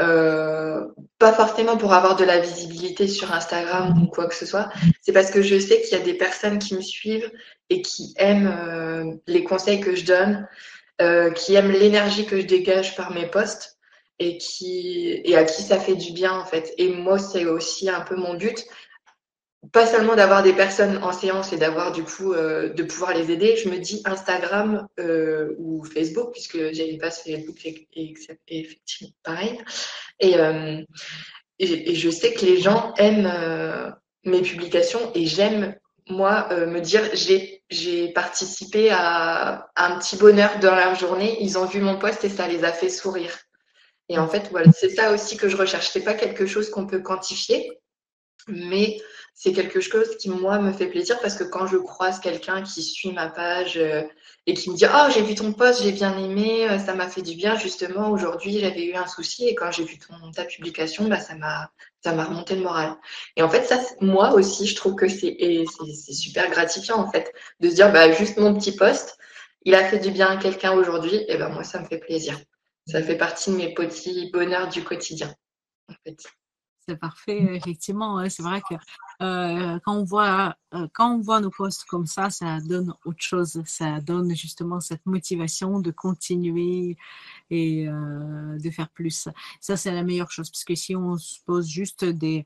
euh, 0.00 0.86
pas 1.18 1.32
forcément 1.32 1.76
pour 1.76 1.92
avoir 1.92 2.16
de 2.16 2.24
la 2.24 2.40
visibilité 2.40 3.06
sur 3.06 3.32
Instagram 3.32 4.02
ou 4.02 4.06
quoi 4.06 4.26
que 4.26 4.34
ce 4.34 4.46
soit, 4.46 4.70
c'est 5.02 5.12
parce 5.12 5.30
que 5.30 5.42
je 5.42 5.58
sais 5.58 5.82
qu'il 5.82 5.98
y 5.98 6.00
a 6.00 6.04
des 6.04 6.14
personnes 6.14 6.58
qui 6.58 6.74
me 6.74 6.80
suivent 6.80 7.30
et 7.68 7.82
qui 7.82 8.14
aiment 8.16 8.46
euh, 8.46 9.12
les 9.26 9.44
conseils 9.44 9.80
que 9.80 9.94
je 9.94 10.04
donne, 10.04 10.48
euh, 11.02 11.30
qui 11.30 11.54
aiment 11.54 11.70
l'énergie 11.70 12.24
que 12.24 12.40
je 12.40 12.46
dégage 12.46 12.96
par 12.96 13.12
mes 13.12 13.26
posts 13.26 13.78
et 14.18 14.38
qui 14.38 15.20
et 15.24 15.36
à 15.36 15.44
qui 15.44 15.62
ça 15.62 15.78
fait 15.78 15.96
du 15.96 16.12
bien 16.12 16.32
en 16.32 16.44
fait. 16.44 16.72
Et 16.78 16.88
moi, 16.88 17.18
c'est 17.18 17.44
aussi 17.44 17.90
un 17.90 18.00
peu 18.00 18.16
mon 18.16 18.34
but 18.34 18.64
pas 19.72 19.86
seulement 19.86 20.16
d'avoir 20.16 20.42
des 20.42 20.52
personnes 20.52 21.02
en 21.02 21.12
séance 21.12 21.52
et 21.52 21.56
d'avoir 21.56 21.92
du 21.92 22.02
coup 22.02 22.32
euh, 22.32 22.70
de 22.70 22.82
pouvoir 22.82 23.14
les 23.14 23.30
aider, 23.30 23.56
je 23.56 23.68
me 23.68 23.78
dis 23.78 24.02
Instagram 24.04 24.86
euh, 24.98 25.54
ou 25.58 25.84
Facebook, 25.84 26.32
puisque 26.32 26.72
j'ai 26.72 26.90
une 26.90 26.98
page 26.98 27.14
Facebook 27.24 27.64
et, 27.64 28.14
effectivement 28.48 29.14
pareil. 29.22 29.58
Euh, 30.24 30.82
et, 31.58 31.90
et, 31.90 31.94
je 31.94 32.10
sais 32.10 32.32
que 32.32 32.44
les 32.44 32.60
gens 32.60 32.94
aiment 32.96 33.30
mes 34.24 34.42
publications 34.42 35.12
et 35.14 35.26
j'aime, 35.26 35.76
moi, 36.08 36.48
me 36.66 36.80
dire 36.80 37.02
j'ai 37.14 38.08
participé 38.08 38.90
à, 38.90 39.68
un 39.76 39.98
petit 39.98 40.16
bonheur 40.16 40.58
dans 40.60 40.74
leur 40.74 40.94
journée, 40.94 41.36
ils 41.40 41.58
ont 41.58 41.66
vu 41.66 41.80
mon 41.80 41.98
post 41.98 42.24
et 42.24 42.28
ça 42.28 42.48
les 42.48 42.64
a 42.64 42.72
fait 42.72 42.88
sourire. 42.88 43.38
Et 44.08 44.18
en 44.18 44.26
fait, 44.26 44.48
voilà, 44.50 44.72
c'est 44.72 44.88
ça 44.88 45.12
aussi 45.12 45.36
que 45.36 45.48
je 45.48 45.56
recherche. 45.56 45.90
C'est 45.90 46.02
pas 46.02 46.14
quelque 46.14 46.44
chose 46.46 46.70
qu'on 46.70 46.86
peut 46.86 47.00
quantifier, 47.00 47.70
mais 48.48 49.00
c'est 49.34 49.52
quelque 49.52 49.80
chose 49.80 50.16
qui, 50.18 50.28
moi, 50.28 50.58
me 50.58 50.72
fait 50.72 50.86
plaisir 50.86 51.18
parce 51.20 51.34
que 51.34 51.44
quand 51.44 51.66
je 51.66 51.76
croise 51.76 52.20
quelqu'un 52.20 52.62
qui 52.62 52.82
suit 52.82 53.12
ma 53.12 53.28
page 53.28 53.78
euh, 53.78 54.02
et 54.46 54.54
qui 54.54 54.70
me 54.70 54.76
dit 54.76 54.86
Oh, 54.86 55.10
j'ai 55.12 55.22
vu 55.22 55.34
ton 55.34 55.52
post, 55.52 55.82
j'ai 55.82 55.92
bien 55.92 56.16
aimé, 56.18 56.68
euh, 56.68 56.78
ça 56.78 56.94
m'a 56.94 57.08
fait 57.08 57.22
du 57.22 57.34
bien, 57.36 57.56
justement, 57.56 58.10
aujourd'hui, 58.10 58.60
j'avais 58.60 58.84
eu 58.84 58.94
un 58.94 59.06
souci 59.06 59.48
et 59.48 59.54
quand 59.54 59.70
j'ai 59.70 59.84
vu 59.84 59.98
ton, 59.98 60.30
ta 60.32 60.44
publication, 60.44 61.08
bah, 61.08 61.20
ça 61.20 61.34
m'a 61.36 61.70
ça 62.02 62.12
m'a 62.12 62.24
remonté 62.24 62.54
le 62.54 62.62
moral. 62.62 62.96
Et 63.36 63.42
en 63.42 63.48
fait, 63.48 63.64
ça, 63.64 63.78
moi 64.00 64.32
aussi, 64.32 64.66
je 64.66 64.74
trouve 64.74 64.94
que 64.94 65.08
c'est 65.08 65.36
super 66.12 66.50
gratifiant, 66.50 66.98
en 66.98 67.10
fait, 67.10 67.32
de 67.60 67.68
se 67.70 67.74
dire 67.74 67.92
bah, 67.92 68.10
juste 68.12 68.38
mon 68.38 68.54
petit 68.54 68.74
post, 68.74 69.18
il 69.64 69.74
a 69.74 69.84
fait 69.84 69.98
du 69.98 70.10
bien 70.10 70.28
à 70.28 70.36
quelqu'un 70.36 70.72
aujourd'hui, 70.72 71.24
et 71.28 71.36
ben 71.36 71.48
moi, 71.50 71.64
ça 71.64 71.80
me 71.80 71.86
fait 71.86 71.98
plaisir. 71.98 72.38
Ça 72.86 73.02
fait 73.02 73.16
partie 73.16 73.50
de 73.50 73.56
mes 73.56 73.74
petits 73.74 74.30
bonheurs 74.32 74.68
du 74.68 74.82
quotidien, 74.82 75.34
en 75.88 75.94
fait. 76.04 76.16
C'est 76.90 76.96
parfait, 76.96 77.54
effectivement. 77.54 78.28
C'est 78.28 78.42
vrai 78.42 78.60
que 78.68 78.74
euh, 79.22 79.78
quand, 79.84 79.94
on 79.94 80.02
voit, 80.02 80.56
euh, 80.74 80.88
quand 80.92 81.14
on 81.14 81.20
voit 81.20 81.40
nos 81.40 81.50
postes 81.50 81.84
comme 81.84 82.06
ça, 82.06 82.30
ça 82.30 82.58
donne 82.58 82.92
autre 83.04 83.22
chose. 83.22 83.62
Ça 83.64 84.00
donne 84.00 84.34
justement 84.34 84.80
cette 84.80 85.06
motivation 85.06 85.78
de 85.78 85.92
continuer 85.92 86.96
et 87.48 87.86
euh, 87.86 88.58
de 88.58 88.70
faire 88.70 88.88
plus. 88.88 89.28
Ça, 89.60 89.76
c'est 89.76 89.92
la 89.92 90.02
meilleure 90.02 90.32
chose. 90.32 90.50
Parce 90.50 90.64
que 90.64 90.74
si 90.74 90.96
on 90.96 91.16
se 91.16 91.38
pose 91.46 91.68
juste 91.68 92.04
des, 92.04 92.44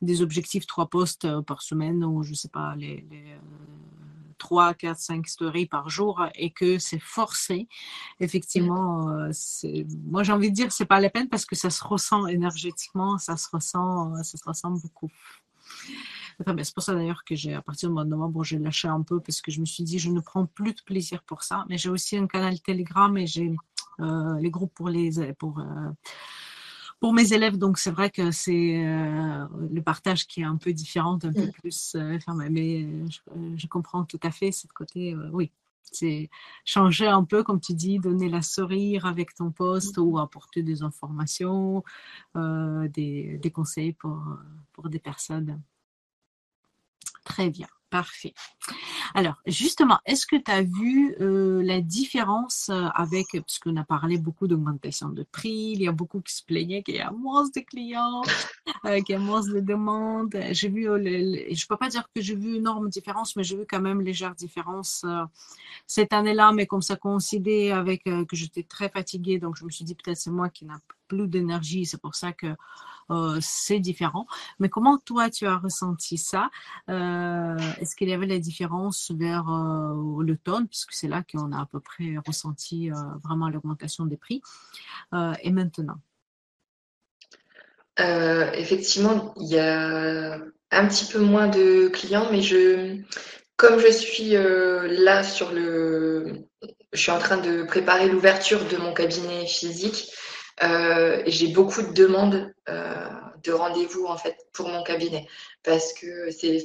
des 0.00 0.22
objectifs, 0.22 0.66
trois 0.66 0.86
postes 0.88 1.28
par 1.42 1.60
semaine, 1.60 2.02
ou 2.02 2.22
je 2.22 2.30
ne 2.30 2.34
sais 2.34 2.48
pas, 2.48 2.74
les 2.76 3.04
3, 4.46 4.74
4, 4.74 4.96
5 4.96 5.26
stories 5.26 5.66
par 5.66 5.88
jour 5.88 6.24
et 6.36 6.50
que 6.52 6.78
c'est 6.78 7.00
forcé, 7.00 7.66
effectivement, 8.20 9.10
euh, 9.10 9.32
moi 10.04 10.22
j'ai 10.22 10.32
envie 10.32 10.50
de 10.50 10.54
dire 10.54 10.70
c'est 10.70 10.86
pas 10.86 11.00
la 11.00 11.10
peine 11.10 11.28
parce 11.28 11.44
que 11.44 11.56
ça 11.56 11.68
se 11.68 11.82
ressent 11.82 12.28
énergétiquement, 12.28 13.18
ça 13.18 13.36
se 13.36 13.48
ressent, 13.52 14.14
ça 14.22 14.38
se 14.38 14.44
ressent 14.44 14.70
beaucoup. 14.70 15.10
c'est 16.46 16.74
pour 16.74 16.84
ça 16.84 16.94
d'ailleurs 16.94 17.24
que 17.24 17.34
j'ai, 17.34 17.54
à 17.54 17.62
partir 17.62 17.88
du 17.88 17.94
mois 17.94 18.04
de 18.04 18.10
novembre, 18.10 18.44
j'ai 18.44 18.58
lâché 18.58 18.86
un 18.86 19.02
peu 19.02 19.18
parce 19.18 19.40
que 19.40 19.50
je 19.50 19.60
me 19.60 19.66
suis 19.66 19.82
dit, 19.82 19.98
je 19.98 20.10
ne 20.10 20.20
prends 20.20 20.46
plus 20.46 20.74
de 20.74 20.82
plaisir 20.82 21.24
pour 21.24 21.42
ça. 21.42 21.64
Mais 21.68 21.76
j'ai 21.76 21.88
aussi 21.88 22.16
un 22.16 22.28
canal 22.28 22.60
Telegram 22.60 23.16
et 23.18 23.26
j'ai 23.26 23.52
euh, 23.98 24.38
les 24.38 24.50
groupes 24.50 24.74
pour 24.74 24.90
les 24.90 25.32
pour 25.40 25.58
euh, 25.58 25.90
pour 27.00 27.12
mes 27.12 27.32
élèves. 27.32 27.56
Donc 27.56 27.78
c'est 27.78 27.90
vrai 27.90 28.10
que 28.10 28.30
c'est 28.30 28.84
euh, 28.84 29.46
le 29.70 29.82
partage 29.82 30.26
qui 30.26 30.40
est 30.40 30.44
un 30.44 30.56
peu 30.56 30.72
différent, 30.72 31.18
un 31.22 31.32
peu 31.32 31.46
mm. 31.46 31.52
plus. 31.52 31.96
mais 32.50 32.88
je, 33.08 33.20
je, 33.56 33.66
comprends 33.66 34.04
tout 34.04 34.20
à 34.22 34.30
fait 34.30 34.52
ce 34.52 34.66
côté. 34.68 35.14
oui, 35.32 35.50
c'est 35.92 36.30
changer 36.64 37.06
un 37.06 37.24
peu, 37.24 37.42
comme 37.42 37.60
tu 37.60 37.74
dis, 37.74 37.98
donner 37.98 38.28
la 38.28 38.42
sourire 38.42 39.06
avec 39.06 39.34
ton 39.34 39.50
poste 39.50 39.98
ou 39.98 40.18
apporter 40.18 40.62
des 40.62 40.82
informations, 40.82 41.84
euh, 42.36 42.88
des, 42.88 43.38
des, 43.38 43.50
conseils 43.50 43.92
pour, 43.92 44.20
pour 44.72 44.88
des 44.88 44.98
personnes. 44.98 45.62
Très 47.24 47.50
bien. 47.50 47.68
Parfait. 47.96 48.34
Alors, 49.14 49.36
justement, 49.46 50.00
est-ce 50.04 50.26
que 50.26 50.36
tu 50.36 50.50
as 50.50 50.60
vu 50.60 51.16
euh, 51.22 51.62
la 51.62 51.80
différence 51.80 52.68
euh, 52.68 52.88
avec, 52.94 53.28
parce 53.32 53.58
qu'on 53.58 53.74
a 53.78 53.84
parlé 53.84 54.18
beaucoup 54.18 54.46
d'augmentation 54.46 55.08
de 55.08 55.22
prix, 55.22 55.72
il 55.72 55.80
y 55.80 55.88
a 55.88 55.92
beaucoup 55.92 56.20
qui 56.20 56.34
se 56.34 56.44
plaignaient 56.44 56.82
qu'il 56.82 56.96
y 56.96 57.00
a 57.00 57.10
moins 57.10 57.44
de 57.48 57.60
clients, 57.60 58.20
euh, 58.84 59.00
qu'il 59.00 59.14
y 59.14 59.16
a 59.16 59.18
moins 59.18 59.40
de 59.40 59.60
demandes. 59.60 60.36
J'ai 60.50 60.68
vu, 60.68 60.82
je 60.82 60.88
ne 60.90 61.66
peux 61.66 61.78
pas 61.78 61.88
dire 61.88 62.06
que 62.14 62.20
j'ai 62.20 62.36
vu 62.36 62.50
une 62.50 62.56
énorme 62.56 62.90
différence, 62.90 63.34
mais 63.34 63.44
j'ai 63.44 63.56
vu 63.56 63.64
quand 63.66 63.80
même 63.80 64.02
légère 64.02 64.34
différence 64.34 65.06
cette 65.86 66.12
année-là, 66.12 66.52
mais 66.52 66.66
comme 66.66 66.82
ça 66.82 66.96
coïncidait 66.96 67.70
avec 67.70 68.04
que 68.04 68.36
j'étais 68.36 68.64
très 68.64 68.90
fatiguée, 68.90 69.38
donc 69.38 69.56
je 69.56 69.64
me 69.64 69.70
suis 69.70 69.86
dit 69.86 69.94
peut-être 69.94 70.18
c'est 70.18 70.30
moi 70.30 70.50
qui 70.50 70.66
n'ai 70.66 70.74
plus 71.08 71.28
d'énergie, 71.28 71.86
c'est 71.86 72.00
pour 72.00 72.14
ça 72.14 72.32
que 72.32 72.54
euh, 73.10 73.38
c'est 73.40 73.78
différent. 73.78 74.26
Mais 74.58 74.68
comment 74.68 74.98
toi, 74.98 75.30
tu 75.30 75.46
as 75.46 75.58
ressenti 75.58 76.18
ça? 76.18 76.50
Euh, 76.88 77.56
Est-ce 77.80 77.94
qu'il 77.94 78.08
y 78.08 78.12
avait 78.12 78.26
la 78.26 78.40
différence 78.40 79.12
vers 79.12 79.48
euh, 79.48 80.22
l'automne, 80.22 80.66
puisque 80.66 80.92
c'est 80.92 81.06
là 81.08 81.22
qu'on 81.22 81.52
a 81.52 81.60
à 81.60 81.66
peu 81.66 81.80
près 81.80 82.16
ressenti 82.26 82.90
vraiment 83.22 83.48
l'augmentation 83.48 84.06
des 84.06 84.16
prix, 84.16 84.42
et 85.42 85.52
maintenant? 85.52 86.00
Effectivement, 87.98 89.32
il 89.36 89.48
y 89.48 89.58
a 89.58 90.34
un 90.72 90.86
petit 90.88 91.06
peu 91.10 91.20
moins 91.20 91.48
de 91.48 91.88
clients, 91.88 92.28
mais 92.30 92.42
je, 92.42 93.00
comme 93.56 93.78
je 93.78 93.90
suis 93.90 94.32
là 94.32 95.22
sur 95.22 95.52
le, 95.52 96.48
je 96.92 97.00
suis 97.00 97.12
en 97.12 97.18
train 97.18 97.38
de 97.38 97.62
préparer 97.62 98.08
l'ouverture 98.08 98.66
de 98.66 98.76
mon 98.76 98.92
cabinet 98.92 99.46
physique. 99.46 100.10
Euh, 100.62 101.22
j'ai 101.26 101.48
beaucoup 101.48 101.82
de 101.82 101.92
demandes 101.92 102.52
euh, 102.68 103.08
de 103.44 103.52
rendez-vous 103.52 104.06
en 104.06 104.16
fait 104.16 104.36
pour 104.52 104.68
mon 104.68 104.82
cabinet 104.82 105.28
parce 105.62 105.92
que 105.92 106.30
c'est, 106.30 106.64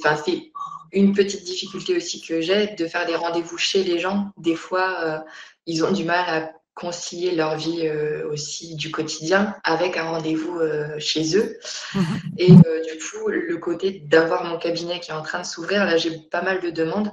une 0.92 1.14
petite 1.14 1.44
difficulté 1.44 1.96
aussi 1.96 2.22
que 2.22 2.40
j'ai 2.40 2.68
de 2.68 2.86
faire 2.86 3.06
des 3.06 3.14
rendez-vous 3.14 3.58
chez 3.58 3.84
les 3.84 3.98
gens. 3.98 4.30
Des 4.38 4.56
fois, 4.56 4.96
euh, 5.02 5.18
ils 5.66 5.84
ont 5.84 5.92
du 5.92 6.04
mal 6.04 6.24
à 6.28 6.52
concilier 6.74 7.32
leur 7.32 7.56
vie 7.56 7.86
aussi 8.30 8.76
du 8.76 8.90
quotidien 8.90 9.54
avec 9.62 9.98
un 9.98 10.04
rendez-vous 10.04 10.58
chez 10.98 11.36
eux. 11.36 11.58
Mhm. 11.94 12.20
Et 12.38 12.48
du 12.48 12.98
coup, 12.98 13.28
le 13.28 13.58
côté 13.58 14.00
d'avoir 14.06 14.44
mon 14.44 14.58
cabinet 14.58 14.98
qui 14.98 15.10
est 15.10 15.14
en 15.14 15.22
train 15.22 15.40
de 15.40 15.46
s'ouvrir, 15.46 15.84
là, 15.84 15.98
j'ai 15.98 16.18
pas 16.30 16.40
mal 16.40 16.60
de 16.60 16.70
demandes. 16.70 17.10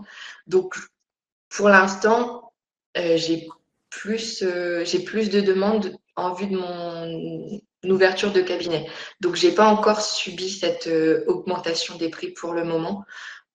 Donc, 0.47 0.75
pour 1.49 1.67
l'instant, 1.67 2.53
j'ai 2.95 3.49
plus, 3.89 4.45
j'ai 4.85 4.99
plus 4.99 5.29
de 5.29 5.41
demandes 5.41 5.99
en 6.19 6.33
vue 6.33 6.47
de 6.47 6.57
mon 6.57 7.59
ouverture 7.85 8.31
de 8.31 8.41
cabinet. 8.41 8.87
Donc, 9.21 9.35
j'ai 9.35 9.51
pas 9.51 9.67
encore 9.67 10.01
subi 10.01 10.49
cette 10.49 10.87
euh, 10.87 11.23
augmentation 11.27 11.95
des 11.95 12.09
prix 12.09 12.31
pour 12.31 12.53
le 12.53 12.63
moment. 12.63 13.05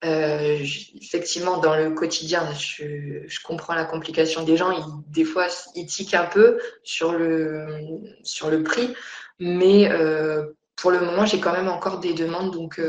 Euh, 0.03 0.59
effectivement, 1.01 1.57
dans 1.57 1.75
le 1.75 1.91
quotidien, 1.91 2.47
je, 2.53 3.39
comprends 3.43 3.73
la 3.73 3.85
complication 3.85 4.43
des 4.43 4.57
gens. 4.57 4.71
Des 5.07 5.25
fois, 5.25 5.47
ils 5.75 5.85
tiquent 5.85 6.13
un 6.13 6.25
peu 6.25 6.59
sur 6.83 7.13
le, 7.13 7.87
sur 8.23 8.49
le 8.49 8.61
prix, 8.61 8.93
mais 9.39 9.89
euh, 9.91 10.45
pour 10.75 10.91
le 10.91 10.99
moment, 10.99 11.25
j'ai 11.25 11.39
quand 11.39 11.53
même 11.53 11.69
encore 11.69 11.99
des 11.99 12.13
demandes, 12.13 12.51
donc 12.51 12.79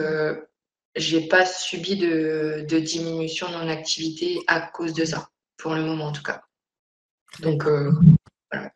j'ai 0.96 1.28
pas 1.28 1.46
subi 1.46 1.96
de, 1.96 2.66
de, 2.68 2.78
diminution 2.78 3.48
de 3.48 3.56
mon 3.56 3.68
activité 3.68 4.40
à 4.46 4.60
cause 4.60 4.92
de 4.92 5.04
ça, 5.04 5.28
pour 5.56 5.74
le 5.74 5.82
moment 5.82 6.06
en 6.06 6.12
tout 6.12 6.24
cas. 6.24 6.42
Donc 7.40 7.64
voilà 8.50 8.70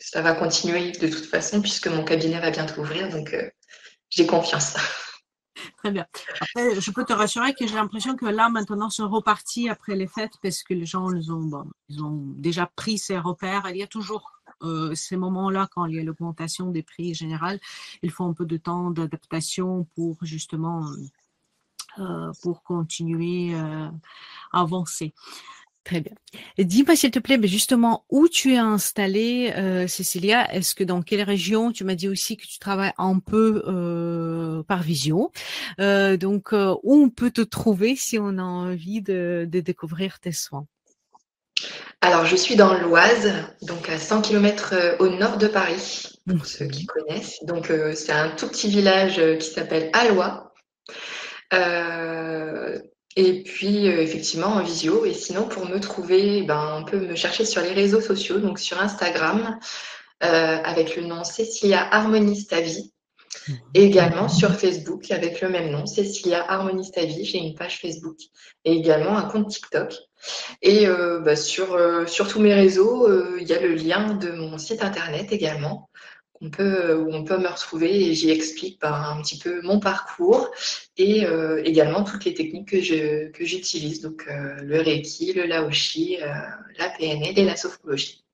ça 0.00 0.22
va 0.22 0.34
continuer 0.34 0.92
de 0.92 1.08
toute 1.08 1.26
façon 1.26 1.60
puisque 1.60 1.86
mon 1.88 2.04
cabinet 2.04 2.40
va 2.40 2.50
bientôt 2.50 2.80
ouvrir, 2.80 3.08
donc 3.08 3.32
euh, 3.32 3.48
j'ai 4.10 4.26
confiance. 4.26 4.74
Très 5.78 5.90
bien. 5.90 6.06
Je 6.56 6.90
peux 6.90 7.04
te 7.04 7.12
rassurer 7.12 7.52
que 7.54 7.66
j'ai 7.66 7.74
l'impression 7.74 8.16
que 8.16 8.24
là, 8.24 8.48
maintenant, 8.48 8.88
c'est 8.88 9.02
reparti 9.02 9.68
après 9.68 9.94
les 9.94 10.06
fêtes 10.06 10.32
parce 10.42 10.62
que 10.62 10.72
les 10.72 10.86
gens 10.86 11.10
ont, 11.10 11.64
ils 11.88 12.02
ont 12.02 12.22
déjà 12.36 12.66
pris 12.76 12.98
ces 12.98 13.18
repères. 13.18 13.68
Il 13.68 13.76
y 13.76 13.82
a 13.82 13.86
toujours 13.86 14.32
euh, 14.62 14.94
ces 14.94 15.16
moments-là, 15.16 15.68
quand 15.70 15.84
il 15.86 15.96
y 15.96 16.00
a 16.00 16.02
l'augmentation 16.02 16.70
des 16.70 16.82
prix 16.82 17.14
général, 17.14 17.60
il 18.02 18.10
faut 18.10 18.24
un 18.24 18.32
peu 18.32 18.46
de 18.46 18.56
temps 18.56 18.90
d'adaptation 18.90 19.86
pour 19.94 20.16
justement 20.22 20.86
euh, 21.98 22.32
pour 22.42 22.62
continuer 22.62 23.54
à 23.54 23.92
avancer. 24.52 25.12
Très 25.84 26.00
bien. 26.00 26.12
Dis-moi 26.58 26.94
s'il 26.94 27.10
te 27.10 27.18
plaît, 27.18 27.38
mais 27.38 27.48
justement, 27.48 28.04
où 28.10 28.28
tu 28.28 28.52
es 28.52 28.58
installée, 28.58 29.52
euh, 29.56 29.86
Cécilia? 29.86 30.52
Est-ce 30.54 30.74
que 30.74 30.84
dans 30.84 31.00
quelle 31.00 31.22
région? 31.22 31.72
Tu 31.72 31.84
m'as 31.84 31.94
dit 31.94 32.08
aussi 32.08 32.36
que 32.36 32.46
tu 32.46 32.58
travailles 32.58 32.92
un 32.98 33.18
peu 33.18 33.62
euh, 33.66 34.62
par 34.64 34.82
vision. 34.82 35.30
Euh, 35.80 36.18
donc, 36.18 36.52
où 36.52 37.02
on 37.02 37.08
peut 37.08 37.30
te 37.30 37.40
trouver 37.40 37.96
si 37.96 38.18
on 38.18 38.36
a 38.36 38.42
envie 38.42 39.00
de, 39.00 39.48
découvrir 39.50 40.20
tes 40.20 40.32
soins? 40.32 40.66
Alors, 42.02 42.26
je 42.26 42.36
suis 42.36 42.56
dans 42.56 42.74
l'Oise, 42.74 43.32
donc 43.62 43.88
à 43.88 43.98
100 43.98 44.22
km 44.22 44.96
au 44.98 45.08
nord 45.08 45.38
de 45.38 45.46
Paris, 45.46 46.18
pour 46.26 46.46
ceux 46.46 46.66
qui 46.66 46.86
connaissent. 46.86 47.38
Donc, 47.44 47.72
c'est 47.94 48.12
un 48.12 48.30
tout 48.30 48.48
petit 48.48 48.68
village 48.68 49.20
qui 49.38 49.50
s'appelle 49.50 49.90
Allois. 49.94 50.52
Et 53.16 53.42
puis, 53.42 53.88
euh, 53.88 54.00
effectivement, 54.02 54.48
en 54.48 54.62
visio. 54.62 55.04
Et 55.04 55.14
sinon, 55.14 55.48
pour 55.48 55.66
me 55.66 55.78
trouver, 55.80 56.42
ben, 56.42 56.78
on 56.80 56.84
peut 56.84 57.00
me 57.00 57.16
chercher 57.16 57.44
sur 57.44 57.62
les 57.62 57.72
réseaux 57.72 58.00
sociaux, 58.00 58.38
donc 58.38 58.58
sur 58.58 58.80
Instagram, 58.80 59.58
euh, 60.22 60.58
avec 60.62 60.96
le 60.96 61.04
nom 61.04 61.24
Cécilia 61.24 61.92
Harmonista 61.92 62.60
Vie. 62.60 62.92
Et 63.74 63.84
également 63.84 64.28
sur 64.28 64.54
Facebook 64.54 65.10
avec 65.10 65.40
le 65.40 65.48
même 65.48 65.70
nom, 65.70 65.86
Cécilia 65.86 66.44
Harmonista 66.50 67.04
Vie. 67.04 67.24
J'ai 67.24 67.38
une 67.38 67.54
page 67.54 67.78
Facebook 67.78 68.16
et 68.64 68.72
également 68.72 69.16
un 69.16 69.22
compte 69.22 69.48
TikTok. 69.48 69.94
Et 70.62 70.86
euh, 70.86 71.20
bah, 71.20 71.36
sur, 71.36 71.78
sur 72.08 72.28
tous 72.28 72.40
mes 72.40 72.54
réseaux, 72.54 73.08
il 73.38 73.46
y 73.46 73.52
a 73.52 73.60
le 73.60 73.74
lien 73.74 74.14
de 74.14 74.32
mon 74.32 74.58
site 74.58 74.82
internet 74.82 75.32
également 75.32 75.88
on 76.40 76.50
peut, 76.50 76.94
où 76.94 77.12
on 77.12 77.24
peut 77.24 77.38
me 77.38 77.48
retrouver 77.48 78.08
et 78.08 78.14
j'y 78.14 78.30
explique 78.30 78.80
ben, 78.80 78.92
un 78.92 79.20
petit 79.20 79.38
peu 79.38 79.60
mon 79.62 79.78
parcours 79.78 80.50
et 80.96 81.26
euh, 81.26 81.62
également 81.64 82.02
toutes 82.02 82.24
les 82.24 82.34
techniques 82.34 82.70
que, 82.70 83.44
j'utilise, 83.44 84.00
donc 84.00 84.26
euh, 84.28 84.54
le 84.62 84.80
Reiki, 84.80 85.32
le 85.32 85.44
Laoshi, 85.44 86.18
euh, 86.22 86.28
la 86.78 86.88
PNL 86.90 87.38
et 87.38 87.44
la 87.44 87.56
sophrologie. 87.56 88.24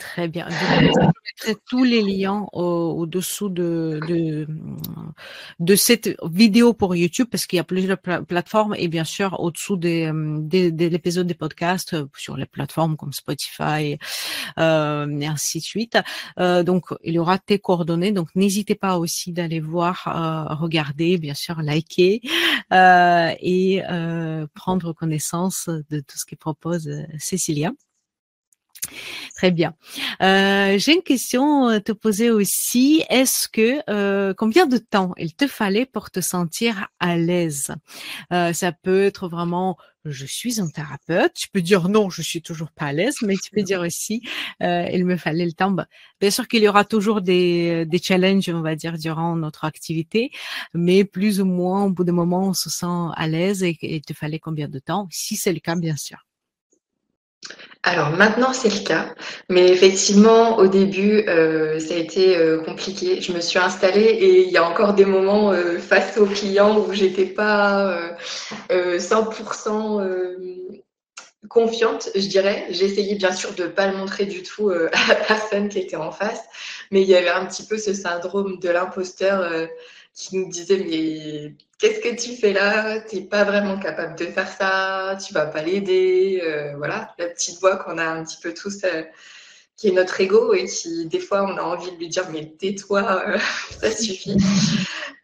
Très 0.00 0.28
bien. 0.28 0.48
Je 0.48 0.88
mettrai 0.88 1.60
tous 1.68 1.84
les 1.84 2.00
liens 2.00 2.46
au, 2.54 3.04
dessous 3.04 3.50
de, 3.50 4.00
de, 4.08 4.48
de, 5.58 5.76
cette 5.76 6.16
vidéo 6.24 6.72
pour 6.72 6.96
YouTube 6.96 7.28
parce 7.30 7.46
qu'il 7.46 7.58
y 7.58 7.60
a 7.60 7.64
plusieurs 7.64 7.98
plateformes 7.98 8.74
et 8.78 8.88
bien 8.88 9.04
sûr 9.04 9.38
au-dessous 9.38 9.76
des, 9.76 10.10
des, 10.14 10.72
de 10.72 11.22
des 11.22 11.34
podcasts 11.34 11.96
sur 12.16 12.38
les 12.38 12.46
plateformes 12.46 12.96
comme 12.96 13.12
Spotify 13.12 13.98
euh, 14.58 15.20
et 15.20 15.26
ainsi 15.26 15.58
de 15.58 15.64
suite. 15.64 15.98
Euh, 16.38 16.62
donc 16.62 16.86
il 17.04 17.12
y 17.12 17.18
aura 17.18 17.38
tes 17.38 17.58
coordonnées. 17.58 18.12
Donc 18.12 18.28
n'hésitez 18.34 18.76
pas 18.76 18.96
aussi 18.96 19.32
d'aller 19.32 19.60
voir, 19.60 20.08
euh, 20.08 20.54
regarder, 20.54 21.18
bien 21.18 21.34
sûr 21.34 21.60
liker 21.60 22.22
euh, 22.72 23.34
et 23.38 23.82
euh, 23.90 24.46
prendre 24.54 24.94
connaissance 24.94 25.68
de 25.68 26.00
tout 26.00 26.16
ce 26.16 26.24
que 26.24 26.36
propose 26.36 26.88
euh, 26.88 27.02
Cécilia. 27.18 27.72
Très 29.36 29.50
bien. 29.50 29.74
Euh, 30.22 30.78
J'ai 30.78 30.94
une 30.94 31.02
question 31.02 31.66
à 31.66 31.80
te 31.80 31.92
poser 31.92 32.30
aussi. 32.30 33.02
Est-ce 33.08 33.48
que 33.48 33.80
euh, 33.90 34.34
combien 34.36 34.66
de 34.66 34.78
temps 34.78 35.12
il 35.18 35.34
te 35.34 35.46
fallait 35.46 35.86
pour 35.86 36.10
te 36.10 36.20
sentir 36.20 36.88
à 36.98 37.16
l'aise? 37.16 37.72
Euh, 38.32 38.52
Ça 38.52 38.72
peut 38.72 39.04
être 39.04 39.28
vraiment 39.28 39.76
je 40.06 40.24
suis 40.26 40.60
un 40.62 40.68
thérapeute. 40.68 41.32
Tu 41.34 41.48
peux 41.50 41.60
dire 41.62 41.88
non, 41.90 42.10
je 42.10 42.22
suis 42.22 42.42
toujours 42.42 42.70
pas 42.72 42.86
à 42.86 42.92
l'aise, 42.94 43.16
mais 43.22 43.36
tu 43.36 43.50
peux 43.52 43.62
dire 43.62 43.80
aussi 43.82 44.22
euh, 44.62 44.88
il 44.92 45.04
me 45.04 45.16
fallait 45.16 45.46
le 45.46 45.52
temps. 45.52 45.70
Bah, 45.72 45.86
bien 46.20 46.30
sûr 46.30 46.48
qu'il 46.48 46.62
y 46.62 46.68
aura 46.68 46.84
toujours 46.84 47.20
des, 47.20 47.84
des 47.86 47.98
challenges, 47.98 48.48
on 48.50 48.62
va 48.62 48.76
dire, 48.76 48.98
durant 48.98 49.36
notre 49.36 49.64
activité, 49.64 50.30
mais 50.74 51.04
plus 51.04 51.40
ou 51.40 51.44
moins 51.46 51.84
au 51.84 51.90
bout 51.90 52.04
d'un 52.04 52.12
moment, 52.12 52.48
on 52.48 52.54
se 52.54 52.70
sent 52.70 52.86
à 53.14 53.28
l'aise 53.28 53.62
et 53.62 53.76
il 53.82 54.02
te 54.02 54.14
fallait 54.14 54.38
combien 54.38 54.68
de 54.68 54.78
temps? 54.78 55.06
Si 55.10 55.36
c'est 55.36 55.52
le 55.52 55.60
cas, 55.60 55.76
bien 55.76 55.96
sûr. 55.96 56.18
Alors 57.82 58.10
maintenant, 58.10 58.52
c'est 58.52 58.68
le 58.68 58.84
cas. 58.84 59.14
Mais 59.48 59.68
effectivement, 59.68 60.58
au 60.58 60.66
début, 60.66 61.24
euh, 61.28 61.80
ça 61.80 61.94
a 61.94 61.96
été 61.96 62.36
euh, 62.36 62.62
compliqué. 62.62 63.22
Je 63.22 63.32
me 63.32 63.40
suis 63.40 63.58
installée 63.58 64.02
et 64.02 64.42
il 64.42 64.50
y 64.50 64.58
a 64.58 64.68
encore 64.68 64.92
des 64.92 65.06
moments 65.06 65.50
euh, 65.50 65.78
face 65.78 66.18
aux 66.18 66.26
clients 66.26 66.78
où 66.78 66.92
j'étais 66.92 67.24
pas 67.24 68.14
100% 68.70 70.28
confiante, 71.48 72.10
je 72.14 72.26
dirais. 72.26 72.66
Essayé 72.68 73.14
bien 73.14 73.32
sûr 73.32 73.54
de 73.54 73.62
ne 73.62 73.68
pas 73.68 73.86
le 73.86 73.96
montrer 73.96 74.26
du 74.26 74.42
tout 74.42 74.68
à 74.70 74.90
la 75.08 75.14
personne 75.14 75.70
qui 75.70 75.78
était 75.78 75.96
en 75.96 76.10
face, 76.10 76.42
mais 76.90 77.00
il 77.00 77.08
y 77.08 77.14
avait 77.16 77.30
un 77.30 77.46
petit 77.46 77.64
peu 77.64 77.78
ce 77.78 77.94
syndrome 77.94 78.58
de 78.58 78.68
l'imposteur 78.68 79.50
qui 80.14 80.36
nous 80.36 80.48
disait 80.48 80.78
mais 80.78 81.54
qu'est-ce 81.78 82.00
que 82.00 82.14
tu 82.14 82.36
fais 82.36 82.52
là? 82.52 83.00
Tu 83.00 83.16
n'es 83.16 83.22
pas 83.22 83.44
vraiment 83.44 83.78
capable 83.78 84.16
de 84.18 84.26
faire 84.26 84.48
ça, 84.48 85.16
tu 85.24 85.32
vas 85.32 85.46
pas 85.46 85.62
l'aider. 85.62 86.40
Euh, 86.44 86.76
voilà, 86.76 87.14
la 87.18 87.28
petite 87.28 87.60
voix 87.60 87.76
qu'on 87.76 87.98
a 87.98 88.04
un 88.04 88.24
petit 88.24 88.38
peu 88.42 88.52
tous, 88.54 88.84
euh, 88.84 89.02
qui 89.76 89.88
est 89.88 89.92
notre 89.92 90.20
ego 90.20 90.52
et 90.52 90.66
qui, 90.66 91.06
des 91.06 91.20
fois, 91.20 91.42
on 91.44 91.56
a 91.56 91.62
envie 91.62 91.90
de 91.92 91.96
lui 91.96 92.08
dire 92.08 92.28
mais 92.30 92.52
tais-toi, 92.58 93.22
euh, 93.26 93.38
ça 93.80 93.90
suffit. 93.90 94.36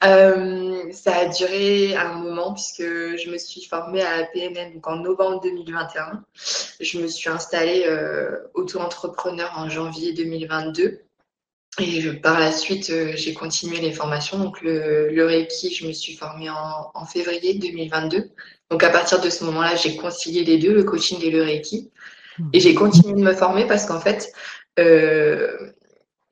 ça 0.01 1.17
a 1.17 1.27
duré 1.27 1.95
un 1.97 2.15
moment 2.15 2.55
puisque 2.55 2.83
je 2.83 3.31
me 3.31 3.39
suis 3.39 3.65
formée 3.65 4.03
à 4.03 4.19
la 4.19 4.71
donc 4.71 4.87
en 4.87 4.97
novembre 4.97 5.41
2021. 5.43 6.25
Je 6.81 6.99
me 6.99 7.07
suis 7.07 7.29
installée 7.29 7.87
auto-entrepreneur 8.55 9.53
en 9.57 9.69
janvier 9.69 10.13
2022. 10.13 11.06
Et 11.79 12.13
par 12.15 12.41
la 12.41 12.53
suite, 12.53 12.89
euh, 12.91 13.13
j'ai 13.17 13.35
continué 13.35 13.81
les 13.81 13.93
formations. 13.93 14.39
Donc, 14.39 14.63
le, 14.63 15.11
le, 15.11 15.27
Reiki, 15.27 15.75
je 15.75 15.87
me 15.87 15.93
suis 15.93 16.15
formée 16.15 16.49
en, 16.49 16.91
en, 16.95 17.05
février 17.05 17.55
2022. 17.55 18.31
Donc, 18.71 18.83
à 18.83 18.89
partir 18.89 19.21
de 19.21 19.29
ce 19.29 19.45
moment-là, 19.45 19.77
j'ai 19.77 19.97
concilié 19.97 20.43
les 20.43 20.59
deux, 20.59 20.73
le 20.73 20.85
coaching 20.85 21.21
et 21.23 21.31
le 21.31 21.43
Reiki. 21.43 21.91
Et 22.53 22.61
j'ai 22.61 22.75
continué 22.75 23.13
de 23.15 23.25
me 23.25 23.35
former 23.35 23.67
parce 23.67 23.87
qu'en 23.87 24.01
fait, 24.01 24.33
euh, 24.79 25.71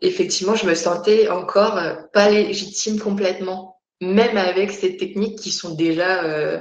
effectivement, 0.00 0.54
je 0.54 0.66
me 0.66 0.74
sentais 0.74 1.28
encore 1.28 1.80
pas 2.12 2.30
légitime 2.30 2.98
complètement, 2.98 3.80
même 4.00 4.36
avec 4.36 4.70
ces 4.70 4.96
techniques 4.96 5.38
qui 5.38 5.50
sont 5.50 5.74
déjà 5.74 6.24
euh, 6.24 6.60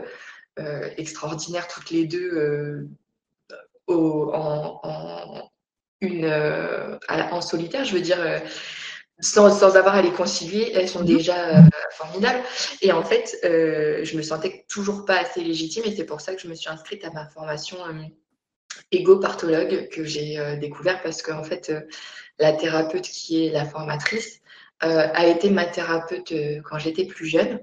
euh 0.59 0.89
extraordinaires 0.97 1.67
toutes 1.67 1.89
les 1.89 2.05
deux 2.05 2.31
euh, 2.31 2.89
au, 3.88 4.31
en, 4.34 4.79
en, 4.84 5.49
une, 6.03 6.25
euh, 6.25 6.97
en 7.09 7.41
solitaire, 7.41 7.85
je 7.85 7.93
veux 7.93 8.01
dire, 8.01 8.19
euh, 8.19 8.39
sans, 9.19 9.49
sans, 9.49 9.75
avoir 9.75 9.95
à 9.95 10.01
les 10.01 10.11
concilier, 10.11 10.71
elles 10.75 10.89
sont 10.89 10.99
mhm. 10.99 11.05
déjà 11.05 11.57
euh, 11.57 11.61
formidables. 11.91 12.41
Et 12.81 12.91
en 12.91 13.03
fait, 13.03 13.37
je 13.43 14.17
me 14.17 14.21
sentais 14.21 14.65
toujours 14.69 15.05
pas 15.05 15.19
assez 15.19 15.41
légitime 15.41 15.83
et 15.85 15.95
c'est 15.95 16.05
pour 16.05 16.21
ça 16.21 16.35
que 16.35 16.41
je 16.41 16.47
me 16.47 16.55
suis 16.55 16.69
inscrite 16.69 17.05
à 17.05 17.11
ma 17.11 17.25
formation 17.27 17.77
égo-partologue 18.91 19.87
que 19.89 20.03
j'ai 20.03 20.57
découvert 20.57 21.01
parce 21.03 21.21
qu'en 21.21 21.43
fait, 21.43 21.71
la 22.39 22.53
thérapeute 22.53 23.03
qui 23.03 23.45
est 23.45 23.51
la 23.51 23.65
formatrice 23.65 24.41
a 24.81 25.27
été 25.27 25.49
ma 25.51 25.65
thérapeute 25.65 26.33
quand 26.63 26.79
j'étais 26.79 27.05
plus 27.05 27.27
jeune. 27.27 27.59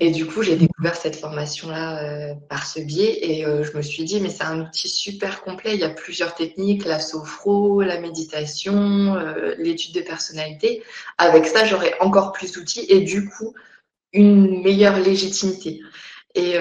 Et 0.00 0.10
du 0.10 0.26
coup, 0.26 0.42
j'ai 0.42 0.56
découvert 0.56 0.96
cette 0.96 1.16
formation-là 1.16 2.02
euh, 2.02 2.34
par 2.48 2.66
ce 2.66 2.80
biais 2.80 3.18
et 3.22 3.46
euh, 3.46 3.62
je 3.62 3.76
me 3.76 3.82
suis 3.82 4.04
dit, 4.04 4.20
mais 4.20 4.30
c'est 4.30 4.42
un 4.42 4.60
outil 4.60 4.88
super 4.88 5.42
complet. 5.42 5.74
Il 5.74 5.80
y 5.80 5.84
a 5.84 5.90
plusieurs 5.90 6.34
techniques, 6.34 6.84
la 6.84 6.98
sophro, 6.98 7.82
la 7.82 8.00
méditation, 8.00 9.14
euh, 9.14 9.54
l'étude 9.58 9.94
de 9.94 10.00
personnalité. 10.00 10.82
Avec 11.18 11.46
ça, 11.46 11.64
j'aurais 11.64 11.94
encore 12.00 12.32
plus 12.32 12.52
d'outils 12.52 12.86
et 12.88 13.00
du 13.00 13.28
coup, 13.28 13.54
une 14.12 14.62
meilleure 14.62 14.98
légitimité. 14.98 15.80
Et 16.34 16.56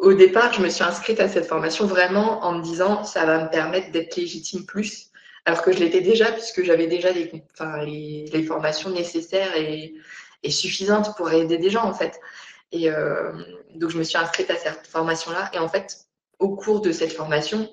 au 0.00 0.14
départ, 0.14 0.52
je 0.52 0.62
me 0.62 0.68
suis 0.68 0.84
inscrite 0.84 1.20
à 1.20 1.28
cette 1.28 1.46
formation 1.46 1.86
vraiment 1.86 2.44
en 2.44 2.54
me 2.54 2.62
disant, 2.62 3.04
ça 3.04 3.26
va 3.26 3.44
me 3.44 3.50
permettre 3.50 3.90
d'être 3.90 4.16
légitime 4.16 4.64
plus. 4.64 5.10
Alors 5.44 5.62
que 5.62 5.72
je 5.72 5.78
l'étais 5.78 6.00
déjà, 6.00 6.32
puisque 6.32 6.62
j'avais 6.62 6.86
déjà 6.86 7.10
les, 7.12 8.24
les 8.32 8.42
formations 8.44 8.90
nécessaires 8.90 9.56
et 9.56 9.94
est 10.42 10.50
suffisante 10.50 11.16
pour 11.16 11.30
aider 11.30 11.58
des 11.58 11.70
gens 11.70 11.84
en 11.84 11.94
fait. 11.94 12.20
Et 12.72 12.90
euh, 12.90 13.32
donc 13.74 13.90
je 13.90 13.98
me 13.98 14.02
suis 14.02 14.18
inscrite 14.18 14.50
à 14.50 14.56
cette 14.56 14.86
formation-là. 14.86 15.50
Et 15.52 15.58
en 15.58 15.68
fait, 15.68 16.06
au 16.38 16.54
cours 16.54 16.80
de 16.80 16.92
cette 16.92 17.12
formation, 17.12 17.68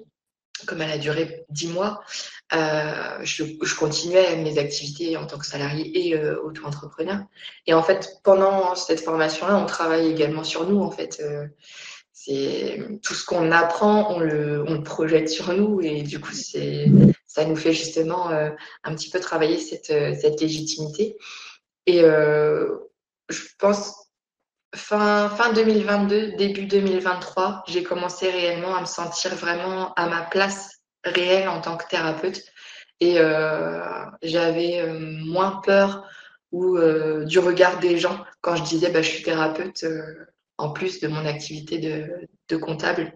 comme 0.66 0.82
elle 0.82 0.91
a 0.91 0.97
duré 0.97 1.45
dix 1.49 1.68
mois, 1.68 2.01
euh, 2.53 3.20
je, 3.24 3.43
continuais 3.76 4.38
mes 4.38 4.57
activités 4.57 5.18
en 5.18 5.26
tant 5.26 5.38
que 5.38 5.45
salarié 5.45 6.07
et 6.07 6.16
euh, 6.16 6.41
auto-entrepreneur. 6.41 7.20
Et 7.68 7.74
en 7.74 7.84
fait, 7.84 8.20
pendant 8.24 8.76
cette 8.76 9.01
formation-là, 9.01 9.57
on 9.57 9.66
travaille 9.66 10.09
également 10.09 10.43
sur 10.43 10.68
nous. 10.68 10.82
En 10.82 10.91
fait, 10.91 11.22
c'est 12.13 12.80
tout 13.03 13.13
ce 13.13 13.26
qu'on 13.26 13.51
apprend, 13.51 14.16
on 14.16 14.20
le, 14.20 14.63
on 14.66 14.76
le, 14.76 14.84
projette 14.84 15.30
sur 15.30 15.53
nous, 15.53 15.82
et 15.82 16.03
du 16.03 16.22
coup, 16.22 16.32
ça 16.34 17.45
nous 17.45 17.55
fait 17.55 17.74
justement 17.74 18.30
un 18.30 18.95
petit 18.95 19.09
peu 19.09 19.20
travailler 19.20 19.59
cette, 19.59 19.88
cette 19.88 20.39
légitimité. 20.39 21.18
Et 21.86 22.03
euh, 22.03 22.77
je 23.29 23.43
pense 23.59 23.93
fin, 24.75 25.29
fin 25.29 25.53
2022, 25.53 26.33
début 26.33 26.65
2023, 26.65 27.63
j'ai 27.67 27.83
commencé 27.83 28.29
réellement 28.29 28.75
à 28.75 28.81
me 28.81 28.86
sentir 28.86 29.36
vraiment 29.36 29.93
à 29.93 30.07
ma 30.07 30.23
place 30.23 30.79
réelle 31.03 31.47
en 31.49 31.61
tant 31.61 31.77
que 31.77 31.88
thérapeute. 31.88 32.41
Et 32.99 33.19
euh, 33.19 34.05
j'avais 34.21 34.79
euh, 34.79 34.99
moins 34.99 35.61
peur 35.63 36.07
ou 36.51 36.77
euh, 36.77 37.25
du 37.25 37.39
regard 37.39 37.79
des 37.79 37.97
gens 37.97 38.23
quand 38.41 38.55
je 38.55 38.63
disais 38.63 38.89
bah, 38.89 39.01
je 39.01 39.09
suis 39.09 39.23
thérapeute 39.23 39.83
euh, 39.83 40.25
en 40.57 40.71
plus 40.71 41.01
de 41.01 41.07
mon 41.07 41.25
activité 41.25 41.77
de, 41.79 42.07
de, 42.47 42.57
comptable. 42.57 43.13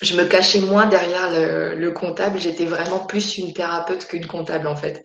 Je 0.00 0.16
me 0.16 0.24
cachais 0.24 0.60
moins 0.60 0.86
derrière 0.86 1.30
le, 1.30 1.74
le 1.74 1.90
comptable. 1.90 2.38
J'étais 2.38 2.64
vraiment 2.64 3.00
plus 3.00 3.38
une 3.38 3.52
thérapeute 3.52 4.06
qu'une 4.06 4.26
comptable 4.26 4.68
en 4.68 4.76
fait. 4.76 5.04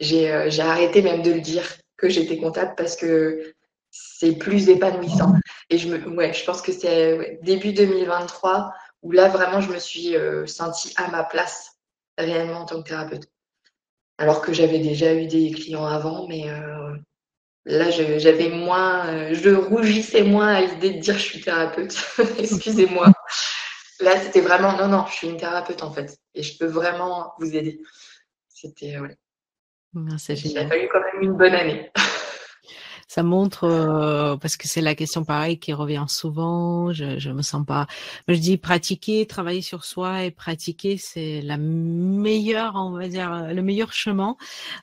J'ai 0.00 0.30
arrêté 0.60 1.02
même 1.02 1.22
de 1.22 1.32
le 1.32 1.40
dire 1.40 1.64
que 2.04 2.10
j'étais 2.10 2.36
comptable 2.36 2.74
parce 2.76 2.96
que 2.96 3.54
c'est 3.90 4.36
plus 4.36 4.68
épanouissant. 4.68 5.32
Et 5.70 5.78
je, 5.78 5.88
me, 5.88 6.06
ouais, 6.10 6.34
je 6.34 6.44
pense 6.44 6.60
que 6.60 6.70
c'est 6.70 7.40
début 7.42 7.72
2023 7.72 8.74
où 9.02 9.10
là, 9.10 9.28
vraiment, 9.28 9.62
je 9.62 9.72
me 9.72 9.78
suis 9.78 10.16
euh, 10.16 10.46
sentie 10.46 10.92
à 10.96 11.08
ma 11.10 11.24
place 11.24 11.78
réellement 12.18 12.60
en 12.60 12.64
tant 12.66 12.82
que 12.82 12.88
thérapeute. 12.88 13.24
Alors 14.18 14.42
que 14.42 14.52
j'avais 14.52 14.80
déjà 14.80 15.14
eu 15.14 15.26
des 15.26 15.50
clients 15.50 15.86
avant, 15.86 16.28
mais 16.28 16.48
euh, 16.50 16.94
là, 17.64 17.90
j'avais 17.90 18.50
moins, 18.50 19.06
euh, 19.08 19.30
je 19.32 19.50
rougissais 19.50 20.22
moins 20.22 20.48
à 20.48 20.60
l'idée 20.60 20.90
de 20.90 21.00
dire 21.00 21.14
je 21.14 21.24
suis 21.24 21.40
thérapeute. 21.40 21.96
Excusez-moi. 22.38 23.12
Là, 24.00 24.20
c'était 24.20 24.42
vraiment 24.42 24.76
non, 24.76 24.88
non, 24.88 25.06
je 25.06 25.14
suis 25.14 25.28
une 25.28 25.38
thérapeute 25.38 25.82
en 25.82 25.90
fait. 25.90 26.18
Et 26.34 26.42
je 26.42 26.58
peux 26.58 26.66
vraiment 26.66 27.32
vous 27.38 27.56
aider. 27.56 27.80
C'était, 28.48 28.98
ouais. 28.98 29.16
Il 29.94 30.58
a 30.58 30.66
fallu 30.66 30.88
quand 30.92 31.00
même 31.00 31.22
une 31.22 31.36
bonne 31.36 31.54
année. 31.54 31.90
Ça 33.14 33.22
montre 33.22 33.62
euh, 33.62 34.36
parce 34.38 34.56
que 34.56 34.66
c'est 34.66 34.80
la 34.80 34.96
question 34.96 35.24
pareille 35.24 35.60
qui 35.60 35.72
revient 35.72 36.06
souvent. 36.08 36.92
Je 36.92 37.20
je 37.20 37.30
me 37.30 37.42
sens 37.42 37.64
pas. 37.64 37.86
Je 38.26 38.34
dis 38.34 38.56
pratiquer, 38.56 39.24
travailler 39.24 39.62
sur 39.62 39.84
soi 39.84 40.24
et 40.24 40.32
pratiquer, 40.32 40.96
c'est 40.96 41.40
la 41.40 41.56
meilleure, 41.56 42.74
on 42.74 42.90
va 42.90 43.06
dire, 43.06 43.54
le 43.54 43.62
meilleur 43.62 43.92
chemin 43.92 44.34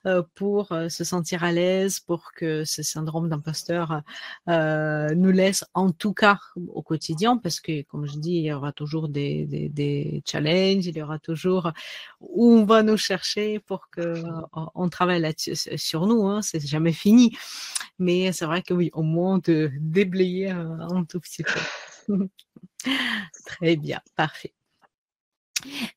euh, 0.05 0.23
pour 0.35 0.71
euh, 0.71 0.87
se 0.87 1.03
sentir 1.03 1.43
à 1.43 1.51
l'aise, 1.51 1.99
pour 1.99 2.31
que 2.33 2.63
ce 2.63 2.83
syndrome 2.83 3.27
d'imposteur 3.27 4.01
nous 4.47 5.31
laisse, 5.31 5.65
en 5.73 5.91
tout 5.91 6.13
cas 6.13 6.39
au 6.55 6.81
quotidien, 6.81 7.35
parce 7.35 7.59
que 7.59 7.81
comme 7.83 8.05
je 8.07 8.17
dis, 8.17 8.35
il 8.35 8.45
y 8.45 8.53
aura 8.53 8.71
toujours 8.71 9.09
des 9.09 10.23
challenges, 10.25 10.85
il 10.85 10.97
y 10.97 11.01
aura 11.01 11.19
toujours 11.19 11.71
où 12.21 12.53
on 12.53 12.63
va 12.63 12.81
nous 12.81 12.97
chercher 12.97 13.59
pour 13.59 13.89
que 13.89 14.23
on 14.75 14.87
travaille 14.87 15.21
sur 15.35 16.07
nous. 16.07 16.27
Hein, 16.27 16.41
c'est 16.41 16.65
jamais 16.65 16.93
fini, 16.93 17.35
mais 17.99 18.20
c'est 18.31 18.45
vrai 18.45 18.61
que 18.61 18.73
oui, 18.73 18.89
au 18.93 19.03
moins 19.03 19.39
de 19.39 19.71
déblayer 19.79 20.49
un, 20.49 21.03
tout 21.05 21.19
petit 21.19 21.43
peu. 21.43 22.29
Très 23.45 23.75
bien, 23.75 23.99
parfait. 24.15 24.53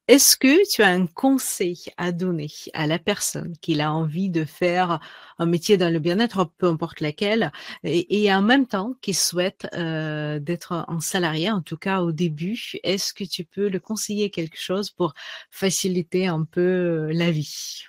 Est-ce 0.08 0.36
que 0.36 0.70
tu 0.70 0.82
as 0.82 0.88
un 0.88 1.06
conseil 1.06 1.84
à 1.96 2.12
donner 2.12 2.50
à 2.74 2.86
la 2.86 2.98
personne 2.98 3.54
qui 3.60 3.80
a 3.80 3.90
envie 3.90 4.28
de 4.28 4.44
faire 4.44 5.00
un 5.38 5.46
métier 5.46 5.78
dans 5.78 5.90
le 5.92 5.98
bien-être, 5.98 6.50
peu 6.58 6.66
importe 6.66 7.00
laquelle, 7.00 7.50
et, 7.82 8.32
en 8.32 8.42
même 8.42 8.66
temps 8.66 8.94
qui 9.00 9.14
souhaite 9.14 9.66
euh, 9.74 10.38
d'être 10.38 10.84
un 10.88 11.00
salarié, 11.00 11.50
en 11.50 11.62
tout 11.62 11.78
cas 11.78 12.02
au 12.02 12.12
début 12.12 12.60
Est-ce 12.82 13.14
que 13.14 13.24
tu 13.24 13.44
peux 13.44 13.68
le 13.68 13.80
conseiller 13.80 14.30
quelque 14.30 14.58
chose 14.58 14.90
pour 14.90 15.14
faciliter 15.50 16.26
un 16.26 16.44
peu 16.44 16.60
euh, 16.60 17.12
la 17.12 17.30
vie? 17.30 17.84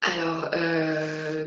Alors, 0.00 0.48
euh, 0.54 1.46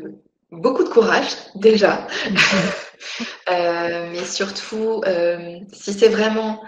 beaucoup 0.52 0.84
de 0.84 0.90
courage 0.90 1.28
déjà, 1.54 2.06
euh, 3.50 4.10
mais 4.12 4.24
surtout, 4.24 5.00
euh, 5.06 5.58
si 5.72 5.94
c'est 5.94 6.08
vraiment 6.08 6.62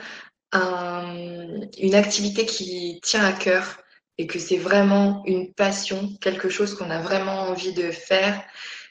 un, 0.52 1.60
une 1.78 1.94
activité 1.94 2.46
qui 2.46 3.00
tient 3.02 3.24
à 3.24 3.32
cœur 3.32 3.78
et 4.16 4.26
que 4.26 4.38
c'est 4.38 4.56
vraiment 4.56 5.22
une 5.26 5.52
passion, 5.52 6.08
quelque 6.20 6.48
chose 6.48 6.74
qu'on 6.74 6.90
a 6.90 7.00
vraiment 7.00 7.42
envie 7.42 7.74
de 7.74 7.90
faire, 7.90 8.42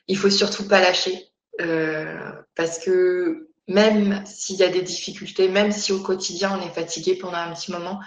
il 0.07 0.17
faut 0.17 0.29
surtout 0.29 0.67
pas 0.67 0.79
lâcher. 0.79 1.27
Euh, 1.61 2.31
parce 2.55 2.79
que 2.79 3.47
même 3.67 4.23
s'il 4.25 4.57
y 4.57 4.63
a 4.63 4.69
des 4.69 4.81
difficultés, 4.81 5.47
même 5.47 5.71
si 5.71 5.91
au 5.91 6.01
quotidien 6.01 6.59
on 6.59 6.65
est 6.65 6.73
fatigué 6.73 7.15
pendant 7.15 7.37
un 7.37 7.53
petit 7.53 7.71
moment, 7.71 7.99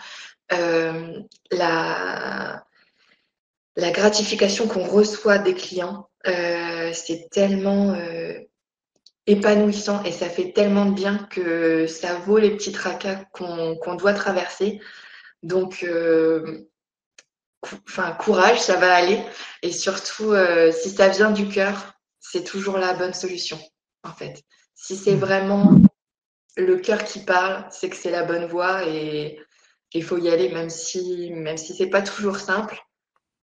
la 0.50 2.62
gratification 3.76 4.68
qu'on 4.68 4.84
reçoit 4.84 5.38
des 5.38 5.54
clients, 5.54 6.08
euh, 6.28 6.92
c'est 6.92 7.28
tellement 7.30 7.92
euh, 7.92 8.34
épanouissant 9.26 10.02
et 10.04 10.12
ça 10.12 10.28
fait 10.28 10.52
tellement 10.52 10.86
de 10.86 10.94
bien 10.94 11.18
que 11.30 11.86
ça 11.86 12.14
vaut 12.14 12.38
les 12.38 12.50
petits 12.50 12.72
tracas 12.72 13.24
qu'on 13.32 13.94
doit 13.96 14.14
traverser. 14.14 14.80
Donc, 15.42 15.86
enfin, 17.62 18.12
courage, 18.12 18.60
ça 18.60 18.76
va 18.76 18.94
aller. 18.94 19.20
Et 19.62 19.72
surtout, 19.72 20.34
si 20.72 20.90
ça 20.90 21.08
vient 21.08 21.30
du 21.30 21.48
cœur, 21.48 21.94
c'est 22.20 22.44
toujours 22.44 22.78
la 22.78 22.94
bonne 22.94 23.14
solution, 23.14 23.58
en 24.02 24.12
fait. 24.12 24.42
Si 24.74 24.96
c'est 24.96 25.14
vraiment 25.14 25.70
le 26.56 26.76
cœur 26.78 27.04
qui 27.04 27.20
parle, 27.20 27.66
c'est 27.70 27.88
que 27.88 27.96
c'est 27.96 28.10
la 28.10 28.24
bonne 28.24 28.46
voie 28.46 28.86
et 28.86 29.38
il 29.92 30.04
faut 30.04 30.18
y 30.18 30.28
aller, 30.28 30.48
même 30.48 30.70
si, 30.70 31.30
même 31.32 31.56
si 31.56 31.74
c'est 31.74 31.88
pas 31.88 32.02
toujours 32.02 32.38
simple. 32.38 32.78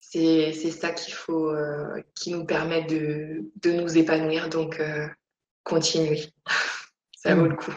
C'est 0.09 0.53
ça 0.53 0.91
qu'il 0.91 1.13
faut, 1.13 1.49
euh, 1.49 2.01
qui 2.13 2.31
nous 2.31 2.45
permet 2.45 2.83
de, 2.83 3.51
de 3.61 3.71
nous 3.71 3.97
épanouir. 3.97 4.49
Donc, 4.49 4.79
euh, 4.79 5.07
continuer. 5.63 6.21
ça 7.17 7.35
vaut 7.35 7.47
le 7.47 7.55
coup. 7.55 7.73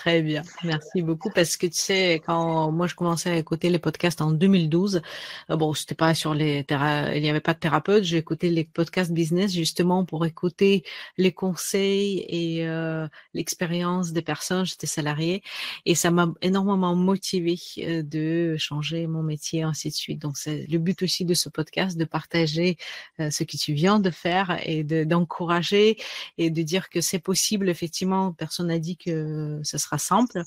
Très 0.00 0.22
bien, 0.22 0.40
merci 0.64 1.02
beaucoup 1.02 1.28
parce 1.28 1.58
que 1.58 1.66
tu 1.66 1.76
sais 1.76 2.22
quand 2.24 2.72
moi 2.72 2.86
je 2.86 2.94
commençais 2.94 3.28
à 3.32 3.36
écouter 3.36 3.68
les 3.68 3.78
podcasts 3.78 4.22
en 4.22 4.30
2012, 4.30 5.02
euh, 5.50 5.56
bon 5.56 5.74
c'était 5.74 5.94
pas 5.94 6.14
sur 6.14 6.32
les 6.32 6.64
il 6.70 7.20
n'y 7.20 7.28
avait 7.28 7.40
pas 7.40 7.52
de 7.52 7.58
thérapeute, 7.58 8.04
j'ai 8.04 8.16
écouté 8.16 8.48
les 8.48 8.64
podcasts 8.64 9.12
business 9.12 9.52
justement 9.52 10.06
pour 10.06 10.24
écouter 10.24 10.84
les 11.18 11.32
conseils 11.32 12.24
et 12.30 12.66
euh, 12.66 13.06
l'expérience 13.34 14.12
des 14.12 14.22
personnes. 14.22 14.64
J'étais 14.64 14.86
salariée 14.86 15.42
et 15.84 15.94
ça 15.94 16.10
m'a 16.10 16.32
énormément 16.40 16.94
motivé 16.96 17.58
euh, 17.80 18.02
de 18.02 18.56
changer 18.56 19.06
mon 19.06 19.22
métier 19.22 19.64
ainsi 19.64 19.90
de 19.90 19.94
suite. 19.94 20.22
Donc 20.22 20.38
c'est 20.38 20.64
le 20.70 20.78
but 20.78 21.02
aussi 21.02 21.26
de 21.26 21.34
ce 21.34 21.50
podcast 21.50 21.98
de 21.98 22.06
partager 22.06 22.78
ce 23.18 23.44
que 23.44 23.58
tu 23.58 23.74
viens 23.74 24.00
de 24.00 24.08
faire 24.08 24.58
et 24.64 24.82
d'encourager 24.82 25.98
et 26.38 26.48
de 26.48 26.62
dire 26.62 26.88
que 26.88 27.02
c'est 27.02 27.18
possible 27.18 27.68
effectivement. 27.68 28.32
Personne 28.32 28.68
n'a 28.68 28.78
dit 28.78 28.96
que 28.96 29.60
ça 29.62 29.76
sera 29.76 29.89
simple, 29.98 30.42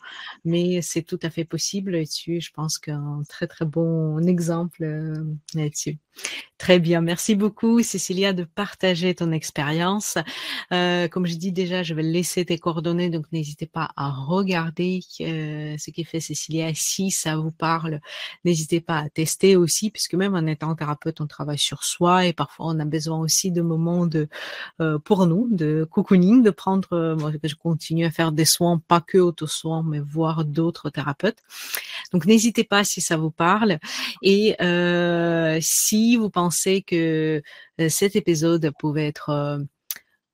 mais 0.45 0.81
c'est 0.81 1.03
tout 1.03 1.19
à 1.21 1.29
fait 1.29 1.45
possible 1.45 1.91
là-dessus. 1.91 2.41
Je 2.41 2.51
pense 2.51 2.77
qu'un 2.77 3.23
très 3.27 3.47
très 3.47 3.65
bon 3.65 4.19
exemple 4.27 4.83
euh, 4.83 5.23
là-dessus. 5.53 5.97
Très 6.59 6.79
bien, 6.79 7.01
merci 7.01 7.35
beaucoup 7.35 7.81
Cécilia 7.81 8.33
de 8.33 8.43
partager 8.43 9.15
ton 9.15 9.31
expérience. 9.31 10.17
Euh, 10.71 11.07
comme 11.07 11.25
je 11.25 11.35
dis 11.35 11.51
déjà, 11.51 11.81
je 11.81 11.95
vais 11.95 12.03
laisser 12.03 12.45
tes 12.45 12.59
coordonnées, 12.59 13.09
donc 13.09 13.25
n'hésitez 13.31 13.65
pas 13.65 13.89
à 13.97 14.11
regarder 14.11 14.99
euh, 15.21 15.75
ce 15.79 15.89
qui 15.89 16.03
fait 16.03 16.19
Cécilia. 16.19 16.71
Si 16.75 17.09
ça 17.09 17.35
vous 17.35 17.51
parle, 17.51 17.99
n'hésitez 18.45 18.79
pas 18.79 18.99
à 18.99 19.09
tester 19.09 19.55
aussi, 19.55 19.89
puisque 19.89 20.13
même 20.13 20.35
en 20.35 20.45
étant 20.45 20.75
thérapeute, 20.75 21.19
on 21.19 21.27
travaille 21.27 21.57
sur 21.57 21.83
soi 21.83 22.27
et 22.27 22.33
parfois 22.33 22.67
on 22.67 22.79
a 22.79 22.85
besoin 22.85 23.19
aussi 23.19 23.51
de 23.51 23.61
moments 23.61 24.05
de 24.05 24.27
pour 25.03 25.25
nous 25.25 25.47
de 25.51 25.87
cocooning, 25.89 26.43
de 26.43 26.51
prendre. 26.51 27.15
moi, 27.19 27.31
je 27.43 27.55
continue 27.55 28.05
à 28.05 28.11
faire 28.11 28.31
des 28.31 28.45
soins, 28.45 28.81
pas 28.87 29.01
que 29.01 29.17
auto-soins, 29.33 29.83
mais 29.83 29.99
voir 29.99 30.45
d'autres 30.45 30.89
thérapeutes. 30.89 31.39
Donc 32.11 32.25
n'hésitez 32.25 32.63
pas 32.63 32.83
si 32.83 33.01
ça 33.01 33.17
vous 33.17 33.31
parle 33.31 33.79
et 34.21 34.55
euh, 34.61 35.59
si 35.61 36.15
vous 36.15 36.29
pensez 36.29 36.81
que 36.83 37.41
euh, 37.81 37.89
cet 37.89 38.15
épisode 38.15 38.71
pouvait 38.77 39.07
être 39.07 39.29
euh, 39.29 39.59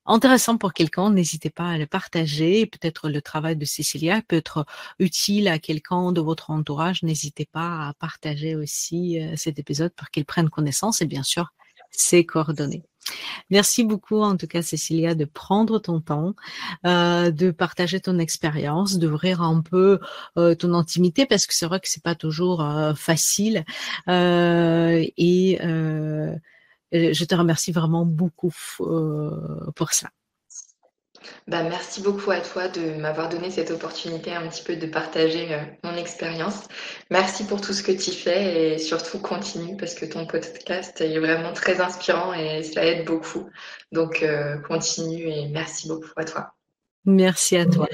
intéressant 0.06 0.58
pour 0.58 0.74
quelqu'un, 0.74 1.12
n'hésitez 1.12 1.50
pas 1.50 1.70
à 1.70 1.78
le 1.78 1.88
partager. 1.88 2.66
Peut-être 2.66 3.10
le 3.10 3.22
travail 3.22 3.56
de 3.56 3.66
Cécilia 3.66 4.22
peut 4.28 4.38
être 4.38 4.66
utile 5.00 5.48
à 5.48 5.60
quelqu'un 5.60 6.12
de 6.12 6.22
votre 6.22 6.52
entourage. 6.52 7.04
N'hésitez 7.04 7.46
pas 7.46 7.88
à 7.88 7.94
partager 8.00 8.56
aussi 8.56 9.20
cet 9.36 9.60
épisode 9.60 9.94
pour 9.96 10.10
qu'il 10.10 10.26
prenne 10.26 10.50
connaissance 10.50 11.02
et 11.02 11.06
bien 11.06 11.24
sûr 11.24 11.54
ses 11.92 12.26
coordonnées. 12.26 12.89
Merci 13.50 13.84
beaucoup, 13.84 14.22
en 14.22 14.38
tout 14.38 14.48
cas, 14.48 14.62
Cécilia, 14.62 15.16
de 15.16 15.26
prendre 15.26 15.80
ton 15.80 16.02
temps, 16.02 16.36
euh, 16.86 17.32
de 17.32 17.52
partager 17.52 18.00
ton 18.00 18.20
expérience, 18.20 18.98
d'ouvrir 18.98 19.42
un 19.42 19.62
peu 19.62 20.00
euh, 20.38 20.56
ton 20.56 20.74
intimité, 20.74 21.26
parce 21.26 21.46
que 21.46 21.54
c'est 21.54 21.66
vrai 21.66 21.80
que 21.80 21.90
c'est 21.90 22.04
pas 22.04 22.16
toujours 22.16 22.62
euh, 22.62 22.94
facile. 22.94 23.66
et 24.08 25.58
je 26.92 27.24
te 27.24 27.36
remercie 27.36 27.72
vraiment 27.72 28.06
beaucoup 28.06 28.54
pour 29.76 29.94
ça. 29.94 30.10
Bah, 31.48 31.64
merci 31.64 32.02
beaucoup 32.02 32.32
à 32.32 32.42
toi 32.42 32.68
de 32.68 33.00
m'avoir 33.00 33.30
donné 33.30 33.50
cette 33.50 33.72
opportunité 33.72 34.34
un 34.34 34.48
petit 34.48 34.64
peu 34.64 34.76
de 34.76 34.86
partager 34.86 35.54
euh, 35.54 35.62
mon 35.84 35.96
expérience. 35.96 36.68
Merci 37.10 37.46
pour 37.46 37.60
tout 37.62 37.74
ce 37.74 37.82
que 37.82 37.92
tu 37.92 38.12
fais 38.12 38.74
et 38.74 38.78
surtout 38.78 39.20
continue 39.20 39.76
parce 39.78 39.96
que 39.96 40.06
ton 40.06 40.26
podcast 40.26 41.02
est 41.02 41.20
vraiment 41.20 41.54
très 41.54 41.82
inspirant 41.82 42.34
et 42.34 42.64
ça 42.64 42.86
aide 42.86 43.06
beaucoup. 43.06 43.50
Donc 43.92 44.22
euh, 44.22 44.58
continue 44.60 45.28
et 45.28 45.48
merci 45.48 45.88
beaucoup 45.88 46.10
à 46.18 46.26
toi. 46.26 46.54
Merci 47.06 47.58
à 47.58 47.66
toi. 47.66 47.88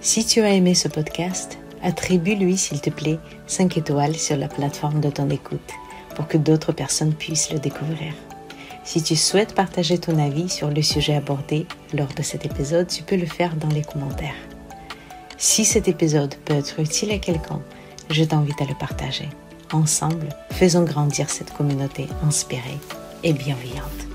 Si 0.00 0.24
tu 0.24 0.42
as 0.42 0.50
aimé 0.50 0.74
ce 0.74 0.86
podcast, 0.86 1.58
attribue-lui 1.82 2.56
s'il 2.56 2.80
te 2.80 2.90
plaît 2.90 3.18
5 3.48 3.76
étoiles 3.78 4.14
sur 4.14 4.36
la 4.36 4.46
plateforme 4.46 5.00
de 5.00 5.10
ton 5.10 5.28
écoute 5.30 5.72
pour 6.14 6.28
que 6.28 6.38
d'autres 6.38 6.72
personnes 6.72 7.14
puissent 7.14 7.52
le 7.52 7.58
découvrir. 7.58 8.12
Si 8.86 9.02
tu 9.02 9.16
souhaites 9.16 9.52
partager 9.52 9.98
ton 9.98 10.16
avis 10.16 10.48
sur 10.48 10.70
le 10.70 10.80
sujet 10.80 11.16
abordé 11.16 11.66
lors 11.92 12.14
de 12.14 12.22
cet 12.22 12.46
épisode, 12.46 12.86
tu 12.86 13.02
peux 13.02 13.16
le 13.16 13.26
faire 13.26 13.56
dans 13.56 13.68
les 13.68 13.82
commentaires. 13.82 14.36
Si 15.36 15.64
cet 15.64 15.88
épisode 15.88 16.36
peut 16.44 16.54
être 16.54 16.78
utile 16.78 17.10
à 17.10 17.18
quelqu'un, 17.18 17.60
je 18.10 18.22
t'invite 18.22 18.62
à 18.62 18.64
le 18.64 18.78
partager. 18.78 19.28
Ensemble, 19.72 20.28
faisons 20.52 20.84
grandir 20.84 21.28
cette 21.30 21.52
communauté 21.52 22.06
inspirée 22.22 22.78
et 23.24 23.32
bienveillante. 23.32 24.05